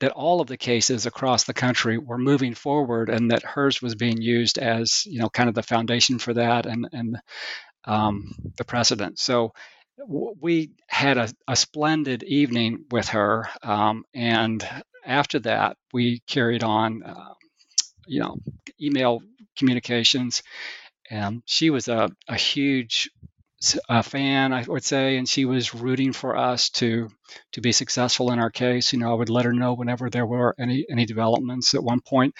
that 0.00 0.12
all 0.12 0.40
of 0.40 0.46
the 0.46 0.56
cases 0.56 1.06
across 1.06 1.44
the 1.44 1.54
country 1.54 1.98
were 1.98 2.18
moving 2.18 2.54
forward 2.54 3.08
and 3.08 3.30
that 3.30 3.42
hers 3.42 3.82
was 3.82 3.94
being 3.94 4.20
used 4.20 4.58
as 4.58 5.04
you 5.06 5.20
know 5.20 5.28
kind 5.28 5.48
of 5.48 5.54
the 5.54 5.62
foundation 5.62 6.18
for 6.18 6.34
that 6.34 6.66
and 6.66 6.88
and 6.92 7.18
um, 7.84 8.34
the 8.56 8.64
precedent. 8.64 9.18
So 9.18 9.52
we 10.06 10.70
had 10.86 11.18
a, 11.18 11.28
a, 11.48 11.56
splendid 11.56 12.22
evening 12.22 12.84
with 12.90 13.08
her 13.08 13.48
um, 13.62 14.04
and 14.14 14.66
after 15.04 15.40
that 15.40 15.76
we 15.92 16.20
carried 16.26 16.62
on 16.62 17.02
uh, 17.02 17.34
you 18.06 18.20
know 18.20 18.36
email 18.80 19.20
communications 19.56 20.42
and 21.10 21.42
she 21.46 21.70
was 21.70 21.88
a, 21.88 22.10
a 22.28 22.36
huge 22.36 23.10
a 23.88 24.02
fan, 24.02 24.52
I 24.52 24.62
would 24.62 24.84
say, 24.84 25.16
and 25.16 25.28
she 25.28 25.44
was 25.44 25.74
rooting 25.74 26.12
for 26.12 26.36
us 26.36 26.70
to 26.70 27.08
to 27.52 27.60
be 27.60 27.72
successful 27.72 28.30
in 28.32 28.38
our 28.38 28.50
case. 28.50 28.92
You 28.92 29.00
know, 29.00 29.10
I 29.10 29.14
would 29.14 29.30
let 29.30 29.44
her 29.44 29.52
know 29.52 29.74
whenever 29.74 30.08
there 30.10 30.26
were 30.26 30.54
any 30.58 30.86
any 30.88 31.06
developments. 31.06 31.74
At 31.74 31.82
one 31.82 32.00
point, 32.00 32.34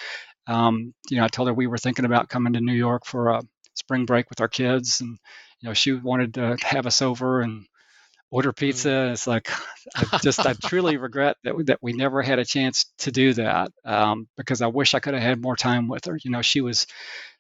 um, 0.46 0.94
you 1.10 1.18
know, 1.18 1.24
I 1.24 1.28
told 1.28 1.48
her 1.48 1.54
we 1.54 1.66
were 1.66 1.78
thinking 1.78 2.04
about 2.04 2.28
coming 2.28 2.52
to 2.52 2.60
New 2.60 2.74
York 2.74 3.04
for 3.04 3.30
a 3.30 3.42
spring 3.74 4.06
break 4.06 4.30
with 4.30 4.40
our 4.40 4.48
kids, 4.48 5.00
and 5.00 5.18
you 5.60 5.68
know, 5.68 5.74
she 5.74 5.92
wanted 5.92 6.34
to 6.34 6.56
have 6.62 6.86
us 6.86 7.02
over 7.02 7.40
and 7.40 7.66
order 8.30 8.52
pizza. 8.52 8.88
Mm. 8.88 9.12
It's 9.12 9.26
like 9.26 9.50
I 9.96 10.18
just 10.18 10.44
I 10.44 10.52
truly 10.52 10.96
regret 10.96 11.36
that 11.44 11.56
we, 11.56 11.64
that 11.64 11.78
we 11.82 11.92
never 11.92 12.22
had 12.22 12.38
a 12.38 12.44
chance 12.44 12.86
to 12.98 13.10
do 13.10 13.32
that 13.34 13.72
um, 13.84 14.28
because 14.36 14.62
I 14.62 14.68
wish 14.68 14.94
I 14.94 15.00
could 15.00 15.14
have 15.14 15.22
had 15.22 15.42
more 15.42 15.56
time 15.56 15.88
with 15.88 16.04
her. 16.04 16.18
You 16.22 16.30
know, 16.30 16.42
she 16.42 16.60
was 16.60 16.86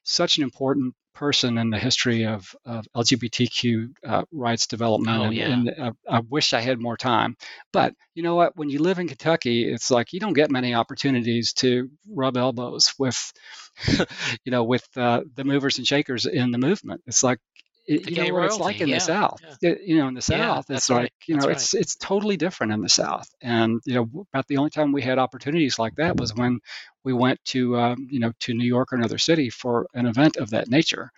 such 0.02 0.38
an 0.38 0.42
important 0.42 0.94
person 1.18 1.58
in 1.58 1.70
the 1.70 1.78
history 1.78 2.26
of, 2.26 2.54
of 2.64 2.86
LGBTQ 2.96 3.90
uh, 4.06 4.22
rights 4.30 4.68
development. 4.68 5.18
Oh, 5.18 5.24
and, 5.24 5.34
yeah. 5.34 5.48
and 5.48 5.70
uh, 5.76 5.92
I 6.08 6.20
wish 6.20 6.52
I 6.52 6.60
had 6.60 6.80
more 6.80 6.96
time. 6.96 7.36
But 7.72 7.94
you 8.14 8.22
know 8.22 8.36
what? 8.36 8.56
When 8.56 8.70
you 8.70 8.78
live 8.78 9.00
in 9.00 9.08
Kentucky, 9.08 9.68
it's 9.68 9.90
like 9.90 10.12
you 10.12 10.20
don't 10.20 10.32
get 10.32 10.52
many 10.52 10.74
opportunities 10.74 11.54
to 11.54 11.90
rub 12.08 12.36
elbows 12.36 12.94
with, 13.00 13.32
you 14.44 14.52
know, 14.52 14.62
with 14.62 14.86
uh, 14.96 15.22
the 15.34 15.42
movers 15.42 15.78
and 15.78 15.86
shakers 15.86 16.24
in 16.24 16.52
the 16.52 16.58
movement. 16.58 17.02
It's 17.08 17.24
like 17.24 17.40
you 17.88 18.16
know 18.16 18.34
what 18.34 18.44
it's 18.44 18.58
like 18.58 18.80
in 18.80 18.88
yeah, 18.88 18.96
the 18.96 19.00
South. 19.00 19.40
Yeah. 19.62 19.74
You 19.82 19.98
know, 19.98 20.08
in 20.08 20.14
the 20.14 20.20
South, 20.22 20.66
yeah, 20.68 20.76
it's 20.76 20.90
like 20.90 20.98
right. 20.98 21.12
you 21.26 21.36
know, 21.36 21.48
it's 21.48 21.72
it's 21.72 21.96
totally 21.96 22.36
different 22.36 22.72
in 22.72 22.82
the 22.82 22.88
South. 22.88 23.28
And 23.40 23.80
you 23.86 23.94
know, 23.94 24.26
about 24.32 24.46
the 24.46 24.58
only 24.58 24.70
time 24.70 24.92
we 24.92 25.00
had 25.00 25.18
opportunities 25.18 25.78
like 25.78 25.94
that 25.96 26.18
was 26.18 26.34
when 26.34 26.60
we 27.04 27.14
went 27.14 27.42
to 27.46 27.78
um, 27.78 28.06
you 28.10 28.20
know 28.20 28.32
to 28.40 28.52
New 28.52 28.66
York 28.66 28.92
or 28.92 28.96
another 28.96 29.18
city 29.18 29.48
for 29.48 29.86
an 29.94 30.06
event 30.06 30.36
of 30.36 30.50
that 30.50 30.68
nature. 30.68 31.10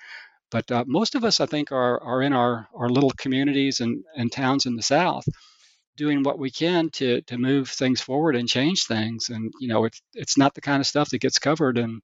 But 0.50 0.70
uh, 0.70 0.84
most 0.86 1.16
of 1.16 1.24
us, 1.24 1.40
I 1.40 1.46
think, 1.46 1.72
are 1.72 2.00
are 2.02 2.22
in 2.22 2.32
our 2.32 2.68
our 2.74 2.88
little 2.88 3.12
communities 3.16 3.80
and 3.80 4.04
and 4.16 4.30
towns 4.30 4.66
in 4.66 4.76
the 4.76 4.82
South, 4.82 5.24
doing 5.96 6.22
what 6.22 6.38
we 6.38 6.52
can 6.52 6.90
to 6.90 7.20
to 7.22 7.36
move 7.36 7.68
things 7.68 8.00
forward 8.00 8.36
and 8.36 8.48
change 8.48 8.84
things. 8.84 9.28
And 9.28 9.52
you 9.60 9.66
know, 9.66 9.86
it's 9.86 10.00
it's 10.14 10.38
not 10.38 10.54
the 10.54 10.60
kind 10.60 10.80
of 10.80 10.86
stuff 10.86 11.10
that 11.10 11.20
gets 11.20 11.40
covered 11.40 11.78
in 11.78 12.00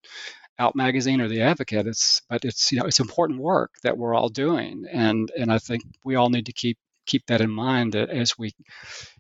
out 0.58 0.74
magazine 0.74 1.20
or 1.20 1.28
the 1.28 1.42
advocate 1.42 1.86
it's 1.86 2.22
but 2.28 2.44
it's 2.44 2.72
you 2.72 2.78
know 2.78 2.86
it's 2.86 3.00
important 3.00 3.40
work 3.40 3.72
that 3.82 3.96
we're 3.98 4.14
all 4.14 4.28
doing 4.28 4.84
and 4.90 5.30
and 5.36 5.52
i 5.52 5.58
think 5.58 5.82
we 6.04 6.14
all 6.14 6.30
need 6.30 6.46
to 6.46 6.52
keep 6.52 6.78
keep 7.06 7.26
that 7.26 7.40
in 7.40 7.50
mind 7.50 7.92
that 7.92 8.10
as 8.10 8.36
we 8.38 8.52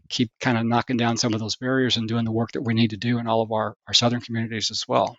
keep 0.08 0.30
kind 0.40 0.58
of 0.58 0.66
knocking 0.66 0.96
down 0.96 1.16
some 1.16 1.34
of 1.34 1.40
those 1.40 1.56
barriers 1.56 1.96
and 1.96 2.08
doing 2.08 2.24
the 2.24 2.32
work 2.32 2.52
that 2.52 2.62
we 2.62 2.74
need 2.74 2.90
to 2.90 2.96
do 2.96 3.18
in 3.18 3.26
all 3.26 3.42
of 3.42 3.52
our 3.52 3.76
our 3.86 3.94
southern 3.94 4.20
communities 4.20 4.70
as 4.70 4.84
well. 4.88 5.16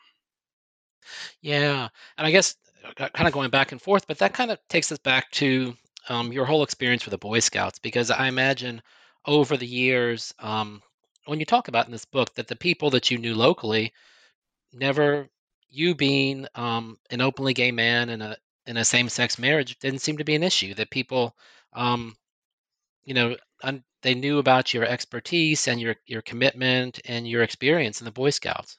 Yeah 1.42 1.88
and 2.18 2.28
i 2.28 2.32
guess 2.32 2.56
uh, 3.00 3.10
kind 3.10 3.28
of 3.28 3.34
going 3.34 3.50
back 3.50 3.72
and 3.72 3.82
forth 3.82 4.08
but 4.08 4.20
that 4.20 4.34
kind 4.34 4.52
of 4.52 4.60
takes 4.70 4.92
us 4.92 4.98
back 4.98 5.32
to 5.32 5.76
um, 6.10 6.32
your 6.32 6.46
whole 6.46 6.64
experience 6.64 7.06
with 7.06 7.12
the 7.12 7.18
boy 7.18 7.40
scouts 7.40 7.80
because 7.80 8.12
i 8.12 8.28
imagine 8.28 8.82
over 9.26 9.58
the 9.58 9.68
years 9.68 10.34
um, 10.40 10.82
when 11.26 11.40
you 11.40 11.46
talk 11.46 11.68
about 11.68 11.86
in 11.86 11.92
this 11.92 12.06
book 12.06 12.34
that 12.36 12.48
the 12.48 12.56
people 12.56 12.90
that 12.92 13.12
you 13.12 13.18
knew 13.18 13.36
locally 13.36 13.94
never 14.74 15.30
you 15.70 15.96
being 15.96 16.48
um, 16.56 16.98
an 17.10 17.22
openly 17.22 17.54
gay 17.54 17.72
man 17.72 18.10
in 18.10 18.22
a 18.22 18.38
in 18.66 18.78
a 18.78 18.86
same 18.86 19.10
sex 19.10 19.40
marriage 19.40 19.80
didn't 19.80 20.02
seem 20.02 20.18
to 20.18 20.26
be 20.26 20.36
an 20.36 20.44
issue. 20.44 20.74
That 20.74 20.90
people, 20.90 21.36
um, 21.74 22.16
you 23.06 23.14
know, 23.14 23.36
un- 23.64 23.84
they 24.02 24.14
knew 24.14 24.40
about 24.40 24.74
your 24.74 24.86
expertise 24.86 25.68
and 25.68 25.80
your 25.80 25.96
your 26.06 26.22
commitment 26.22 27.00
and 27.06 27.28
your 27.28 27.44
experience 27.44 28.02
in 28.02 28.06
the 28.06 28.12
Boy 28.12 28.30
Scouts. 28.30 28.78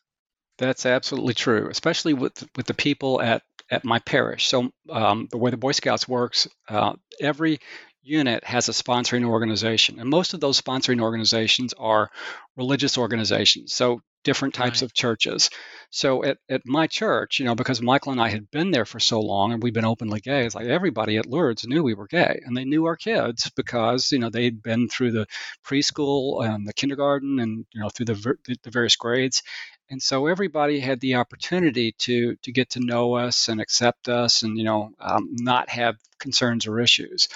That's 0.58 0.86
absolutely 0.86 1.34
true, 1.34 1.68
especially 1.70 2.14
with 2.14 2.46
with 2.56 2.66
the 2.66 2.74
people 2.74 3.20
at 3.20 3.42
at 3.70 3.84
my 3.84 3.98
parish. 3.98 4.48
So 4.48 4.70
um, 4.90 5.28
the 5.30 5.38
way 5.38 5.50
the 5.50 5.56
Boy 5.56 5.72
Scouts 5.72 6.08
works, 6.08 6.48
uh, 6.68 6.94
every 7.20 7.58
unit 8.02 8.42
has 8.44 8.68
a 8.68 8.72
sponsoring 8.72 9.24
organization, 9.24 10.00
and 10.00 10.08
most 10.08 10.34
of 10.34 10.40
those 10.40 10.60
sponsoring 10.60 11.00
organizations 11.00 11.74
are 11.74 12.10
religious 12.56 12.96
organizations. 12.96 13.74
So 13.74 14.00
different 14.28 14.52
types 14.52 14.82
right. 14.82 14.82
of 14.82 14.92
churches. 14.92 15.48
So 15.88 16.22
at, 16.22 16.36
at 16.50 16.66
my 16.66 16.86
church, 16.86 17.38
you 17.38 17.46
know, 17.46 17.54
because 17.54 17.80
Michael 17.80 18.12
and 18.12 18.20
I 18.20 18.28
had 18.28 18.50
been 18.50 18.70
there 18.70 18.84
for 18.84 19.00
so 19.00 19.20
long 19.20 19.52
and 19.52 19.62
we've 19.62 19.78
been 19.78 19.92
openly 19.92 20.20
gay, 20.20 20.44
it's 20.44 20.54
like 20.54 20.66
everybody 20.66 21.16
at 21.16 21.24
Lourdes 21.24 21.66
knew 21.66 21.82
we 21.82 21.94
were 21.94 22.06
gay 22.06 22.42
and 22.44 22.54
they 22.54 22.66
knew 22.66 22.84
our 22.84 22.96
kids 22.96 23.50
because, 23.56 24.12
you 24.12 24.18
know, 24.18 24.28
they'd 24.28 24.62
been 24.62 24.86
through 24.88 25.12
the 25.12 25.26
preschool 25.64 26.46
and 26.46 26.68
the 26.68 26.74
kindergarten 26.74 27.40
and, 27.40 27.64
you 27.72 27.80
know, 27.80 27.88
through 27.88 28.04
the, 28.04 28.36
the 28.62 28.70
various 28.70 28.96
grades. 28.96 29.42
And 29.90 30.02
so 30.02 30.26
everybody 30.26 30.78
had 30.78 31.00
the 31.00 31.14
opportunity 31.14 31.92
to 32.00 32.36
to 32.42 32.52
get 32.52 32.68
to 32.70 32.80
know 32.80 33.14
us 33.14 33.48
and 33.48 33.58
accept 33.58 34.10
us 34.10 34.42
and, 34.42 34.58
you 34.58 34.64
know, 34.64 34.90
um, 35.00 35.30
not 35.40 35.70
have 35.70 35.96
concerns 36.18 36.66
or 36.66 36.80
issues. 36.80 37.28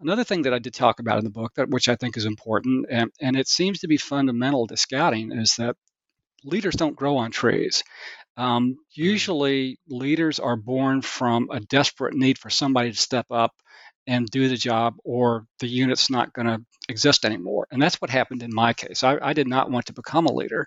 Another 0.00 0.24
thing 0.24 0.42
that 0.42 0.54
I 0.54 0.58
did 0.58 0.74
talk 0.74 1.00
about 1.00 1.18
in 1.18 1.24
the 1.24 1.38
book, 1.40 1.52
that 1.54 1.68
which 1.68 1.88
I 1.88 1.96
think 1.96 2.16
is 2.16 2.24
important, 2.24 2.86
and, 2.90 3.10
and 3.20 3.36
it 3.36 3.48
seems 3.48 3.80
to 3.80 3.88
be 3.88 3.98
fundamental 3.98 4.66
to 4.66 4.76
scouting, 4.76 5.32
is 5.32 5.56
that 5.56 5.76
leaders 6.44 6.74
don't 6.74 6.96
grow 6.96 7.16
on 7.16 7.30
trees. 7.30 7.82
Um, 8.36 8.70
mm. 8.70 8.74
usually, 8.94 9.78
leaders 9.88 10.38
are 10.40 10.56
born 10.56 11.02
from 11.02 11.48
a 11.50 11.60
desperate 11.60 12.14
need 12.14 12.38
for 12.38 12.50
somebody 12.50 12.92
to 12.92 12.98
step 12.98 13.26
up 13.30 13.52
and 14.06 14.28
do 14.28 14.48
the 14.48 14.56
job, 14.56 14.96
or 15.04 15.46
the 15.60 15.66
unit's 15.66 16.10
not 16.10 16.32
going 16.32 16.46
to 16.46 16.60
exist 16.88 17.24
anymore. 17.24 17.66
And 17.70 17.80
that's 17.80 18.00
what 18.00 18.10
happened 18.10 18.42
in 18.42 18.54
my 18.54 18.74
case. 18.74 19.02
I, 19.02 19.18
I 19.20 19.32
did 19.32 19.48
not 19.48 19.70
want 19.70 19.86
to 19.86 19.94
become 19.94 20.26
a 20.26 20.32
leader, 20.32 20.66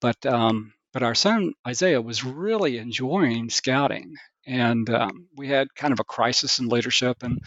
but 0.00 0.24
um, 0.24 0.72
but 0.92 1.02
our 1.02 1.14
son 1.14 1.52
Isaiah 1.66 2.00
was 2.00 2.24
really 2.24 2.78
enjoying 2.78 3.50
scouting, 3.50 4.14
and 4.46 4.88
um, 4.90 5.28
we 5.36 5.48
had 5.48 5.74
kind 5.74 5.92
of 5.92 6.00
a 6.00 6.04
crisis 6.04 6.58
in 6.58 6.68
leadership, 6.68 7.22
and 7.22 7.40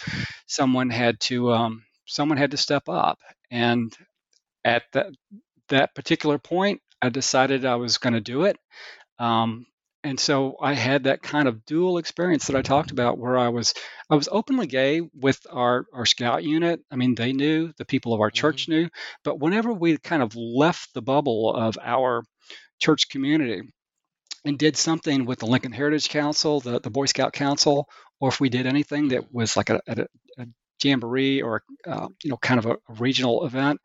someone 0.46 0.90
had 0.90 1.20
to 1.22 1.52
um, 1.52 1.84
someone 2.06 2.38
had 2.38 2.52
to 2.52 2.58
step 2.58 2.88
up. 2.88 3.18
And 3.50 3.92
at 4.64 4.84
that 4.94 5.08
that 5.70 5.96
particular 5.96 6.38
point, 6.38 6.82
I 7.02 7.10
decided 7.10 7.66
I 7.66 7.76
was 7.76 7.98
going 7.98 8.14
to 8.14 8.22
do 8.22 8.44
it. 8.44 8.58
Um, 9.20 9.66
and 10.04 10.20
so 10.20 10.58
I 10.60 10.74
had 10.74 11.04
that 11.04 11.22
kind 11.22 11.48
of 11.48 11.66
dual 11.66 12.00
experience 12.00 12.48
that 12.48 12.56
I 12.56 12.64
talked 12.64 12.92
about, 12.92 13.20
where 13.20 13.38
I 13.38 13.50
was 13.50 13.74
I 14.10 14.16
was 14.16 14.30
openly 14.32 14.66
gay 14.66 15.02
with 15.14 15.46
our 15.50 15.86
our 15.94 16.06
scout 16.06 16.44
unit. 16.44 16.82
I 16.90 16.96
mean, 16.96 17.14
they 17.14 17.34
knew, 17.34 17.72
the 17.78 17.86
people 17.86 18.14
of 18.14 18.22
our 18.22 18.32
church 18.32 18.64
mm-hmm. 18.64 18.72
knew, 18.72 18.90
but 19.24 19.40
whenever 19.40 19.72
we 19.72 19.98
kind 19.98 20.24
of 20.24 20.36
left 20.36 20.94
the 20.94 21.04
bubble 21.04 21.54
of 21.54 21.78
our 21.82 22.24
church 22.80 23.10
community 23.10 23.62
and 24.44 24.58
did 24.58 24.76
something 24.76 25.26
with 25.26 25.38
the 25.38 25.46
Lincoln 25.46 25.72
Heritage 25.72 26.10
Council, 26.10 26.60
the 26.62 26.80
the 26.80 26.90
Boy 26.90 27.06
Scout 27.06 27.34
Council, 27.34 27.88
or 28.20 28.30
if 28.30 28.40
we 28.40 28.50
did 28.50 28.66
anything 28.66 29.10
that 29.10 29.32
was 29.32 29.56
like 29.56 29.70
a, 29.70 29.82
a, 29.88 30.08
a 30.40 30.48
jamboree 30.84 31.42
or 31.42 31.64
uh, 31.88 32.08
you 32.24 32.30
know 32.30 32.38
kind 32.38 32.60
of 32.60 32.66
a, 32.66 32.72
a 32.72 32.94
regional 33.00 33.46
event 33.46 33.80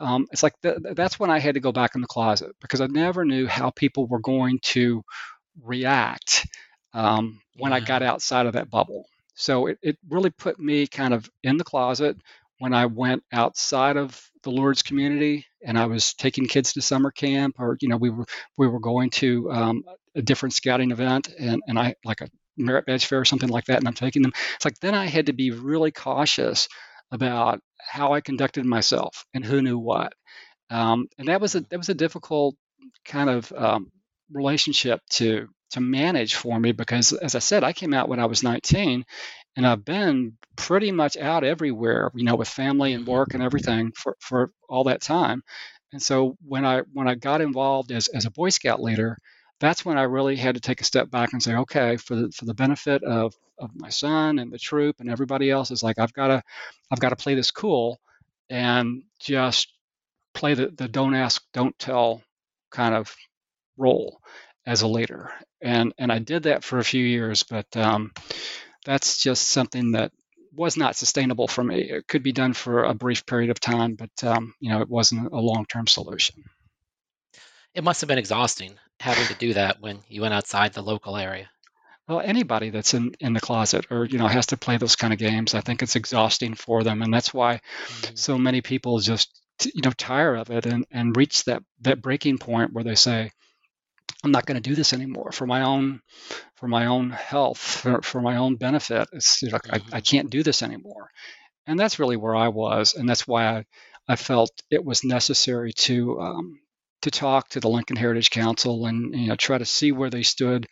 um, 0.00 0.26
it's 0.32 0.42
like 0.42 0.54
th- 0.62 0.78
that's 0.94 1.18
when 1.18 1.30
i 1.30 1.38
had 1.38 1.54
to 1.54 1.60
go 1.60 1.72
back 1.72 1.94
in 1.94 2.00
the 2.00 2.06
closet 2.06 2.50
because 2.60 2.80
i 2.80 2.86
never 2.86 3.24
knew 3.24 3.46
how 3.46 3.70
people 3.70 4.06
were 4.06 4.20
going 4.20 4.58
to 4.62 5.02
react 5.62 6.46
um, 6.94 7.40
when 7.56 7.72
yeah. 7.72 7.76
i 7.76 7.80
got 7.80 8.02
outside 8.02 8.46
of 8.46 8.54
that 8.54 8.70
bubble 8.70 9.06
so 9.34 9.66
it, 9.66 9.78
it 9.82 9.98
really 10.08 10.30
put 10.30 10.58
me 10.58 10.86
kind 10.86 11.14
of 11.14 11.28
in 11.42 11.56
the 11.56 11.64
closet 11.64 12.16
when 12.58 12.74
i 12.74 12.86
went 12.86 13.22
outside 13.32 13.96
of 13.96 14.20
the 14.42 14.50
Lourdes 14.50 14.82
community 14.82 15.46
and 15.64 15.78
i 15.78 15.86
was 15.86 16.14
taking 16.14 16.46
kids 16.46 16.72
to 16.72 16.82
summer 16.82 17.10
camp 17.10 17.56
or 17.58 17.76
you 17.80 17.88
know 17.88 17.96
we 17.96 18.10
were 18.10 18.26
we 18.58 18.66
were 18.66 18.80
going 18.80 19.10
to 19.10 19.50
um, 19.52 19.82
a 20.14 20.22
different 20.22 20.52
scouting 20.52 20.90
event 20.90 21.28
and, 21.38 21.62
and 21.66 21.78
i 21.78 21.94
like 22.04 22.20
a 22.20 22.28
merit 22.56 22.86
badge 22.86 23.06
fair 23.06 23.20
or 23.20 23.24
something 23.24 23.48
like 23.48 23.66
that, 23.66 23.78
and 23.78 23.88
I'm 23.88 23.94
taking 23.94 24.22
them. 24.22 24.32
It's 24.56 24.64
like 24.64 24.78
then 24.80 24.94
I 24.94 25.06
had 25.06 25.26
to 25.26 25.32
be 25.32 25.50
really 25.50 25.90
cautious 25.92 26.68
about 27.10 27.60
how 27.78 28.12
I 28.14 28.20
conducted 28.20 28.64
myself 28.64 29.24
and 29.34 29.44
who 29.44 29.62
knew 29.62 29.78
what. 29.78 30.14
Um, 30.70 31.08
and 31.18 31.28
that 31.28 31.40
was 31.40 31.54
a 31.54 31.60
that 31.62 31.78
was 31.78 31.88
a 31.88 31.94
difficult 31.94 32.56
kind 33.04 33.30
of 33.30 33.52
um, 33.52 33.90
relationship 34.32 35.00
to 35.10 35.48
to 35.72 35.80
manage 35.80 36.34
for 36.34 36.58
me 36.58 36.72
because, 36.72 37.12
as 37.12 37.34
I 37.34 37.38
said, 37.38 37.64
I 37.64 37.72
came 37.72 37.94
out 37.94 38.08
when 38.08 38.20
I 38.20 38.26
was 38.26 38.42
19, 38.42 39.04
and 39.56 39.66
I've 39.66 39.84
been 39.84 40.36
pretty 40.56 40.92
much 40.92 41.16
out 41.16 41.44
everywhere, 41.44 42.10
you 42.14 42.24
know, 42.24 42.36
with 42.36 42.48
family 42.48 42.92
and 42.92 43.06
work 43.06 43.34
and 43.34 43.42
everything 43.42 43.92
for 43.96 44.16
for 44.20 44.52
all 44.68 44.84
that 44.84 45.00
time. 45.02 45.42
And 45.92 46.02
so 46.02 46.36
when 46.46 46.64
I 46.64 46.82
when 46.92 47.08
I 47.08 47.14
got 47.14 47.40
involved 47.40 47.92
as 47.92 48.08
as 48.08 48.24
a 48.26 48.30
Boy 48.30 48.50
Scout 48.50 48.82
leader, 48.82 49.18
that's 49.62 49.84
when 49.84 49.96
I 49.96 50.02
really 50.02 50.34
had 50.34 50.56
to 50.56 50.60
take 50.60 50.80
a 50.80 50.84
step 50.84 51.08
back 51.08 51.32
and 51.32 51.40
say, 51.40 51.54
okay, 51.54 51.96
for 51.96 52.16
the 52.16 52.32
for 52.32 52.46
the 52.46 52.52
benefit 52.54 53.04
of 53.04 53.32
of 53.58 53.70
my 53.76 53.90
son 53.90 54.40
and 54.40 54.52
the 54.52 54.58
troop 54.58 54.96
and 54.98 55.08
everybody 55.08 55.50
else, 55.50 55.70
is 55.70 55.84
like 55.84 56.00
I've 56.00 56.12
got 56.12 56.26
to 56.26 56.42
I've 56.90 56.98
got 56.98 57.10
to 57.10 57.16
play 57.16 57.36
this 57.36 57.52
cool 57.52 58.00
and 58.50 59.04
just 59.20 59.72
play 60.34 60.54
the 60.54 60.66
the 60.66 60.88
don't 60.88 61.14
ask, 61.14 61.44
don't 61.52 61.78
tell 61.78 62.22
kind 62.72 62.92
of 62.92 63.14
role 63.76 64.20
as 64.66 64.82
a 64.82 64.88
leader. 64.88 65.30
And 65.62 65.94
and 65.96 66.10
I 66.10 66.18
did 66.18 66.42
that 66.42 66.64
for 66.64 66.80
a 66.80 66.84
few 66.84 67.04
years, 67.04 67.44
but 67.44 67.76
um, 67.76 68.10
that's 68.84 69.22
just 69.22 69.46
something 69.48 69.92
that 69.92 70.10
was 70.52 70.76
not 70.76 70.96
sustainable 70.96 71.46
for 71.46 71.62
me. 71.62 71.82
It 71.82 72.08
could 72.08 72.24
be 72.24 72.32
done 72.32 72.52
for 72.52 72.82
a 72.82 72.94
brief 72.94 73.26
period 73.26 73.50
of 73.50 73.60
time, 73.60 73.94
but 73.94 74.24
um, 74.24 74.54
you 74.58 74.70
know 74.70 74.80
it 74.80 74.90
wasn't 74.90 75.32
a 75.32 75.36
long-term 75.40 75.86
solution. 75.86 76.42
It 77.74 77.84
must 77.84 78.00
have 78.02 78.08
been 78.08 78.18
exhausting 78.18 78.78
having 79.00 79.26
to 79.26 79.34
do 79.34 79.54
that 79.54 79.80
when 79.80 80.00
you 80.08 80.22
went 80.22 80.34
outside 80.34 80.72
the 80.72 80.82
local 80.82 81.16
area. 81.16 81.48
Well, 82.08 82.20
anybody 82.20 82.70
that's 82.70 82.94
in, 82.94 83.14
in 83.20 83.32
the 83.32 83.40
closet 83.40 83.86
or 83.90 84.04
you 84.04 84.18
know 84.18 84.26
has 84.26 84.46
to 84.46 84.56
play 84.56 84.76
those 84.76 84.96
kind 84.96 85.12
of 85.12 85.18
games, 85.18 85.54
I 85.54 85.60
think 85.60 85.82
it's 85.82 85.96
exhausting 85.96 86.54
for 86.54 86.82
them, 86.82 87.00
and 87.02 87.12
that's 87.14 87.32
why 87.32 87.54
mm-hmm. 87.56 88.14
so 88.14 88.36
many 88.36 88.60
people 88.60 88.98
just 88.98 89.40
you 89.72 89.82
know 89.82 89.92
tire 89.92 90.34
of 90.34 90.50
it 90.50 90.66
and, 90.66 90.84
and 90.90 91.16
reach 91.16 91.44
that 91.44 91.62
that 91.82 92.02
breaking 92.02 92.38
point 92.38 92.72
where 92.72 92.84
they 92.84 92.96
say, 92.96 93.30
I'm 94.24 94.32
not 94.32 94.46
going 94.46 94.60
to 94.60 94.68
do 94.68 94.74
this 94.74 94.92
anymore 94.92 95.32
for 95.32 95.46
my 95.46 95.62
own 95.62 96.00
for 96.56 96.68
my 96.68 96.86
own 96.86 97.10
health 97.10 97.58
for, 97.58 98.02
for 98.02 98.20
my 98.20 98.36
own 98.36 98.56
benefit. 98.56 99.08
It's 99.12 99.40
you 99.42 99.50
know, 99.50 99.58
mm-hmm. 99.58 99.74
I, 99.74 99.76
I 99.76 99.80
mm-hmm. 99.80 99.98
can't 100.00 100.30
do 100.30 100.42
this 100.42 100.62
anymore, 100.62 101.08
and 101.66 101.78
that's 101.78 101.98
really 101.98 102.16
where 102.16 102.34
I 102.34 102.48
was, 102.48 102.94
and 102.94 103.08
that's 103.08 103.26
why 103.26 103.46
I 103.46 103.64
I 104.08 104.16
felt 104.16 104.50
it 104.70 104.84
was 104.84 105.04
necessary 105.04 105.72
to 105.72 106.20
um, 106.20 106.60
to 107.02 107.10
talk 107.10 107.48
to 107.50 107.60
the 107.60 107.68
Lincoln 107.68 107.96
Heritage 107.96 108.30
Council 108.30 108.86
and 108.86 109.14
you 109.14 109.28
know 109.28 109.36
try 109.36 109.58
to 109.58 109.64
see 109.64 109.92
where 109.92 110.10
they 110.10 110.22
stood 110.22 110.68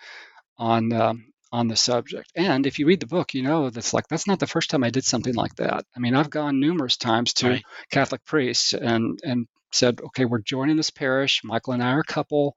on 0.59 0.93
um, 0.93 1.33
on 1.53 1.69
the 1.69 1.77
subject. 1.77 2.31
And 2.35 2.67
if 2.67 2.79
you 2.79 2.87
read 2.87 3.01
the 3.01 3.07
book, 3.07 3.35
you 3.35 3.43
know 3.43 3.71
that's 3.71 3.93
like 3.93 4.09
that's 4.09 4.27
not 4.27 4.39
the 4.39 4.47
first 4.47 4.71
time 4.71 4.85
I 4.85 4.91
did 4.91 5.05
something 5.05 5.35
like 5.35 5.55
that. 5.57 5.85
I 5.97 6.01
mean, 6.01 6.15
I've 6.15 6.31
gone 6.31 6.61
numerous 6.61 6.97
times 6.97 7.35
to 7.35 7.49
right. 7.49 7.65
Catholic 7.91 8.25
priests 8.25 8.73
and 8.73 9.19
and 9.25 9.47
said, 9.73 10.01
okay, 10.01 10.25
we're 10.25 10.41
joining 10.41 10.77
this 10.77 10.91
parish. 10.91 11.43
Michael 11.45 11.75
and 11.75 11.83
I 11.83 11.93
are 11.93 12.01
a 12.01 12.05
couple. 12.05 12.57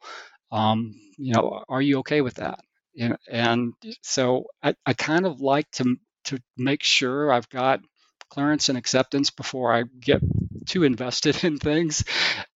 Um, 0.51 0.95
you 1.17 1.33
know, 1.33 1.63
are 1.67 1.81
you 1.81 1.99
okay 1.99 2.21
with 2.21 2.35
that? 2.35 2.59
You 2.93 3.09
know, 3.09 3.17
and 3.29 3.73
so 4.01 4.45
I, 4.61 4.75
I 4.85 4.93
kind 4.93 5.25
of 5.25 5.41
like 5.41 5.69
to 5.71 5.95
to 6.25 6.39
make 6.57 6.83
sure 6.83 7.31
I've 7.31 7.49
got 7.49 7.81
clearance 8.33 8.69
and 8.69 8.77
acceptance 8.77 9.29
before 9.29 9.71
I 9.73 9.83
get 9.83 10.21
too 10.65 10.83
invested 10.83 11.43
in 11.43 11.59
things. 11.59 12.03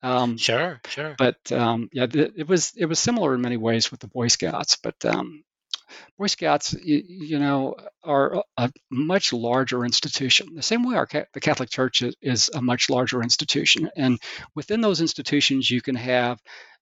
Um, 0.01 0.37
sure, 0.37 0.81
sure. 0.87 1.15
But 1.17 1.51
um, 1.51 1.89
yeah, 1.93 2.07
th- 2.07 2.33
it 2.35 2.47
was 2.47 2.73
it 2.75 2.85
was 2.85 2.99
similar 2.99 3.35
in 3.35 3.41
many 3.41 3.57
ways 3.57 3.91
with 3.91 3.99
the 3.99 4.07
Boy 4.07 4.27
Scouts. 4.27 4.77
But 4.77 5.05
um, 5.05 5.43
Boy 6.17 6.27
Scouts, 6.27 6.73
you, 6.73 7.03
you, 7.07 7.39
know, 7.39 7.75
are 8.03 8.43
a 8.57 8.71
much 8.89 9.33
larger 9.33 9.85
institution. 9.85 10.55
The 10.55 10.61
same 10.61 10.83
way 10.83 10.95
our 10.95 11.07
the 11.33 11.39
Catholic 11.39 11.69
Church 11.69 12.01
is, 12.01 12.15
is, 12.21 12.49
a 12.53 12.61
much 12.61 12.89
larger 12.89 13.21
institution, 13.21 13.89
and 13.95 14.19
within 14.55 14.81
those 14.81 15.01
institutions, 15.01 15.69
you 15.69 15.81
can 15.81 15.95
have 15.95 16.41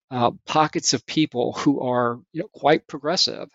uh, 0.10 0.32
pockets 0.46 0.94
of 0.94 1.06
people 1.06 1.54
who 1.54 1.82
are 1.82 2.20
you 2.32 2.44
know, 2.44 2.50
quite 2.54 2.88
progressive. 2.88 3.50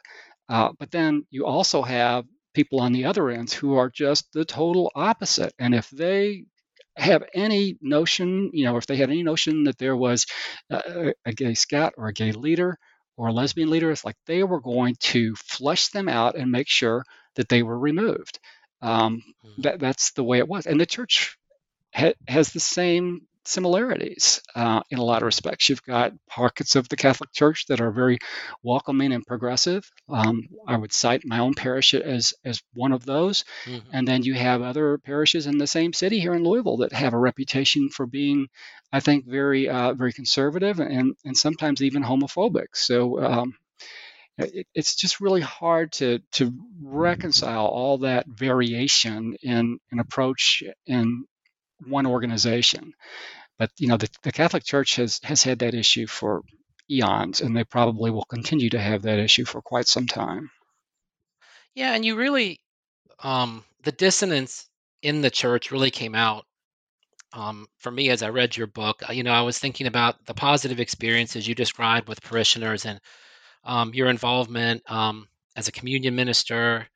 Uh, 0.49 0.73
but 0.79 0.91
then 0.91 1.25
you 1.31 1.47
also 1.47 1.81
have 1.81 2.25
people 2.55 2.81
on 2.81 2.93
the 2.93 3.05
other 3.05 3.31
ends 3.31 3.53
who 3.53 3.77
are 3.77 3.91
just 3.91 4.33
the 4.33 4.45
total 4.45 4.91
opposite. 4.95 5.53
And 5.59 5.75
if 5.75 5.89
they 5.91 6.45
have 6.97 7.23
any 7.35 7.79
notion, 7.81 8.51
you 8.53 8.65
know, 8.65 8.77
if 8.77 8.87
they 8.87 8.97
had 8.97 9.11
any 9.11 9.23
notion 9.23 9.65
that 9.65 9.79
there 9.79 9.97
was 9.97 10.27
a, 10.71 11.15
a 11.25 11.33
gay 11.33 11.55
scout 11.55 11.95
or 11.97 12.09
a 12.09 12.13
gay 12.13 12.33
leader 12.33 12.79
or 13.17 13.29
a 13.29 13.33
lesbian 13.33 13.71
leader, 13.71 13.91
it's 13.91 14.05
like 14.05 14.17
they 14.27 14.43
were 14.43 14.61
going 14.61 14.97
to 15.01 15.35
flush 15.37 15.89
them 15.89 16.09
out 16.09 16.37
and 16.37 16.51
make 16.51 16.69
sure 16.69 17.05
that 17.37 17.49
they 17.49 17.63
were 17.63 17.79
removed. 17.79 18.39
Um, 18.83 19.23
hmm. 19.43 19.63
that, 19.63 19.79
that's 19.79 20.13
the 20.13 20.25
way 20.25 20.39
it 20.39 20.49
was. 20.49 20.67
And 20.67 20.81
the 20.81 20.87
church 20.87 21.37
ha- 21.95 22.15
has 22.27 22.53
the 22.53 22.61
same 22.61 23.23
similarities 23.51 24.41
uh, 24.55 24.81
in 24.91 24.99
a 24.99 25.05
lot 25.05 25.23
of 25.23 25.27
respects. 25.27 25.69
You've 25.69 25.83
got 25.83 26.13
pockets 26.29 26.77
of 26.77 26.89
the 26.89 26.97
Catholic 26.97 27.33
Church 27.33 27.67
that 27.67 27.81
are 27.81 27.91
very 27.91 28.19
welcoming 28.63 29.13
and 29.13 29.27
progressive. 29.27 29.91
Um, 30.09 30.49
I 30.67 30.77
would 30.77 30.93
cite 30.93 31.23
my 31.25 31.41
own 31.41 31.55
parish 31.55 31.95
as 31.95 32.33
as 32.45 32.63
one 32.73 32.93
of 32.93 33.05
those, 33.05 33.45
mm-hmm. 33.65 33.89
and 33.93 34.07
then 34.07 34.23
you 34.23 34.35
have 34.35 34.63
other 34.63 34.99
parishes 34.99 35.47
in 35.47 35.59
the 35.59 35.67
same 35.67 35.93
city 35.93 36.21
here 36.21 36.35
in 36.35 36.45
Louisville 36.45 36.79
that 36.79 36.93
have 36.93 37.13
a 37.13 37.19
reputation 37.19 37.89
for 37.89 38.07
being, 38.07 38.49
I 38.93 39.01
think, 39.01 39.27
very 39.27 39.69
uh, 39.69 39.95
very 39.95 40.13
conservative 40.13 40.81
and 40.81 41.17
and 41.25 41.37
sometimes 41.37 41.83
even 41.83 42.03
homophobic. 42.03 42.69
So. 42.75 43.23
Um, 43.23 43.55
it, 44.39 44.67
it's 44.75 44.95
just 44.95 45.21
really 45.21 45.43
hard 45.43 45.93
to 45.93 46.21
to 46.33 46.53
reconcile 46.83 47.67
all 47.67 47.99
that 47.99 48.27
variation 48.27 49.37
in 49.43 49.79
an 49.91 49.99
approach 49.99 50.63
in 50.87 51.25
one 51.87 52.07
organization. 52.07 52.93
But 53.61 53.73
you 53.79 53.89
know, 53.89 53.99
the, 53.99 54.09
the 54.23 54.33
Catholic 54.33 54.65
Church 54.65 54.97
has 54.97 55.21
has 55.23 55.43
had 55.43 55.59
that 55.59 55.75
issue 55.75 56.07
for 56.07 56.41
eons, 56.91 57.43
and 57.43 57.55
they 57.55 57.65
probably 57.65 58.11
will 58.11 58.25
continue 58.25 58.71
to 58.71 58.81
have 58.81 59.03
that 59.03 59.19
issue 59.19 59.45
for 59.45 59.61
quite 59.61 59.87
some 59.87 60.07
time. 60.07 60.51
Yeah, 61.75 61.93
and 61.93 62.03
you 62.03 62.17
really, 62.17 62.59
um, 63.19 63.63
the 63.83 63.93
dissonance 63.93 64.67
in 65.03 65.21
the 65.21 65.31
church 65.31 65.71
really 65.71 65.91
came 65.91 66.15
out 66.15 66.47
um, 67.35 67.67
for 67.77 67.91
me 67.91 68.09
as 68.09 68.23
I 68.23 68.31
read 68.31 68.57
your 68.57 68.67
book. 68.67 69.03
You 69.11 69.25
know, 69.25 69.33
I 69.33 69.43
was 69.43 69.59
thinking 69.59 69.87
about 69.87 70.25
the 70.25 70.33
positive 70.33 70.81
experiences 70.81 71.47
you 71.47 71.55
described 71.55 72.09
with 72.09 72.23
parishioners 72.23 72.87
and 72.87 72.99
um, 73.65 73.93
your 73.93 74.09
involvement 74.09 74.91
um, 74.91 75.29
as 75.55 75.69
a 75.69 75.73
communion 75.73 76.15
minister 76.15 76.89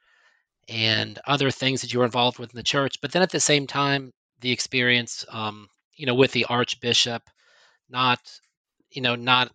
and 0.67 1.19
other 1.27 1.51
things 1.51 1.83
that 1.83 1.93
you 1.93 1.99
were 1.99 2.07
involved 2.07 2.39
with 2.39 2.55
in 2.55 2.57
the 2.57 2.62
church. 2.62 3.03
But 3.03 3.12
then 3.12 3.21
at 3.21 3.31
the 3.31 3.39
same 3.39 3.67
time, 3.67 4.12
the 4.41 4.51
experience, 4.51 5.27
um, 5.29 5.69
you 5.97 6.07
know, 6.07 6.14
with 6.14 6.32
the 6.32 6.47
archbishop, 6.47 7.22
not, 7.88 8.20
you 8.90 9.03
know, 9.03 9.14
not 9.14 9.51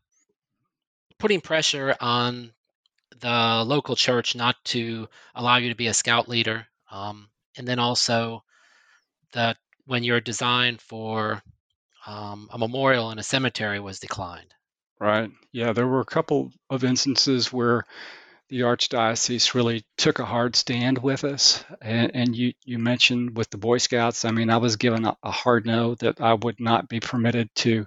putting 1.17 1.41
pressure 1.41 1.95
on 1.99 2.51
the 3.19 3.63
local 3.65 3.95
church 3.95 4.35
not 4.35 4.55
to 4.63 5.07
allow 5.35 5.57
you 5.57 5.69
to 5.69 5.75
be 5.75 5.87
a 5.87 5.93
scout 5.93 6.29
leader, 6.29 6.65
um, 6.91 7.29
and 7.57 7.67
then 7.67 7.79
also 7.79 8.43
that 9.33 9.57
when 9.85 10.03
your 10.03 10.21
design 10.21 10.77
for 10.77 11.41
um, 12.07 12.49
a 12.51 12.57
memorial 12.57 13.11
in 13.11 13.19
a 13.19 13.23
cemetery 13.23 13.79
was 13.79 13.99
declined. 13.99 14.53
Right. 14.99 15.29
Yeah, 15.51 15.73
there 15.73 15.87
were 15.87 16.01
a 16.01 16.05
couple 16.05 16.51
of 16.69 16.83
instances 16.83 17.51
where 17.53 17.83
the 18.49 18.61
archdiocese 18.61 19.53
really 19.53 19.83
took 19.97 20.19
a 20.19 20.25
hard 20.25 20.55
stand 20.55 20.97
with 20.97 21.23
us. 21.23 21.63
And, 21.81 22.11
and 22.15 22.35
you, 22.35 22.53
you 22.65 22.79
mentioned 22.79 23.37
with 23.37 23.49
the 23.49 23.57
Boy 23.57 23.77
Scouts, 23.77 24.25
I 24.25 24.31
mean, 24.31 24.49
I 24.49 24.57
was 24.57 24.75
given 24.75 25.05
a, 25.05 25.15
a 25.23 25.31
hard 25.31 25.65
no 25.65 25.95
that 25.95 26.19
I 26.19 26.33
would 26.33 26.59
not 26.59 26.89
be 26.89 26.99
permitted 26.99 27.49
to 27.57 27.85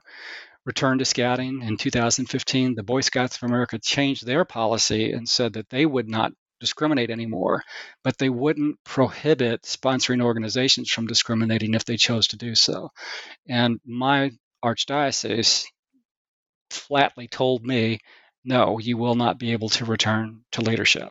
return 0.65 0.99
to 0.99 1.05
scouting. 1.05 1.63
In 1.63 1.77
2015, 1.77 2.75
the 2.75 2.83
Boy 2.85 3.01
Scouts 3.01 3.37
of 3.37 3.43
America 3.43 3.79
changed 3.79 4.25
their 4.25 4.45
policy 4.45 5.13
and 5.13 5.29
said 5.29 5.55
that 5.55 5.69
they 5.69 5.85
would 5.85 6.09
not 6.09 6.33
discriminate 6.61 7.11
anymore, 7.11 7.65
but 8.05 8.17
they 8.19 8.31
wouldn't 8.31 8.77
prohibit 8.85 9.63
sponsoring 9.63 10.23
organizations 10.23 10.89
from 10.89 11.09
discriminating 11.09 11.75
if 11.75 11.85
they 11.85 11.97
chose 11.97 12.29
to 12.29 12.37
do 12.37 12.55
so. 12.55 12.91
And 13.49 13.81
my 13.85 14.31
archdiocese 14.65 15.65
flatly 16.71 17.27
told 17.27 17.65
me, 17.65 17.99
no, 18.45 18.79
you 18.79 18.97
will 18.97 19.15
not 19.15 19.39
be 19.39 19.53
able 19.53 19.69
to 19.71 19.85
return 19.85 20.41
to 20.53 20.63
leadership. 20.63 21.11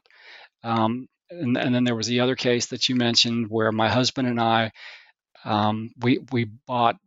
Um, 0.63 1.07
and, 1.29 1.57
and, 1.57 1.73
then 1.73 1.85
there 1.85 1.95
was 1.95 2.07
the 2.07 2.19
other 2.19 2.35
case 2.35 2.67
that 2.67 2.89
you 2.89 2.95
mentioned 2.95 3.47
where 3.49 3.71
my 3.71 3.89
husband 3.89 4.27
and 4.27 4.39
I, 4.39 4.71
um, 5.45 5.91
we 5.99 6.19
we 6.31 6.43
bought 6.43 6.97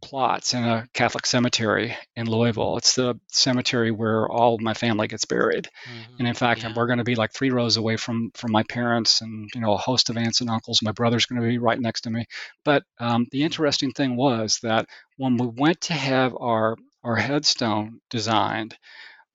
plots 0.00 0.54
in 0.54 0.64
a 0.64 0.86
Catholic 0.94 1.26
cemetery 1.26 1.96
in 2.14 2.28
Louisville. 2.28 2.76
It's 2.76 2.94
the 2.94 3.18
cemetery 3.28 3.90
where 3.90 4.28
all 4.28 4.54
of 4.54 4.60
my 4.60 4.74
family 4.74 5.08
gets 5.08 5.24
buried. 5.24 5.68
Mm-hmm. 5.88 6.14
And 6.18 6.28
in 6.28 6.34
fact, 6.34 6.62
yeah. 6.62 6.72
we're 6.74 6.86
going 6.86 6.98
to 6.98 7.04
be 7.04 7.14
like 7.14 7.32
three 7.32 7.50
rows 7.50 7.76
away 7.76 7.96
from 7.96 8.30
from 8.34 8.52
my 8.52 8.62
parents 8.64 9.20
and 9.20 9.48
you 9.54 9.60
know 9.60 9.72
a 9.72 9.78
host 9.78 10.10
of 10.10 10.16
aunts 10.16 10.40
and 10.40 10.50
uncles. 10.50 10.82
My 10.82 10.92
brother's 10.92 11.26
going 11.26 11.40
to 11.40 11.48
be 11.48 11.58
right 11.58 11.80
next 11.80 12.02
to 12.02 12.10
me. 12.10 12.26
But 12.64 12.84
um, 12.98 13.26
the 13.30 13.42
interesting 13.42 13.92
thing 13.92 14.16
was 14.16 14.58
that 14.62 14.86
when 15.16 15.36
we 15.36 15.46
went 15.46 15.80
to 15.82 15.94
have 15.94 16.34
our 16.38 16.76
our 17.04 17.16
headstone 17.16 18.00
designed, 18.10 18.76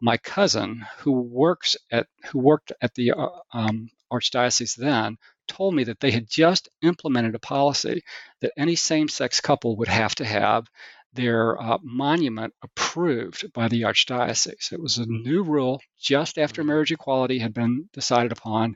my 0.04 0.18
cousin 0.18 0.86
who 0.98 1.14
works 1.14 1.78
at 1.90 2.08
who 2.26 2.38
worked 2.38 2.74
at 2.82 2.94
the 2.94 3.14
uh, 3.14 3.30
um, 3.54 3.90
archdiocese 4.12 4.76
then 4.76 5.18
told 5.48 5.74
me 5.74 5.86
that 5.86 6.02
they 6.02 6.12
had 6.12 6.28
just 6.30 6.68
implemented 6.82 7.36
a 7.36 7.40
policy 7.40 8.04
that 8.42 8.52
any 8.58 8.76
same 8.76 9.08
sex 9.08 9.40
couple 9.40 9.78
would 9.78 9.88
have 9.88 10.14
to 10.14 10.26
have 10.26 10.68
their 11.14 11.62
uh, 11.62 11.78
monument 11.82 12.54
approved 12.64 13.54
by 13.54 13.70
the 13.70 13.84
archdiocese. 13.84 14.74
It 14.74 14.82
was 14.82 14.98
a 14.98 15.06
new 15.06 15.42
rule 15.42 15.82
just 15.98 16.38
after 16.38 16.62
mm-hmm. 16.62 16.68
marriage 16.68 16.92
equality 16.92 17.40
had 17.40 17.54
been 17.54 17.88
decided 17.94 18.34
upon, 18.34 18.76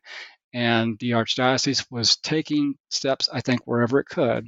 and 0.54 0.98
the 1.00 1.12
archdiocese 1.12 1.86
was 1.92 2.16
taking 2.16 2.76
steps, 2.90 3.28
I 3.34 3.42
think, 3.42 3.68
wherever 3.68 4.00
it 4.00 4.08
could 4.08 4.48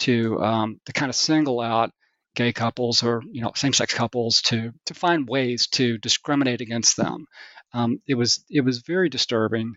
to 0.00 0.40
um, 0.40 0.80
to 0.86 0.92
kind 0.92 1.10
of 1.10 1.16
single 1.16 1.60
out 1.60 1.90
gay 2.34 2.52
couples 2.52 3.02
or 3.02 3.22
you 3.30 3.42
know 3.42 3.52
same-sex 3.54 3.94
couples 3.94 4.42
to 4.42 4.72
to 4.86 4.94
find 4.94 5.28
ways 5.28 5.66
to 5.68 5.98
discriminate 5.98 6.60
against 6.60 6.96
them. 6.96 7.26
Um, 7.72 8.00
it 8.06 8.14
was 8.14 8.44
it 8.50 8.62
was 8.62 8.82
very 8.82 9.08
disturbing 9.08 9.74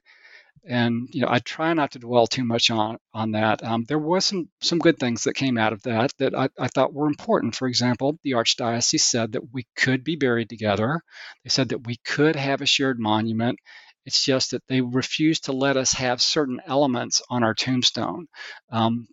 and 0.66 1.10
you 1.12 1.22
know 1.22 1.28
I 1.30 1.40
try 1.40 1.74
not 1.74 1.92
to 1.92 2.00
dwell 2.00 2.28
too 2.28 2.44
much 2.44 2.70
on 2.70 2.98
on 3.14 3.32
that. 3.32 3.64
Um, 3.64 3.84
there 3.88 4.00
was 4.00 4.26
some 4.26 4.50
some 4.62 4.80
good 4.80 4.98
things 4.98 5.24
that 5.24 5.34
came 5.34 5.58
out 5.58 5.74
of 5.74 5.82
that 5.84 6.12
that 6.20 6.36
I, 6.36 6.50
I 6.58 6.68
thought 6.68 6.94
were 6.94 7.08
important. 7.08 7.56
For 7.56 7.68
example, 7.68 8.18
the 8.24 8.32
archdiocese 8.32 9.02
said 9.02 9.34
that 9.34 9.54
we 9.54 9.66
could 9.76 10.04
be 10.04 10.16
buried 10.16 10.50
together. 10.50 11.02
They 11.44 11.50
said 11.50 11.70
that 11.70 11.86
we 11.86 11.98
could 12.06 12.36
have 12.36 12.62
a 12.62 12.66
shared 12.66 13.00
monument. 13.00 13.60
It's 14.06 14.24
just 14.24 14.52
that 14.52 14.64
they 14.68 14.82
refused 14.82 15.46
to 15.46 15.54
let 15.54 15.78
us 15.78 15.94
have 15.94 16.22
certain 16.22 16.62
elements 16.66 17.22
on 17.30 17.44
our 17.44 17.54
tombstone. 17.54 18.28
Um, 18.70 19.08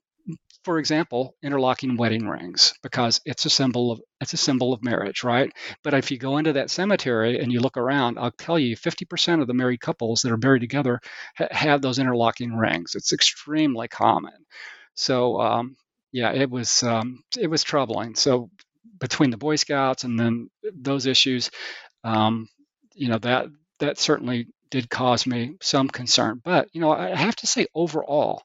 for 0.65 0.79
example, 0.79 1.35
interlocking 1.43 1.97
wedding 1.97 2.29
rings 2.29 2.75
because 2.83 3.21
it's 3.25 3.47
a 3.47 3.51
symbol 3.51 3.93
of 3.93 4.01
it's 4.21 4.35
a 4.35 4.37
symbol 4.39 4.73
of 4.73 4.83
marriage, 4.85 5.25
right? 5.25 5.51
But 5.83 5.95
if 5.95 6.11
you 6.11 6.19
go 6.19 6.37
into 6.39 6.53
that 6.55 6.71
cemetery 6.71 7.41
and 7.41 7.53
you 7.53 7.61
look 7.61 7.77
around, 7.77 8.19
I'll 8.19 8.31
tell 8.33 8.59
you, 8.59 8.77
50% 8.77 9.41
of 9.41 9.47
the 9.47 9.55
married 9.55 9.81
couples 9.81 10.23
that 10.23 10.33
are 10.33 10.37
buried 10.37 10.61
together 10.61 11.01
ha- 11.37 11.49
have 11.51 11.83
those 11.83 11.99
interlocking 11.99 12.55
rings. 12.57 12.95
It's 12.95 13.13
extremely 13.13 13.89
common. 13.89 14.35
So 14.95 15.41
um, 15.41 15.77
yeah, 16.13 16.33
it 16.33 16.51
was 16.51 16.83
um, 16.83 17.23
it 17.39 17.49
was 17.49 17.63
troubling. 17.63 18.15
So 18.15 18.51
between 18.99 19.31
the 19.31 19.37
Boy 19.37 19.57
Scouts 19.57 20.05
and 20.05 20.19
then 20.19 20.51
those 20.75 21.07
issues, 21.07 21.51
um, 22.05 22.49
you 22.95 23.09
know 23.09 23.19
that 23.19 23.47
that 23.79 23.99
certainly 23.99 24.49
did 24.71 24.91
cause 24.91 25.27
me 25.27 25.57
some 25.61 25.89
concern. 25.89 26.41
But 26.45 26.69
you 26.73 26.81
know, 26.81 26.93
I 26.93 27.15
have 27.17 27.37
to 27.37 27.47
say 27.47 27.67
overall 27.75 28.43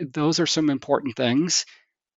those 0.00 0.40
are 0.40 0.46
some 0.46 0.70
important 0.70 1.16
things. 1.16 1.66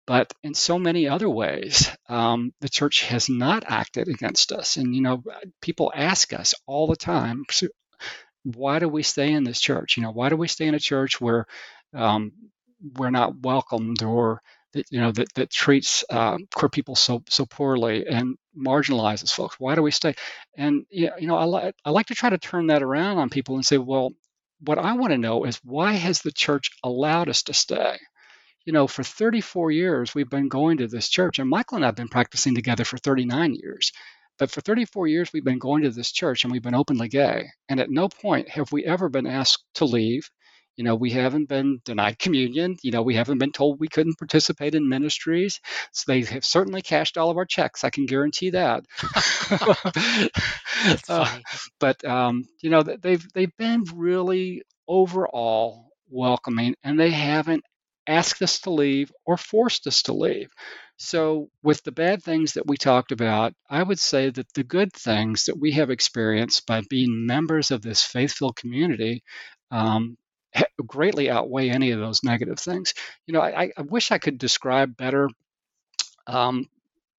But 0.08 0.34
in 0.44 0.54
so 0.56 0.80
many 0.80 1.08
other 1.08 1.30
ways, 1.30 1.90
um, 2.10 2.54
the 2.60 2.70
church 2.70 3.04
has 3.04 3.30
not 3.30 3.64
acted 3.68 4.08
against 4.08 4.52
us. 4.52 4.78
And, 4.78 4.96
you 4.96 5.02
know, 5.02 5.24
people 5.62 5.92
ask 5.96 6.34
us 6.34 6.56
all 6.66 6.88
the 6.88 6.96
time, 6.96 7.46
why 8.44 8.80
do 8.80 8.88
we 8.90 9.04
stay 9.04 9.32
in 9.32 9.44
this 9.44 9.60
church? 9.60 9.98
You 9.98 10.04
know, 10.04 10.12
why 10.12 10.30
do 10.30 10.36
we 10.36 10.48
stay 10.48 10.68
in 10.68 10.76
a 10.76 10.80
church 10.80 11.22
where 11.22 11.46
um, 11.94 12.32
we're 12.98 13.12
not 13.12 13.40
welcomed 13.42 14.04
or 14.04 14.42
that 14.74 14.86
you 14.90 15.02
know 15.02 15.12
that, 15.12 15.34
that 15.36 15.50
treats 15.50 16.04
uh, 16.10 16.38
queer 16.56 16.70
people 16.70 16.96
so 16.96 17.24
so 17.30 17.46
poorly 17.46 18.08
and 18.08 18.38
marginalizes 18.58 19.32
folks. 19.32 19.60
Why 19.60 19.76
do 19.76 19.82
we 19.82 19.92
stay? 19.92 20.16
And 20.58 20.86
you 20.90 21.12
know, 21.22 21.36
I 21.38 21.44
like 21.44 21.76
I 21.86 21.92
like 21.92 22.08
to 22.08 22.16
try 22.16 22.30
to 22.30 22.38
turn 22.38 22.68
that 22.68 22.84
around 22.84 23.18
on 23.18 23.30
people 23.30 23.56
and 23.56 23.66
say, 23.66 23.78
well, 23.78 24.12
what 24.66 24.78
I 24.78 24.94
want 24.94 25.12
to 25.12 25.18
know 25.18 25.44
is 25.46 25.60
why 25.64 25.94
has 25.94 26.22
the 26.22 26.32
church 26.32 26.72
allowed 26.84 27.30
us 27.30 27.44
to 27.44 27.54
stay? 27.54 27.98
You 28.66 28.74
know, 28.74 28.88
for 28.88 29.04
34 29.04 29.72
years, 29.72 30.14
we've 30.14 30.30
been 30.30 30.48
going 30.48 30.78
to 30.78 30.88
this 30.88 31.10
church, 31.10 31.40
and 31.40 31.50
Michael 31.50 31.78
and 31.78 31.86
I 31.86 31.88
have 31.88 31.96
been 31.96 32.08
practicing 32.08 32.54
together 32.54 32.86
for 32.86 32.98
39 32.98 33.56
years. 33.56 33.92
But 34.38 34.50
for 34.50 34.62
34 34.62 35.08
years, 35.08 35.30
we've 35.32 35.44
been 35.44 35.60
going 35.60 35.84
to 35.84 35.92
this 35.92 36.12
church 36.12 36.44
and 36.44 36.52
we've 36.52 36.64
been 36.64 36.74
openly 36.74 37.10
gay. 37.10 37.50
And 37.70 37.80
at 37.80 37.92
no 37.92 38.10
point 38.10 38.50
have 38.50 38.72
we 38.72 38.84
ever 38.86 39.08
been 39.08 39.28
asked 39.28 39.64
to 39.76 39.86
leave. 39.86 40.32
You 40.78 40.84
know, 40.84 40.96
we 40.96 41.12
haven't 41.12 41.50
been 41.50 41.82
denied 41.86 42.20
communion. 42.20 42.78
You 42.82 42.92
know, 42.92 43.02
we 43.02 43.16
haven't 43.16 43.38
been 43.40 43.52
told 43.52 43.80
we 43.80 43.88
couldn't 43.88 44.18
participate 44.18 44.76
in 44.76 44.88
ministries. 44.90 45.60
So 45.92 46.12
they 46.12 46.22
have 46.22 46.46
certainly 46.46 46.82
cashed 46.82 47.18
all 47.18 47.30
of 47.30 47.38
our 47.38 47.46
checks. 47.46 47.84
I 47.84 47.90
can 47.90 48.06
guarantee 48.06 48.52
that. 48.52 48.84
uh, 51.10 51.40
but 51.80 52.04
um, 52.06 52.46
you 52.62 52.70
know, 52.70 52.84
they've 52.84 53.26
they've 53.34 53.56
been 53.58 53.84
really 53.96 54.64
overall 54.88 55.90
welcoming, 56.10 56.76
and 56.84 57.00
they 57.00 57.12
haven't 57.12 57.64
asked 58.08 58.42
us 58.42 58.60
to 58.62 58.72
leave 58.72 59.12
or 59.26 59.38
forced 59.38 59.88
us 59.88 60.04
to 60.04 60.14
leave. 60.14 60.50
So, 60.98 61.50
with 61.64 61.84
the 61.84 61.92
bad 61.92 62.24
things 62.24 62.54
that 62.54 62.68
we 62.68 62.78
talked 62.78 63.12
about, 63.12 63.54
I 63.70 63.82
would 63.84 64.00
say 64.00 64.30
that 64.30 64.54
the 64.54 64.64
good 64.64 64.94
things 64.94 65.46
that 65.46 65.60
we 65.60 65.72
have 65.72 65.90
experienced 65.90 66.66
by 66.68 66.82
being 66.90 67.26
members 67.26 67.72
of 67.72 67.82
this 67.82 68.04
faithful 68.04 68.54
community 68.54 69.24
um, 69.72 70.18
greatly 70.86 71.30
outweigh 71.30 71.70
any 71.70 71.92
of 71.92 72.00
those 72.00 72.24
negative 72.24 72.60
things. 72.60 72.94
You 73.28 73.34
know, 73.34 73.42
I, 73.42 73.72
I 73.78 73.82
wish 73.82 74.12
I 74.12 74.18
could 74.18 74.38
describe 74.38 74.98
better 74.98 75.30
um, 76.28 76.68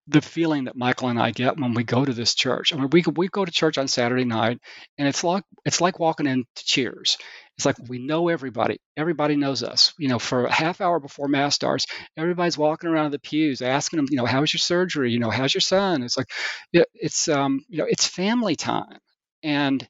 the 0.08 0.20
feeling 0.20 0.64
that 0.64 0.76
Michael 0.76 1.08
and 1.08 1.20
I 1.20 1.30
get 1.30 1.58
when 1.58 1.74
we 1.74 1.84
go 1.84 2.04
to 2.04 2.12
this 2.12 2.34
church. 2.34 2.72
I 2.72 2.76
mean, 2.76 2.90
we 2.90 3.04
we 3.14 3.28
go 3.28 3.44
to 3.44 3.52
church 3.52 3.78
on 3.78 3.88
Saturday 3.88 4.24
night, 4.24 4.60
and 4.98 5.06
it's 5.08 5.22
like 5.24 5.44
it's 5.64 5.80
like 5.80 6.00
walking 6.00 6.26
into 6.26 6.46
Cheers. 6.56 7.18
It's 7.56 7.66
like 7.66 7.76
we 7.88 7.98
know 7.98 8.28
everybody. 8.28 8.80
Everybody 8.96 9.36
knows 9.36 9.62
us. 9.62 9.94
You 9.98 10.08
know, 10.08 10.18
for 10.18 10.46
a 10.46 10.52
half 10.52 10.80
hour 10.80 10.98
before 10.98 11.28
mass 11.28 11.54
starts, 11.54 11.86
everybody's 12.16 12.58
walking 12.58 12.90
around 12.90 13.12
the 13.12 13.20
pews 13.20 13.62
asking 13.62 13.98
them, 13.98 14.06
you 14.10 14.16
know, 14.16 14.26
how's 14.26 14.52
your 14.52 14.58
surgery? 14.58 15.12
You 15.12 15.20
know, 15.20 15.30
how's 15.30 15.54
your 15.54 15.60
son? 15.60 16.02
It's 16.02 16.16
like, 16.16 16.30
it's 16.72 17.28
um, 17.28 17.64
you 17.68 17.78
know, 17.78 17.86
it's 17.88 18.06
family 18.06 18.56
time, 18.56 18.98
and 19.42 19.86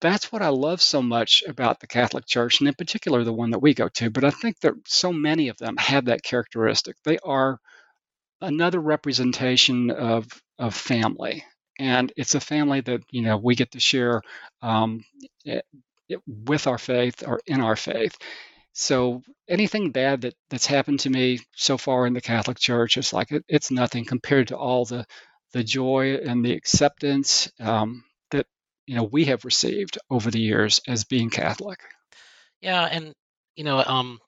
that's 0.00 0.32
what 0.32 0.42
I 0.42 0.48
love 0.48 0.80
so 0.82 1.02
much 1.02 1.42
about 1.46 1.80
the 1.80 1.86
Catholic 1.86 2.26
Church, 2.26 2.60
and 2.60 2.68
in 2.68 2.74
particular 2.74 3.24
the 3.24 3.32
one 3.32 3.50
that 3.50 3.60
we 3.62 3.74
go 3.74 3.88
to. 3.88 4.10
But 4.10 4.24
I 4.24 4.30
think 4.30 4.60
that 4.60 4.74
so 4.86 5.12
many 5.12 5.48
of 5.48 5.58
them 5.58 5.76
have 5.78 6.06
that 6.06 6.22
characteristic. 6.22 6.96
They 7.04 7.18
are 7.18 7.58
another 8.40 8.80
representation 8.80 9.90
of 9.90 10.26
of 10.58 10.74
family, 10.74 11.44
and 11.78 12.12
it's 12.16 12.34
a 12.34 12.40
family 12.40 12.80
that 12.82 13.02
you 13.10 13.22
know 13.22 13.36
we 13.36 13.54
get 13.54 13.72
to 13.72 13.80
share 13.80 14.22
um, 14.62 15.04
it, 15.44 15.64
it, 16.08 16.20
with 16.26 16.66
our 16.66 16.78
faith 16.78 17.22
or 17.26 17.40
in 17.46 17.60
our 17.60 17.76
faith. 17.76 18.16
So 18.74 19.22
anything 19.48 19.92
bad 19.92 20.22
that 20.22 20.34
that's 20.50 20.66
happened 20.66 21.00
to 21.00 21.10
me 21.10 21.40
so 21.56 21.78
far 21.78 22.06
in 22.06 22.12
the 22.14 22.20
Catholic 22.20 22.58
Church, 22.58 22.96
it's 22.98 23.12
like 23.12 23.32
it, 23.32 23.44
it's 23.48 23.70
nothing 23.70 24.04
compared 24.04 24.48
to 24.48 24.56
all 24.56 24.84
the 24.84 25.06
the 25.52 25.64
joy 25.64 26.16
and 26.16 26.44
the 26.44 26.52
acceptance 26.52 27.50
um, 27.60 28.04
you 28.86 28.94
know 28.96 29.04
we 29.04 29.26
have 29.26 29.44
received 29.44 29.98
over 30.10 30.30
the 30.30 30.40
years 30.40 30.80
as 30.86 31.04
being 31.04 31.30
Catholic. 31.30 31.80
Yeah, 32.60 32.84
and 32.84 33.12
you 33.54 33.64
know, 33.64 33.82
um, 33.84 34.18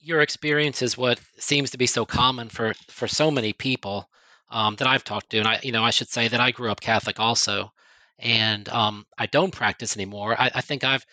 your 0.00 0.20
experience 0.20 0.82
is 0.82 0.96
what 0.96 1.20
seems 1.38 1.70
to 1.70 1.78
be 1.78 1.86
so 1.86 2.04
common 2.04 2.48
for 2.48 2.74
for 2.88 3.08
so 3.08 3.30
many 3.30 3.52
people 3.52 4.08
um, 4.50 4.76
that 4.76 4.88
I've 4.88 5.04
talked 5.04 5.30
to, 5.30 5.38
and 5.38 5.48
I, 5.48 5.60
you 5.62 5.72
know, 5.72 5.84
I 5.84 5.90
should 5.90 6.08
say 6.08 6.28
that 6.28 6.40
I 6.40 6.50
grew 6.50 6.70
up 6.70 6.80
Catholic 6.80 7.20
also, 7.20 7.72
and 8.18 8.68
um, 8.68 9.06
I 9.16 9.26
don't 9.26 9.52
practice 9.52 9.96
anymore. 9.96 10.40
I, 10.40 10.50
I 10.54 10.60
think 10.60 10.84
I've 10.84 11.04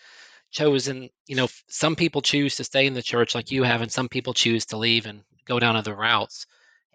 chosen, 0.50 1.08
you 1.26 1.36
know, 1.36 1.48
some 1.68 1.94
people 1.94 2.22
choose 2.22 2.56
to 2.56 2.64
stay 2.64 2.86
in 2.86 2.94
the 2.94 3.02
church 3.02 3.34
like 3.34 3.50
you 3.50 3.62
have, 3.62 3.82
and 3.82 3.92
some 3.92 4.08
people 4.08 4.34
choose 4.34 4.66
to 4.66 4.76
leave 4.76 5.06
and 5.06 5.22
go 5.46 5.58
down 5.58 5.76
other 5.76 5.94
routes. 5.94 6.46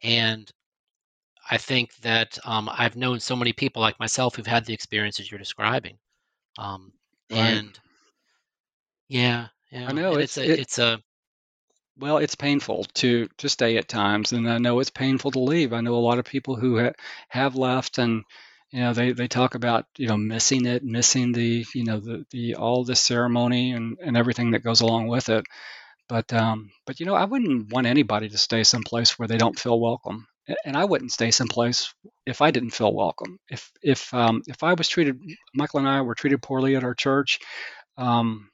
And 0.02 0.50
I 1.50 1.58
think 1.58 1.96
that 1.98 2.40
um, 2.46 2.70
I've 2.72 2.96
known 2.96 3.20
so 3.20 3.36
many 3.36 3.54
people 3.54 3.82
like 3.82 4.00
myself 4.00 4.36
who've 4.36 4.48
had 4.48 4.66
the 4.66 4.74
experiences 4.74 5.30
you're 5.30 5.40
describing. 5.40 5.98
Um, 6.58 6.94
right. 7.32 7.40
And 7.40 7.80
yeah, 9.10 9.48
yeah, 9.72 9.88
I 9.88 9.94
know 9.94 10.14
it's, 10.16 10.38
it's 10.38 10.48
a 10.48 10.52
it, 10.54 10.60
it's 10.60 10.80
a 10.80 11.04
well, 11.98 12.18
it's 12.18 12.36
painful 12.36 12.86
to 12.96 13.28
to 13.38 13.50
stay 13.50 13.78
at 13.78 13.88
times, 13.88 14.34
and 14.34 14.50
I 14.50 14.58
know 14.58 14.80
it's 14.80 14.90
painful 14.90 15.32
to 15.32 15.40
leave. 15.40 15.74
I 15.74 15.82
know 15.82 15.96
a 15.96 16.08
lot 16.08 16.20
of 16.20 16.26
people 16.26 16.56
who 16.56 16.80
ha- 16.80 16.94
have 17.30 17.56
left, 17.56 17.98
and 17.98 18.24
you 18.72 18.80
know 18.80 18.94
they, 18.94 19.12
they 19.12 19.28
talk 19.28 19.56
about 19.56 19.86
you 19.98 20.08
know 20.08 20.18
missing 20.18 20.66
it, 20.66 20.84
missing 20.84 21.32
the 21.34 21.66
you 21.74 21.84
know 21.84 22.00
the, 22.00 22.26
the 22.32 22.56
all 22.56 22.84
the 22.84 22.96
ceremony 22.96 23.72
and, 23.74 23.98
and 24.02 24.18
everything 24.18 24.52
that 24.52 24.64
goes 24.64 24.82
along 24.82 25.08
with 25.08 25.30
it. 25.30 25.46
But 26.10 26.34
um, 26.34 26.72
but 26.86 27.00
you 27.00 27.06
know 27.06 27.16
I 27.16 27.26
wouldn't 27.26 27.72
want 27.72 27.88
anybody 27.88 28.30
to 28.30 28.38
stay 28.38 28.64
someplace 28.64 29.20
where 29.20 29.28
they 29.28 29.38
don't 29.38 29.60
feel 29.60 29.80
welcome, 29.80 30.28
and 30.66 30.76
I 30.76 30.86
wouldn't 30.86 31.12
stay 31.12 31.32
someplace 31.32 31.94
if 32.26 32.42
I 32.42 32.52
didn't 32.52 32.72
feel 32.72 32.94
welcome. 32.94 33.40
If 33.50 33.72
if 33.82 34.14
um, 34.14 34.42
if 34.48 34.64
I 34.64 34.74
was 34.74 34.88
treated, 34.88 35.20
Michael 35.54 35.80
and 35.80 35.88
I 35.88 36.02
were 36.02 36.16
treated 36.16 36.42
poorly 36.42 36.76
at 36.76 36.84
our 36.84 36.94
church. 36.96 37.40
Um, 37.98 38.50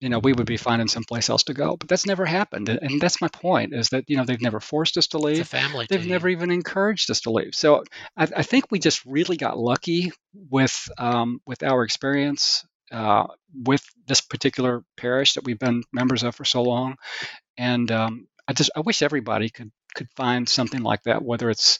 you 0.00 0.08
know, 0.08 0.20
we 0.20 0.32
would 0.32 0.46
be 0.46 0.56
finding 0.56 0.86
someplace 0.86 1.28
else 1.28 1.44
to 1.44 1.54
go. 1.54 1.76
But 1.76 1.88
that's 1.88 2.06
never 2.06 2.24
happened. 2.24 2.68
And 2.68 3.00
that's 3.00 3.20
my 3.20 3.28
point 3.28 3.74
is 3.74 3.88
that, 3.88 4.04
you 4.06 4.16
know, 4.16 4.24
they've 4.24 4.40
never 4.40 4.60
forced 4.60 4.96
us 4.96 5.08
to 5.08 5.18
leave. 5.18 5.38
The 5.38 5.44
family. 5.44 5.86
They've 5.88 6.06
never 6.06 6.28
even 6.28 6.52
encouraged 6.52 7.10
us 7.10 7.22
to 7.22 7.30
leave. 7.30 7.54
So 7.54 7.82
I, 8.16 8.28
I, 8.36 8.42
think 8.44 8.66
we 8.70 8.78
just 8.78 9.04
really 9.04 9.36
got 9.36 9.58
lucky 9.58 10.12
with 10.50 10.88
um, 10.98 11.40
with 11.46 11.64
our 11.64 11.82
experience 11.82 12.64
uh, 12.92 13.26
with 13.52 13.84
this 14.06 14.20
particular 14.20 14.84
parish 14.96 15.34
that 15.34 15.44
we've 15.44 15.58
been 15.58 15.82
members 15.92 16.22
of 16.22 16.34
for 16.34 16.44
so 16.44 16.62
long. 16.62 16.96
And 17.56 17.90
um, 17.90 18.28
I 18.46 18.52
just 18.52 18.70
I 18.76 18.80
wish 18.80 19.02
everybody 19.02 19.50
could 19.50 19.72
could 19.94 20.08
find 20.16 20.48
something 20.48 20.82
like 20.82 21.02
that, 21.04 21.22
whether 21.22 21.50
it's 21.50 21.78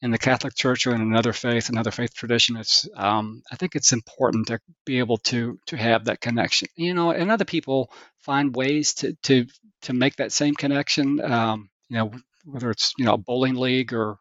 in 0.00 0.10
the 0.10 0.18
Catholic 0.18 0.54
Church 0.54 0.86
or 0.86 0.94
in 0.94 1.00
another 1.00 1.32
faith, 1.32 1.68
another 1.68 1.90
faith 1.90 2.14
tradition, 2.14 2.56
it's 2.56 2.88
um, 2.94 3.42
I 3.50 3.56
think 3.56 3.74
it's 3.74 3.92
important 3.92 4.46
to 4.48 4.60
be 4.84 4.98
able 5.00 5.18
to 5.18 5.58
to 5.66 5.76
have 5.76 6.04
that 6.04 6.20
connection. 6.20 6.68
You 6.76 6.94
know, 6.94 7.10
and 7.10 7.30
other 7.30 7.44
people 7.44 7.92
find 8.20 8.54
ways 8.54 8.94
to 8.94 9.14
to 9.24 9.46
to 9.82 9.92
make 9.92 10.16
that 10.16 10.32
same 10.32 10.54
connection. 10.54 11.20
Um, 11.20 11.70
you 11.88 11.98
know, 11.98 12.12
whether 12.44 12.70
it's 12.70 12.92
you 12.96 13.04
know 13.06 13.14
a 13.14 13.18
bowling 13.18 13.56
league 13.56 13.92
or 13.92 14.18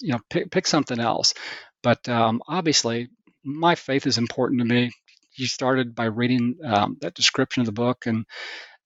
you 0.00 0.12
know 0.12 0.20
pick 0.30 0.50
pick 0.50 0.66
something 0.66 1.00
else. 1.00 1.34
But 1.82 2.08
um, 2.08 2.42
obviously, 2.46 3.08
my 3.44 3.74
faith 3.74 4.06
is 4.06 4.18
important 4.18 4.60
to 4.60 4.66
me. 4.66 4.92
You 5.34 5.46
started 5.46 5.94
by 5.94 6.06
reading 6.06 6.56
um, 6.64 6.98
that 7.00 7.14
description 7.14 7.60
of 7.62 7.66
the 7.66 7.72
book, 7.72 8.06
and 8.06 8.26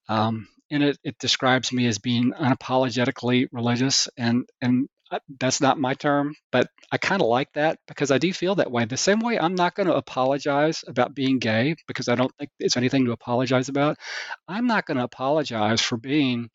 um, 0.08 0.48
in 0.70 0.82
it, 0.82 0.98
it 1.04 1.18
describes 1.18 1.72
me 1.72 1.86
as 1.86 1.98
being 1.98 2.32
unapologetically 2.32 3.48
religious, 3.52 4.08
and 4.16 4.48
and 4.62 4.88
that's 5.40 5.60
not 5.60 5.78
my 5.78 5.94
term, 5.94 6.34
but 6.52 6.68
I 6.92 6.98
kind 6.98 7.20
of 7.20 7.28
like 7.28 7.52
that 7.54 7.78
because 7.88 8.10
I 8.10 8.18
do 8.18 8.32
feel 8.32 8.54
that 8.56 8.70
way. 8.70 8.84
The 8.84 8.96
same 8.96 9.20
way 9.20 9.38
I'm 9.38 9.56
not 9.56 9.74
going 9.74 9.88
to 9.88 9.94
apologize 9.94 10.84
about 10.86 11.14
being 11.14 11.38
gay 11.38 11.74
because 11.88 12.08
I 12.08 12.14
don't 12.14 12.32
think 12.38 12.50
it's 12.60 12.76
anything 12.76 13.06
to 13.06 13.12
apologize 13.12 13.68
about. 13.68 13.96
I'm 14.46 14.66
not 14.66 14.86
going 14.86 14.98
to 14.98 15.04
apologize 15.04 15.80
for 15.80 15.96
being 15.96 16.48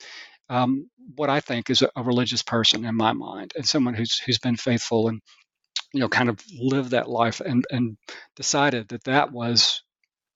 um, 0.50 0.90
what 1.16 1.30
I 1.30 1.40
think 1.40 1.70
is 1.70 1.82
a, 1.82 1.90
a, 1.96 2.04
religious 2.04 2.44
person 2.44 2.86
in 2.86 2.96
my 2.96 3.14
mind 3.14 3.54
and 3.56 3.68
someone 3.68 3.96
who's 3.96 4.20
who's 4.20 4.38
been 4.38 4.58
faithful 4.58 5.08
and 5.08 5.20
you 5.92 6.00
know 6.00 6.08
kind 6.08 6.30
of 6.30 6.40
lived 6.60 6.92
that 6.92 7.10
life 7.10 7.42
and 7.42 7.66
and 7.72 7.98
decided 8.36 8.90
that 8.90 9.06
that 9.06 9.32
was 9.32 9.82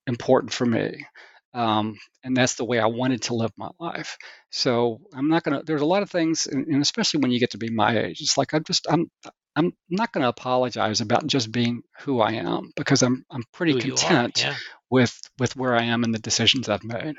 important 0.08 0.52
for 0.52 0.66
me 0.66 1.06
um, 1.54 1.98
and 2.24 2.36
that's 2.36 2.56
the 2.56 2.66
way 2.66 2.80
I 2.80 2.86
wanted 2.86 3.24
to 3.24 3.36
live 3.36 3.52
my 3.58 3.70
life. 3.80 4.18
So 4.52 5.02
I'm 5.14 5.30
not 5.30 5.44
gonna. 5.44 5.64
There's 5.64 5.82
a 5.82 5.86
lot 5.86 6.04
of 6.04 6.12
things, 6.12 6.48
and 6.48 6.82
especially 6.82 7.22
when 7.22 7.32
you 7.32 7.40
get 7.40 7.52
to 7.52 7.58
be 7.58 7.70
my 7.70 7.98
age, 7.98 8.22
it's 8.22 8.38
like 8.38 8.54
I'm 8.54 8.64
just 8.64 8.88
I'm 8.90 9.10
I'm 9.56 9.74
not 9.90 10.14
going 10.14 10.22
to 10.22 10.30
apologize 10.30 11.02
about 11.02 11.28
just 11.28 11.52
being 11.52 11.84
who 12.00 12.22
I 12.22 12.34
am 12.34 12.72
because 12.76 13.02
I'm 13.02 13.26
I'm 13.30 13.44
pretty 13.52 13.74
who 13.74 13.80
content 13.80 14.42
yeah. 14.42 14.56
with 14.90 15.20
with 15.38 15.56
where 15.56 15.76
I 15.76 15.84
am 15.84 16.04
and 16.04 16.14
the 16.14 16.20
decisions 16.20 16.70
I've 16.70 16.84
made. 16.84 17.16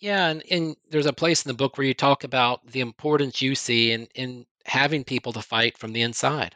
Yeah, 0.00 0.28
and, 0.28 0.42
and 0.50 0.76
there's 0.90 1.06
a 1.06 1.12
place 1.12 1.44
in 1.44 1.50
the 1.50 1.56
book 1.56 1.76
where 1.76 1.86
you 1.86 1.94
talk 1.94 2.22
about 2.22 2.64
the 2.66 2.80
importance 2.80 3.42
you 3.42 3.54
see 3.54 3.92
in 3.92 4.08
in 4.14 4.46
having 4.64 5.04
people 5.04 5.32
to 5.32 5.42
fight 5.42 5.76
from 5.76 5.92
the 5.92 6.02
inside. 6.02 6.54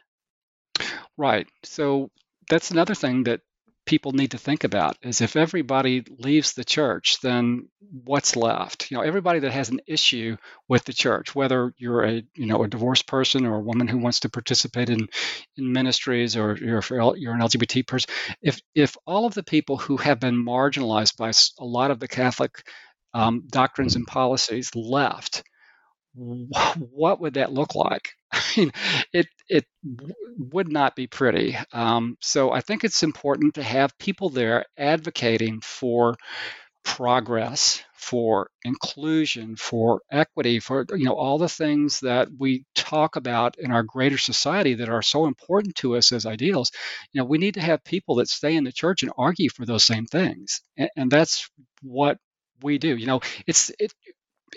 Right. 1.19 1.47
So 1.65 2.11
that's 2.49 2.71
another 2.71 2.95
thing 2.95 3.25
that 3.25 3.41
people 3.85 4.13
need 4.13 4.31
to 4.31 4.39
think 4.39 4.65
about 4.65 4.97
is 5.03 5.21
if 5.21 5.37
everybody 5.37 6.05
leaves 6.19 6.53
the 6.53 6.65
church, 6.65 7.19
then 7.21 7.69
what's 8.05 8.37
left? 8.37 8.91
You 8.91 8.97
know, 8.97 9.03
everybody 9.03 9.41
that 9.41 9.53
has 9.53 9.71
an 9.71 9.81
issue 9.87 10.37
with 10.69 10.85
the 10.85 10.93
church, 10.93 11.35
whether 11.35 11.75
you're 11.77 12.05
a 12.05 12.23
you 12.35 12.47
know 12.47 12.63
a 12.63 12.69
divorced 12.69 13.07
person 13.07 13.45
or 13.45 13.57
a 13.57 13.61
woman 13.61 13.89
who 13.89 13.99
wants 13.99 14.21
to 14.21 14.31
participate 14.31 14.89
in 14.89 15.09
in 15.57 15.73
ministries, 15.73 16.37
or 16.37 16.57
you're 16.57 16.83
you're 17.17 17.35
an 17.35 17.41
LGBT 17.41 17.87
person, 17.87 18.11
if 18.41 18.61
if 18.75 18.97
all 19.07 19.27
of 19.27 19.35
the 19.35 19.43
people 19.43 19.77
who 19.77 19.97
have 19.97 20.21
been 20.21 20.45
marginalized 20.45 21.17
by 21.17 21.33
a 21.59 21.65
lot 21.65 21.91
of 21.91 21.99
the 21.99 22.09
Catholic 22.09 22.63
um, 23.15 23.45
doctrines 23.51 23.97
and 23.97 24.07
policies 24.07 24.71
left, 24.75 25.43
what 26.15 27.21
would 27.21 27.35
that 27.35 27.53
look 27.53 27.75
like? 27.75 28.11
I 28.33 28.43
mean, 28.57 28.73
it 29.13 29.27
it 29.49 29.65
would 30.39 30.71
not 30.71 30.97
be 30.97 31.07
pretty. 31.07 31.57
Um, 31.73 32.17
so 32.21 32.51
I 32.53 32.61
think 32.61 32.85
it's 32.85 33.03
important 33.03 33.55
to 33.55 33.63
have 33.63 33.97
people 33.99 34.29
there 34.31 34.65
advocating 34.77 35.61
for 35.61 36.17
progress, 36.85 37.83
for 37.95 38.51
inclusion, 38.65 39.57
for 39.57 40.03
equity, 40.11 40.61
for 40.61 40.87
you 40.93 41.05
know 41.07 41.15
all 41.15 41.39
the 41.39 41.49
things 41.49 42.01
that 42.01 42.29
we 42.39 42.65
talk 42.75 43.17
about 43.17 43.59
in 43.59 43.73
our 43.73 43.83
greater 43.85 44.19
society 44.19 44.75
that 44.75 44.89
are 44.91 45.03
so 45.03 45.27
important 45.27 45.77
to 45.77 45.97
us 45.97 46.13
as 46.13 46.27
ideals. 46.27 46.73
You 47.13 47.21
know, 47.23 47.27
we 47.27 47.39
need 47.39 47.55
to 47.55 47.61
have 47.63 47.85
people 47.85 48.17
that 48.17 48.29
stay 48.29 48.57
in 48.57 48.65
the 48.65 48.73
church 48.73 49.03
and 49.03 49.13
argue 49.19 49.51
for 49.51 49.67
those 49.67 49.85
same 49.85 50.07
things, 50.07 50.63
and, 50.77 50.91
and 50.97 51.11
that's 51.11 51.49
what 51.83 52.19
we 52.63 52.79
do. 52.79 52.97
You 52.97 53.07
know, 53.07 53.21
it's 53.47 53.71
it, 53.79 53.93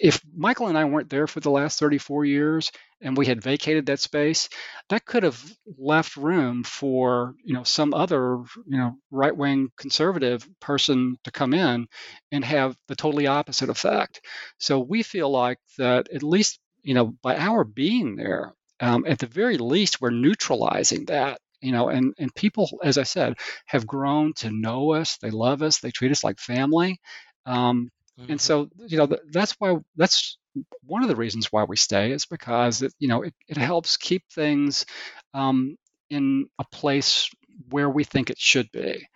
if 0.01 0.21
Michael 0.35 0.67
and 0.67 0.77
I 0.77 0.85
weren't 0.85 1.09
there 1.09 1.27
for 1.27 1.39
the 1.39 1.51
last 1.51 1.79
34 1.79 2.25
years 2.25 2.71
and 3.01 3.17
we 3.17 3.25
had 3.25 3.41
vacated 3.41 3.87
that 3.87 3.99
space, 3.99 4.49
that 4.89 5.05
could 5.05 5.23
have 5.23 5.41
left 5.77 6.17
room 6.17 6.63
for 6.63 7.35
you 7.43 7.53
know 7.53 7.63
some 7.63 7.93
other 7.93 8.37
you 8.67 8.77
know 8.77 8.95
right 9.11 9.35
wing 9.35 9.69
conservative 9.77 10.47
person 10.61 11.17
to 11.23 11.31
come 11.31 11.53
in 11.53 11.87
and 12.31 12.45
have 12.45 12.75
the 12.87 12.95
totally 12.95 13.27
opposite 13.27 13.69
effect. 13.69 14.21
So 14.59 14.79
we 14.79 15.03
feel 15.03 15.29
like 15.29 15.59
that 15.77 16.09
at 16.13 16.23
least 16.23 16.59
you 16.83 16.93
know 16.93 17.15
by 17.23 17.37
our 17.37 17.63
being 17.63 18.15
there, 18.15 18.53
um, 18.79 19.05
at 19.07 19.19
the 19.19 19.27
very 19.27 19.57
least, 19.57 20.01
we're 20.01 20.11
neutralizing 20.11 21.05
that 21.05 21.39
you 21.61 21.71
know 21.71 21.89
and 21.89 22.13
and 22.19 22.33
people 22.35 22.69
as 22.83 22.97
i 22.97 23.03
said 23.03 23.35
have 23.65 23.87
grown 23.87 24.33
to 24.33 24.51
know 24.51 24.93
us. 24.93 25.17
They 25.17 25.31
love 25.31 25.61
us. 25.61 25.79
They 25.79 25.91
treat 25.91 26.11
us 26.11 26.23
like 26.23 26.39
family. 26.39 26.99
Um, 27.45 27.89
Mm-hmm. 28.19 28.31
And 28.31 28.41
so, 28.41 28.69
you 28.77 28.97
know, 28.97 29.09
that's 29.29 29.53
why 29.59 29.77
that's 29.95 30.37
one 30.85 31.03
of 31.03 31.09
the 31.09 31.15
reasons 31.15 31.51
why 31.51 31.63
we 31.63 31.75
stay 31.75 32.11
is 32.11 32.25
because 32.25 32.81
it, 32.81 32.93
you 32.97 33.09
know 33.09 33.23
it, 33.23 33.33
it 33.47 33.57
helps 33.57 33.97
keep 33.97 34.23
things 34.31 34.85
um, 35.33 35.77
in 36.09 36.47
a 36.59 36.63
place 36.63 37.29
where 37.69 37.89
we 37.89 38.03
think 38.03 38.29
it 38.29 38.39
should 38.39 38.71
be. 38.71 39.07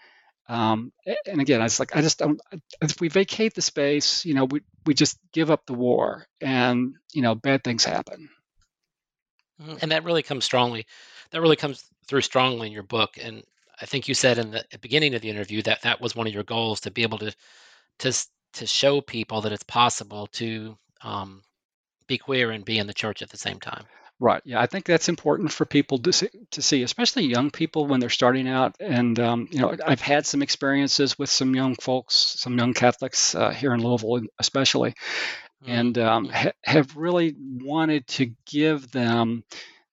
Um, 0.50 0.92
and 1.28 1.40
again, 1.40 1.62
I 1.62 1.66
was 1.66 1.80
like, 1.80 1.96
I 1.96 2.02
just 2.02 2.18
don't. 2.18 2.42
If 2.82 3.00
we 3.00 3.08
vacate 3.08 3.54
the 3.54 3.62
space, 3.62 4.26
you 4.26 4.34
know, 4.34 4.46
we 4.46 4.62
we 4.86 4.94
just 4.96 5.18
give 5.32 5.52
up 5.52 5.66
the 5.66 5.74
war, 5.74 6.26
and 6.42 6.96
you 7.14 7.22
know, 7.22 7.36
bad 7.36 7.64
things 7.64 7.86
happen. 7.86 8.30
Mm-hmm. 9.62 9.76
And 9.82 9.92
that 9.92 10.04
really 10.04 10.24
comes 10.24 10.46
strongly. 10.46 10.88
That 11.32 11.42
really 11.42 11.56
comes 11.56 11.86
through 12.08 12.22
strongly 12.22 12.68
in 12.68 12.74
your 12.74 12.84
book. 12.84 13.18
And 13.22 13.44
I 13.80 13.86
think 13.86 14.08
you 14.08 14.16
said 14.16 14.40
in 14.40 14.52
the 14.52 14.80
beginning 14.82 15.14
of 15.14 15.22
the 15.22 15.30
interview 15.30 15.62
that 15.64 15.84
that 15.84 16.02
was 16.02 16.16
one 16.16 16.28
of 16.28 16.34
your 16.34 16.44
goals 16.44 16.82
to 16.82 16.92
be 16.92 17.04
able 17.04 17.20
to 17.20 17.34
to 18.00 18.28
to 18.54 18.68
show 18.68 19.02
people 19.02 19.42
that 19.42 19.52
it's 19.52 19.64
possible 19.64 20.28
to 20.28 20.78
um, 21.02 21.42
be 22.08 22.18
queer 22.18 22.52
and 22.52 22.66
be 22.66 22.78
in 22.78 22.88
the 22.88 22.94
church 22.94 23.22
at 23.22 23.30
the 23.30 23.38
same 23.38 23.60
time. 23.60 23.86
Right. 24.22 24.42
Yeah, 24.44 24.60
I 24.60 24.66
think 24.66 24.84
that's 24.84 25.08
important 25.08 25.52
for 25.54 25.66
people 25.66 25.98
to 26.00 26.12
see, 26.12 26.30
to 26.52 26.62
see, 26.62 26.84
especially 26.84 27.26
young 27.26 27.52
people 27.52 27.86
when 27.86 28.02
they're 28.02 28.10
starting 28.10 28.50
out. 28.50 28.76
And 28.82 29.18
um, 29.18 29.48
you 29.50 29.60
know, 29.60 29.74
I've 29.86 30.02
had 30.02 30.26
some 30.26 30.42
experiences 30.42 31.18
with 31.18 31.30
some 31.30 31.56
young 31.56 31.76
folks, 31.76 32.16
some 32.16 32.58
young 32.58 32.74
Catholics 32.74 33.34
uh, 33.34 33.52
here 33.52 33.74
in 33.74 33.82
Louisville, 33.82 34.28
especially, 34.38 34.92
mm-hmm. 34.92 35.72
and 35.72 35.98
um, 36.00 36.26
ha- 36.26 36.52
have 36.66 36.98
really 36.98 37.34
wanted 37.40 38.08
to 38.08 38.34
give 38.46 38.92
them 38.92 39.46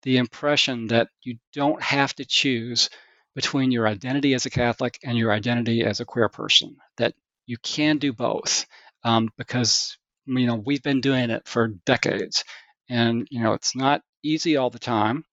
the 0.02 0.16
impression 0.16 0.88
that 0.88 1.08
you 1.22 1.38
don't 1.52 1.80
have 1.80 2.12
to 2.16 2.24
choose 2.24 2.90
between 3.36 3.70
your 3.70 3.86
identity 3.86 4.34
as 4.34 4.44
a 4.44 4.50
Catholic 4.50 4.98
and 5.04 5.16
your 5.16 5.30
identity 5.30 5.84
as 5.84 6.00
a 6.00 6.04
queer 6.04 6.28
person. 6.28 6.76
That 6.96 7.14
you 7.46 7.56
can 7.58 7.98
do 7.98 8.12
both 8.12 8.66
um, 9.04 9.30
because 9.38 9.96
you 10.26 10.46
know 10.46 10.56
we've 10.56 10.82
been 10.82 11.00
doing 11.00 11.30
it 11.30 11.46
for 11.46 11.68
decades, 11.86 12.44
and 12.88 13.26
you 13.30 13.42
know 13.42 13.52
it's 13.52 13.74
not 13.74 14.02
easy 14.22 14.56
all 14.56 14.70
the 14.70 14.78
time, 14.78 15.24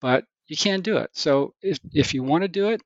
but 0.00 0.24
you 0.48 0.56
can 0.56 0.80
do 0.80 0.98
it. 0.98 1.10
So 1.14 1.54
if 1.62 1.78
if 1.92 2.14
you 2.14 2.22
want 2.22 2.42
to 2.42 2.48
do 2.48 2.70
it, 2.70 2.82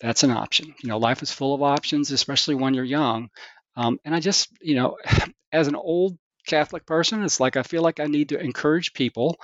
that's 0.00 0.24
an 0.24 0.32
option. 0.32 0.74
You 0.82 0.88
know, 0.88 0.98
life 0.98 1.22
is 1.22 1.32
full 1.32 1.54
of 1.54 1.62
options, 1.62 2.10
especially 2.10 2.56
when 2.56 2.74
you're 2.74 2.84
young. 2.84 3.28
Um, 3.76 3.98
and 4.04 4.14
I 4.14 4.20
just, 4.20 4.48
you 4.60 4.74
know, 4.74 4.96
as 5.52 5.68
an 5.68 5.76
old 5.76 6.18
Catholic 6.46 6.84
person, 6.84 7.22
it's 7.22 7.40
like 7.40 7.56
I 7.56 7.62
feel 7.62 7.82
like 7.82 8.00
I 8.00 8.06
need 8.06 8.30
to 8.30 8.40
encourage 8.40 8.92
people, 8.92 9.36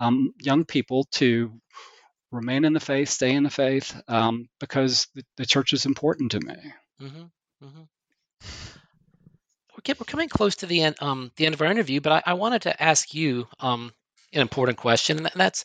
um, 0.00 0.32
young 0.40 0.64
people, 0.64 1.04
to 1.12 1.52
remain 2.30 2.64
in 2.64 2.72
the 2.72 2.80
faith, 2.80 3.10
stay 3.10 3.34
in 3.34 3.42
the 3.42 3.50
faith, 3.50 3.94
um, 4.08 4.48
because 4.58 5.08
the, 5.14 5.22
the, 5.36 5.44
church 5.44 5.74
is 5.74 5.84
important 5.84 6.30
to 6.32 6.40
me. 6.40 6.56
Mm-hmm. 7.02 7.66
Mm-hmm 7.66 7.82
we're 9.88 10.04
coming 10.06 10.28
close 10.28 10.56
to 10.56 10.66
the 10.66 10.82
end, 10.82 10.96
um, 11.00 11.30
the 11.36 11.46
end 11.46 11.54
of 11.54 11.60
our 11.60 11.70
interview, 11.70 12.00
but 12.00 12.12
I, 12.12 12.32
I 12.32 12.34
wanted 12.34 12.62
to 12.62 12.82
ask 12.82 13.14
you 13.14 13.46
um, 13.60 13.92
an 14.32 14.40
important 14.40 14.78
question, 14.78 15.18
and 15.18 15.30
that's 15.34 15.64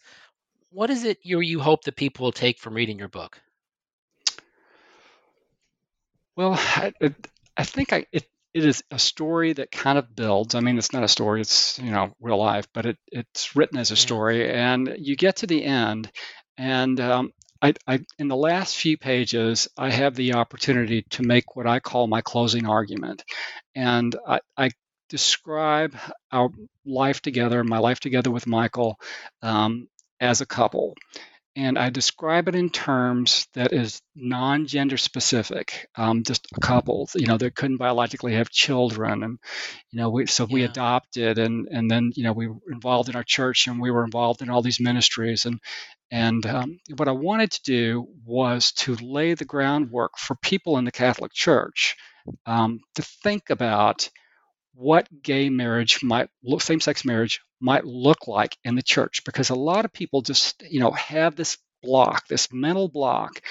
what 0.71 0.89
is 0.89 1.03
it 1.03 1.19
you 1.23 1.39
you 1.39 1.59
hope 1.59 1.83
that 1.83 1.95
people 1.95 2.25
will 2.25 2.31
take 2.31 2.59
from 2.59 2.73
reading 2.73 2.99
your 2.99 3.07
book? 3.07 3.39
Well, 6.35 6.53
I, 6.55 6.93
I 7.55 7.63
think 7.63 7.93
I, 7.93 8.05
it 8.11 8.27
it 8.53 8.65
is 8.65 8.83
a 8.91 8.99
story 8.99 9.53
that 9.53 9.71
kind 9.71 9.97
of 9.97 10.15
builds. 10.15 10.55
I 10.55 10.61
mean, 10.61 10.77
it's 10.77 10.93
not 10.93 11.03
a 11.03 11.07
story; 11.07 11.41
it's 11.41 11.79
you 11.79 11.91
know 11.91 12.13
real 12.19 12.37
life, 12.37 12.67
but 12.73 12.85
it 12.85 12.97
it's 13.07 13.55
written 13.55 13.77
as 13.77 13.91
a 13.91 13.95
story, 13.95 14.49
and 14.51 14.95
you 14.99 15.15
get 15.15 15.37
to 15.37 15.47
the 15.47 15.63
end, 15.63 16.11
and 16.57 16.99
um, 16.99 17.31
I, 17.61 17.73
I, 17.87 17.99
in 18.19 18.27
the 18.27 18.35
last 18.35 18.75
few 18.77 18.97
pages, 18.97 19.67
I 19.77 19.89
have 19.89 20.15
the 20.15 20.33
opportunity 20.35 21.03
to 21.11 21.23
make 21.23 21.55
what 21.55 21.67
I 21.67 21.79
call 21.79 22.07
my 22.07 22.21
closing 22.21 22.67
argument. 22.67 23.23
And 23.75 24.15
I, 24.27 24.39
I 24.57 24.71
describe 25.09 25.95
our 26.31 26.49
life 26.85 27.21
together, 27.21 27.63
my 27.63 27.79
life 27.79 27.99
together 27.99 28.31
with 28.31 28.47
Michael, 28.47 28.99
um, 29.41 29.87
as 30.19 30.41
a 30.41 30.45
couple. 30.45 30.95
And 31.57 31.79
I 31.79 31.89
describe 31.89 32.47
it 32.47 32.53
in 32.53 32.69
terms 32.69 33.47
that 33.55 33.73
is 33.73 33.99
non-gender 34.15 34.97
specific, 34.97 35.87
um, 35.95 36.21
just 36.21 36.47
a 36.55 36.59
couple, 36.59 37.09
you 37.15 37.25
know, 37.25 37.37
that 37.37 37.55
couldn't 37.55 37.77
biologically 37.77 38.35
have 38.35 38.51
children, 38.51 39.23
and 39.23 39.39
you 39.89 39.99
know, 39.99 40.11
we, 40.11 40.27
so 40.27 40.45
yeah. 40.47 40.53
we 40.53 40.63
adopted, 40.65 41.39
and 41.39 41.67
and 41.71 41.89
then 41.89 42.11
you 42.13 42.23
know 42.23 42.33
we 42.33 42.47
were 42.47 42.59
involved 42.71 43.09
in 43.09 43.15
our 43.15 43.23
church, 43.23 43.65
and 43.65 43.81
we 43.81 43.89
were 43.89 44.05
involved 44.05 44.43
in 44.43 44.51
all 44.51 44.61
these 44.61 44.79
ministries, 44.79 45.47
and 45.47 45.59
and 46.11 46.45
um, 46.45 46.79
what 46.95 47.07
I 47.07 47.13
wanted 47.13 47.49
to 47.53 47.63
do 47.63 48.07
was 48.23 48.71
to 48.73 48.95
lay 48.95 49.33
the 49.33 49.43
groundwork 49.43 50.19
for 50.19 50.35
people 50.35 50.77
in 50.77 50.85
the 50.85 50.91
Catholic 50.91 51.33
Church 51.33 51.95
um, 52.45 52.81
to 52.93 53.01
think 53.01 53.49
about 53.49 54.11
what 54.77 55.07
gay 55.23 55.49
marriage 55.49 56.03
might 56.03 56.29
look, 56.43 56.61
same-sex 56.61 57.03
marriage 57.03 57.41
might 57.59 57.83
look 57.83 58.27
like 58.27 58.55
in 58.63 58.75
the 58.75 58.83
church, 58.83 59.23
because 59.25 59.49
a 59.49 59.55
lot 59.55 59.85
of 59.85 59.91
people 59.91 60.21
just, 60.21 60.61
you 60.69 60.79
know, 60.79 60.91
have 60.91 61.35
this 61.35 61.57
block, 61.81 62.27
this 62.27 62.49
mental 62.53 62.87
block, 62.87 63.41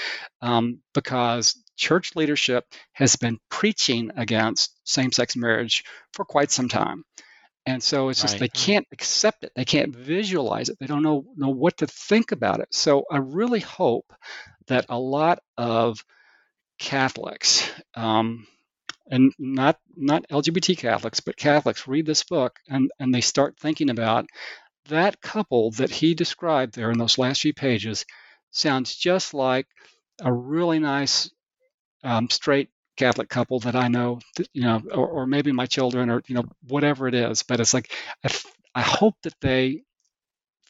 um, 0.41 0.81
because 0.95 1.61
church 1.77 2.14
leadership 2.14 2.64
has 2.93 3.16
been 3.16 3.39
preaching 3.51 4.12
against 4.16 4.72
same-sex 4.85 5.35
marriage 5.35 5.83
for 6.12 6.24
quite 6.24 6.53
some 6.53 6.68
time. 6.68 7.03
And 7.66 7.83
so 7.83 8.09
it's 8.09 8.22
just 8.22 8.35
right. 8.35 8.41
they 8.43 8.49
can't 8.49 8.87
accept 8.93 9.43
it. 9.43 9.51
They 9.57 9.64
can't 9.64 9.95
visualize 9.95 10.68
it. 10.68 10.77
They 10.79 10.87
don't 10.87 11.03
know 11.03 11.24
know 11.37 11.49
what 11.49 11.79
to 11.79 11.89
think 11.89 12.31
about 12.31 12.61
it. 12.61 12.68
So 12.70 13.05
I 13.11 13.16
really 13.16 13.59
hope 13.59 14.07
that 14.68 14.87
a 14.89 14.99
lot 14.99 15.41
of 15.59 15.99
Catholics, 16.79 17.68
um, 17.97 18.47
and 19.11 19.33
not 19.39 19.79
not 19.97 20.29
LGBT 20.29 20.77
Catholics, 20.79 21.21
but 21.21 21.37
Catholics 21.37 21.87
read 21.87 22.07
this 22.07 22.25
book 22.25 22.59
and, 22.69 22.91
and 22.99 23.15
they 23.15 23.21
start 23.21 23.59
thinking 23.59 23.91
about 23.91 24.27
that 24.89 25.21
couple 25.21 25.71
that 25.73 25.91
he 25.91 26.15
described 26.15 26.75
there 26.75 26.91
in 26.91 26.99
those 26.99 27.19
last 27.19 27.43
few 27.43 27.55
pages 27.55 28.05
sounds 28.51 28.95
just 28.95 29.35
like 29.35 29.67
a 30.21 30.33
really 30.33 30.79
nice 30.79 31.31
um, 32.03 32.31
straight 32.31 32.71
Catholic 32.97 33.29
couple 33.29 33.61
that 33.61 33.77
I 33.77 33.89
know, 33.89 34.21
you 34.53 34.63
know, 34.63 34.83
or, 34.93 35.09
or, 35.09 35.27
maybe 35.27 35.53
my 35.53 35.67
children, 35.67 36.09
or 36.09 36.23
you 36.29 36.35
know, 36.35 36.45
whatever 36.67 37.07
it 37.09 37.15
is. 37.15 37.43
But 37.43 37.61
it's 37.61 37.75
like 37.75 37.93
I, 38.25 38.31
I 38.75 38.81
hope 38.81 39.15
that 39.23 39.35
they 39.41 39.83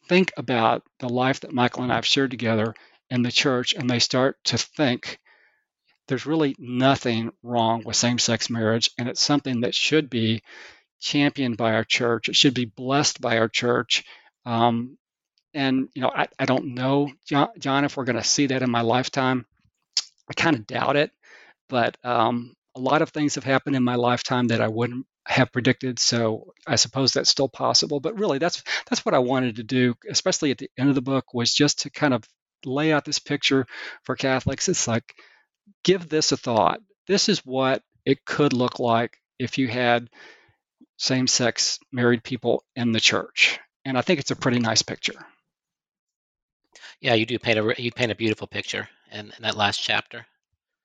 think 0.08 0.32
about 0.36 0.82
the 0.98 1.08
life 1.08 1.40
that 1.40 1.52
Michael 1.52 1.84
and 1.84 1.92
I 1.92 1.96
have 1.96 2.06
shared 2.06 2.30
together 2.30 2.74
in 3.10 3.22
the 3.22 3.30
church, 3.30 3.74
and 3.74 3.88
they 3.88 4.00
start 4.00 4.36
to 4.46 4.58
think 4.58 5.20
there's 6.08 6.26
really 6.26 6.54
nothing 6.58 7.32
wrong 7.42 7.82
with 7.84 7.96
same-sex 7.96 8.50
marriage, 8.50 8.90
and 8.98 9.08
it's 9.08 9.22
something 9.22 9.60
that 9.60 9.74
should 9.74 10.08
be 10.08 10.42
championed 11.00 11.56
by 11.56 11.74
our 11.74 11.84
church. 11.84 12.28
It 12.28 12.36
should 12.36 12.54
be 12.54 12.64
blessed 12.64 13.20
by 13.20 13.38
our 13.38 13.48
church. 13.48 14.04
Um, 14.44 14.98
and 15.54 15.88
you 15.94 16.02
know, 16.02 16.12
I, 16.14 16.26
I 16.38 16.44
don't 16.44 16.74
know, 16.74 17.10
John, 17.26 17.48
John, 17.58 17.84
if 17.84 17.96
we're 17.96 18.04
going 18.04 18.16
to 18.16 18.24
see 18.24 18.46
that 18.46 18.62
in 18.62 18.70
my 18.70 18.82
lifetime. 18.82 19.46
I 20.28 20.34
kind 20.34 20.56
of 20.56 20.66
doubt 20.66 20.96
it. 20.96 21.10
But 21.68 21.96
um, 22.04 22.54
a 22.76 22.80
lot 22.80 23.02
of 23.02 23.10
things 23.10 23.34
have 23.34 23.44
happened 23.44 23.76
in 23.76 23.82
my 23.82 23.96
lifetime 23.96 24.48
that 24.48 24.60
I 24.60 24.68
wouldn't 24.68 25.06
have 25.26 25.52
predicted. 25.52 25.98
So 25.98 26.52
I 26.66 26.76
suppose 26.76 27.12
that's 27.12 27.30
still 27.30 27.48
possible. 27.48 28.00
But 28.00 28.18
really, 28.18 28.38
that's 28.38 28.62
that's 28.88 29.04
what 29.04 29.14
I 29.14 29.18
wanted 29.18 29.56
to 29.56 29.64
do, 29.64 29.94
especially 30.08 30.50
at 30.50 30.58
the 30.58 30.70
end 30.78 30.88
of 30.88 30.94
the 30.94 31.02
book, 31.02 31.34
was 31.34 31.52
just 31.52 31.80
to 31.80 31.90
kind 31.90 32.14
of 32.14 32.22
lay 32.64 32.92
out 32.92 33.04
this 33.04 33.18
picture 33.18 33.66
for 34.04 34.16
Catholics. 34.16 34.68
It's 34.68 34.86
like, 34.86 35.14
give 35.84 36.08
this 36.08 36.32
a 36.32 36.36
thought. 36.36 36.80
This 37.06 37.28
is 37.28 37.44
what 37.44 37.82
it 38.04 38.24
could 38.24 38.52
look 38.52 38.78
like 38.78 39.18
if 39.38 39.58
you 39.58 39.68
had 39.68 40.08
same-sex 40.96 41.78
married 41.92 42.22
people 42.24 42.64
in 42.74 42.92
the 42.92 43.00
church, 43.00 43.58
and 43.84 43.98
I 43.98 44.00
think 44.00 44.20
it's 44.20 44.30
a 44.30 44.36
pretty 44.36 44.58
nice 44.58 44.82
picture. 44.82 45.14
Yeah, 47.00 47.14
you 47.14 47.26
do 47.26 47.38
paint 47.38 47.58
a 47.58 47.74
you 47.82 47.92
paint 47.92 48.12
a 48.12 48.16
beautiful 48.16 48.46
picture 48.46 48.88
in, 49.12 49.26
in 49.26 49.42
that 49.42 49.56
last 49.56 49.78
chapter. 49.82 50.24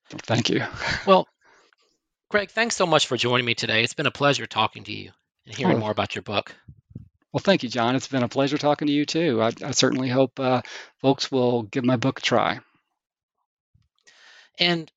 Thank 0.09 0.49
you. 0.49 0.63
Well, 1.07 1.27
Greg, 2.29 2.49
thanks 2.49 2.75
so 2.75 2.85
much 2.85 3.07
for 3.07 3.15
joining 3.15 3.45
me 3.45 3.55
today. 3.55 3.83
It's 3.83 3.93
been 3.93 4.07
a 4.07 4.11
pleasure 4.11 4.45
talking 4.45 4.83
to 4.83 4.91
you 4.91 5.11
and 5.45 5.55
hearing 5.55 5.77
oh. 5.77 5.79
more 5.79 5.91
about 5.91 6.15
your 6.15 6.21
book. 6.21 6.53
Well, 7.31 7.39
thank 7.39 7.63
you, 7.63 7.69
John. 7.69 7.95
It's 7.95 8.09
been 8.09 8.23
a 8.23 8.27
pleasure 8.27 8.57
talking 8.57 8.87
to 8.87 8.93
you 8.93 9.05
too. 9.05 9.41
I, 9.41 9.51
I 9.63 9.71
certainly 9.71 10.09
hope 10.09 10.37
uh, 10.39 10.61
folks 11.01 11.31
will 11.31 11.63
give 11.63 11.85
my 11.85 11.95
book 11.95 12.19
a 12.19 12.21
try. 12.21 12.59
And 14.59 14.91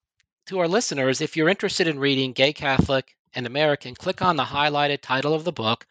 to 0.47 0.59
our 0.59 0.69
listeners, 0.69 1.21
if 1.21 1.37
you're 1.37 1.49
interested 1.49 1.87
in 1.89 1.99
reading 1.99 2.33
Gay 2.33 2.53
Catholic 2.53 3.17
and 3.35 3.47
American, 3.47 3.95
click 3.95 4.23
on 4.23 4.37
the 4.37 4.45
highlighted 4.45 5.01
title 5.01 5.35
of 5.35 5.45
the 5.45 5.53
book 5.53 5.87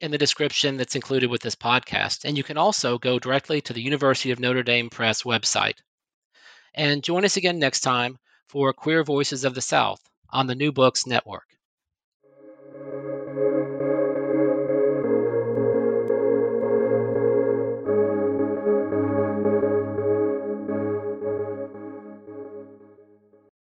in 0.00 0.10
the 0.10 0.18
description 0.18 0.76
that's 0.76 0.96
included 0.96 1.30
with 1.30 1.42
this 1.42 1.54
podcast. 1.54 2.24
And 2.24 2.36
you 2.36 2.42
can 2.42 2.58
also 2.58 2.98
go 2.98 3.18
directly 3.18 3.60
to 3.62 3.72
the 3.72 3.82
University 3.82 4.30
of 4.32 4.40
Notre 4.40 4.62
Dame 4.62 4.90
Press 4.90 5.22
website. 5.22 5.76
And 6.74 7.04
join 7.04 7.24
us 7.24 7.36
again 7.36 7.58
next 7.58 7.80
time 7.80 8.18
for 8.48 8.72
Queer 8.72 9.04
Voices 9.04 9.44
of 9.44 9.54
the 9.54 9.60
South 9.60 10.00
on 10.30 10.46
the 10.46 10.54
New 10.54 10.72
Books 10.72 11.06
Network. 11.06 11.46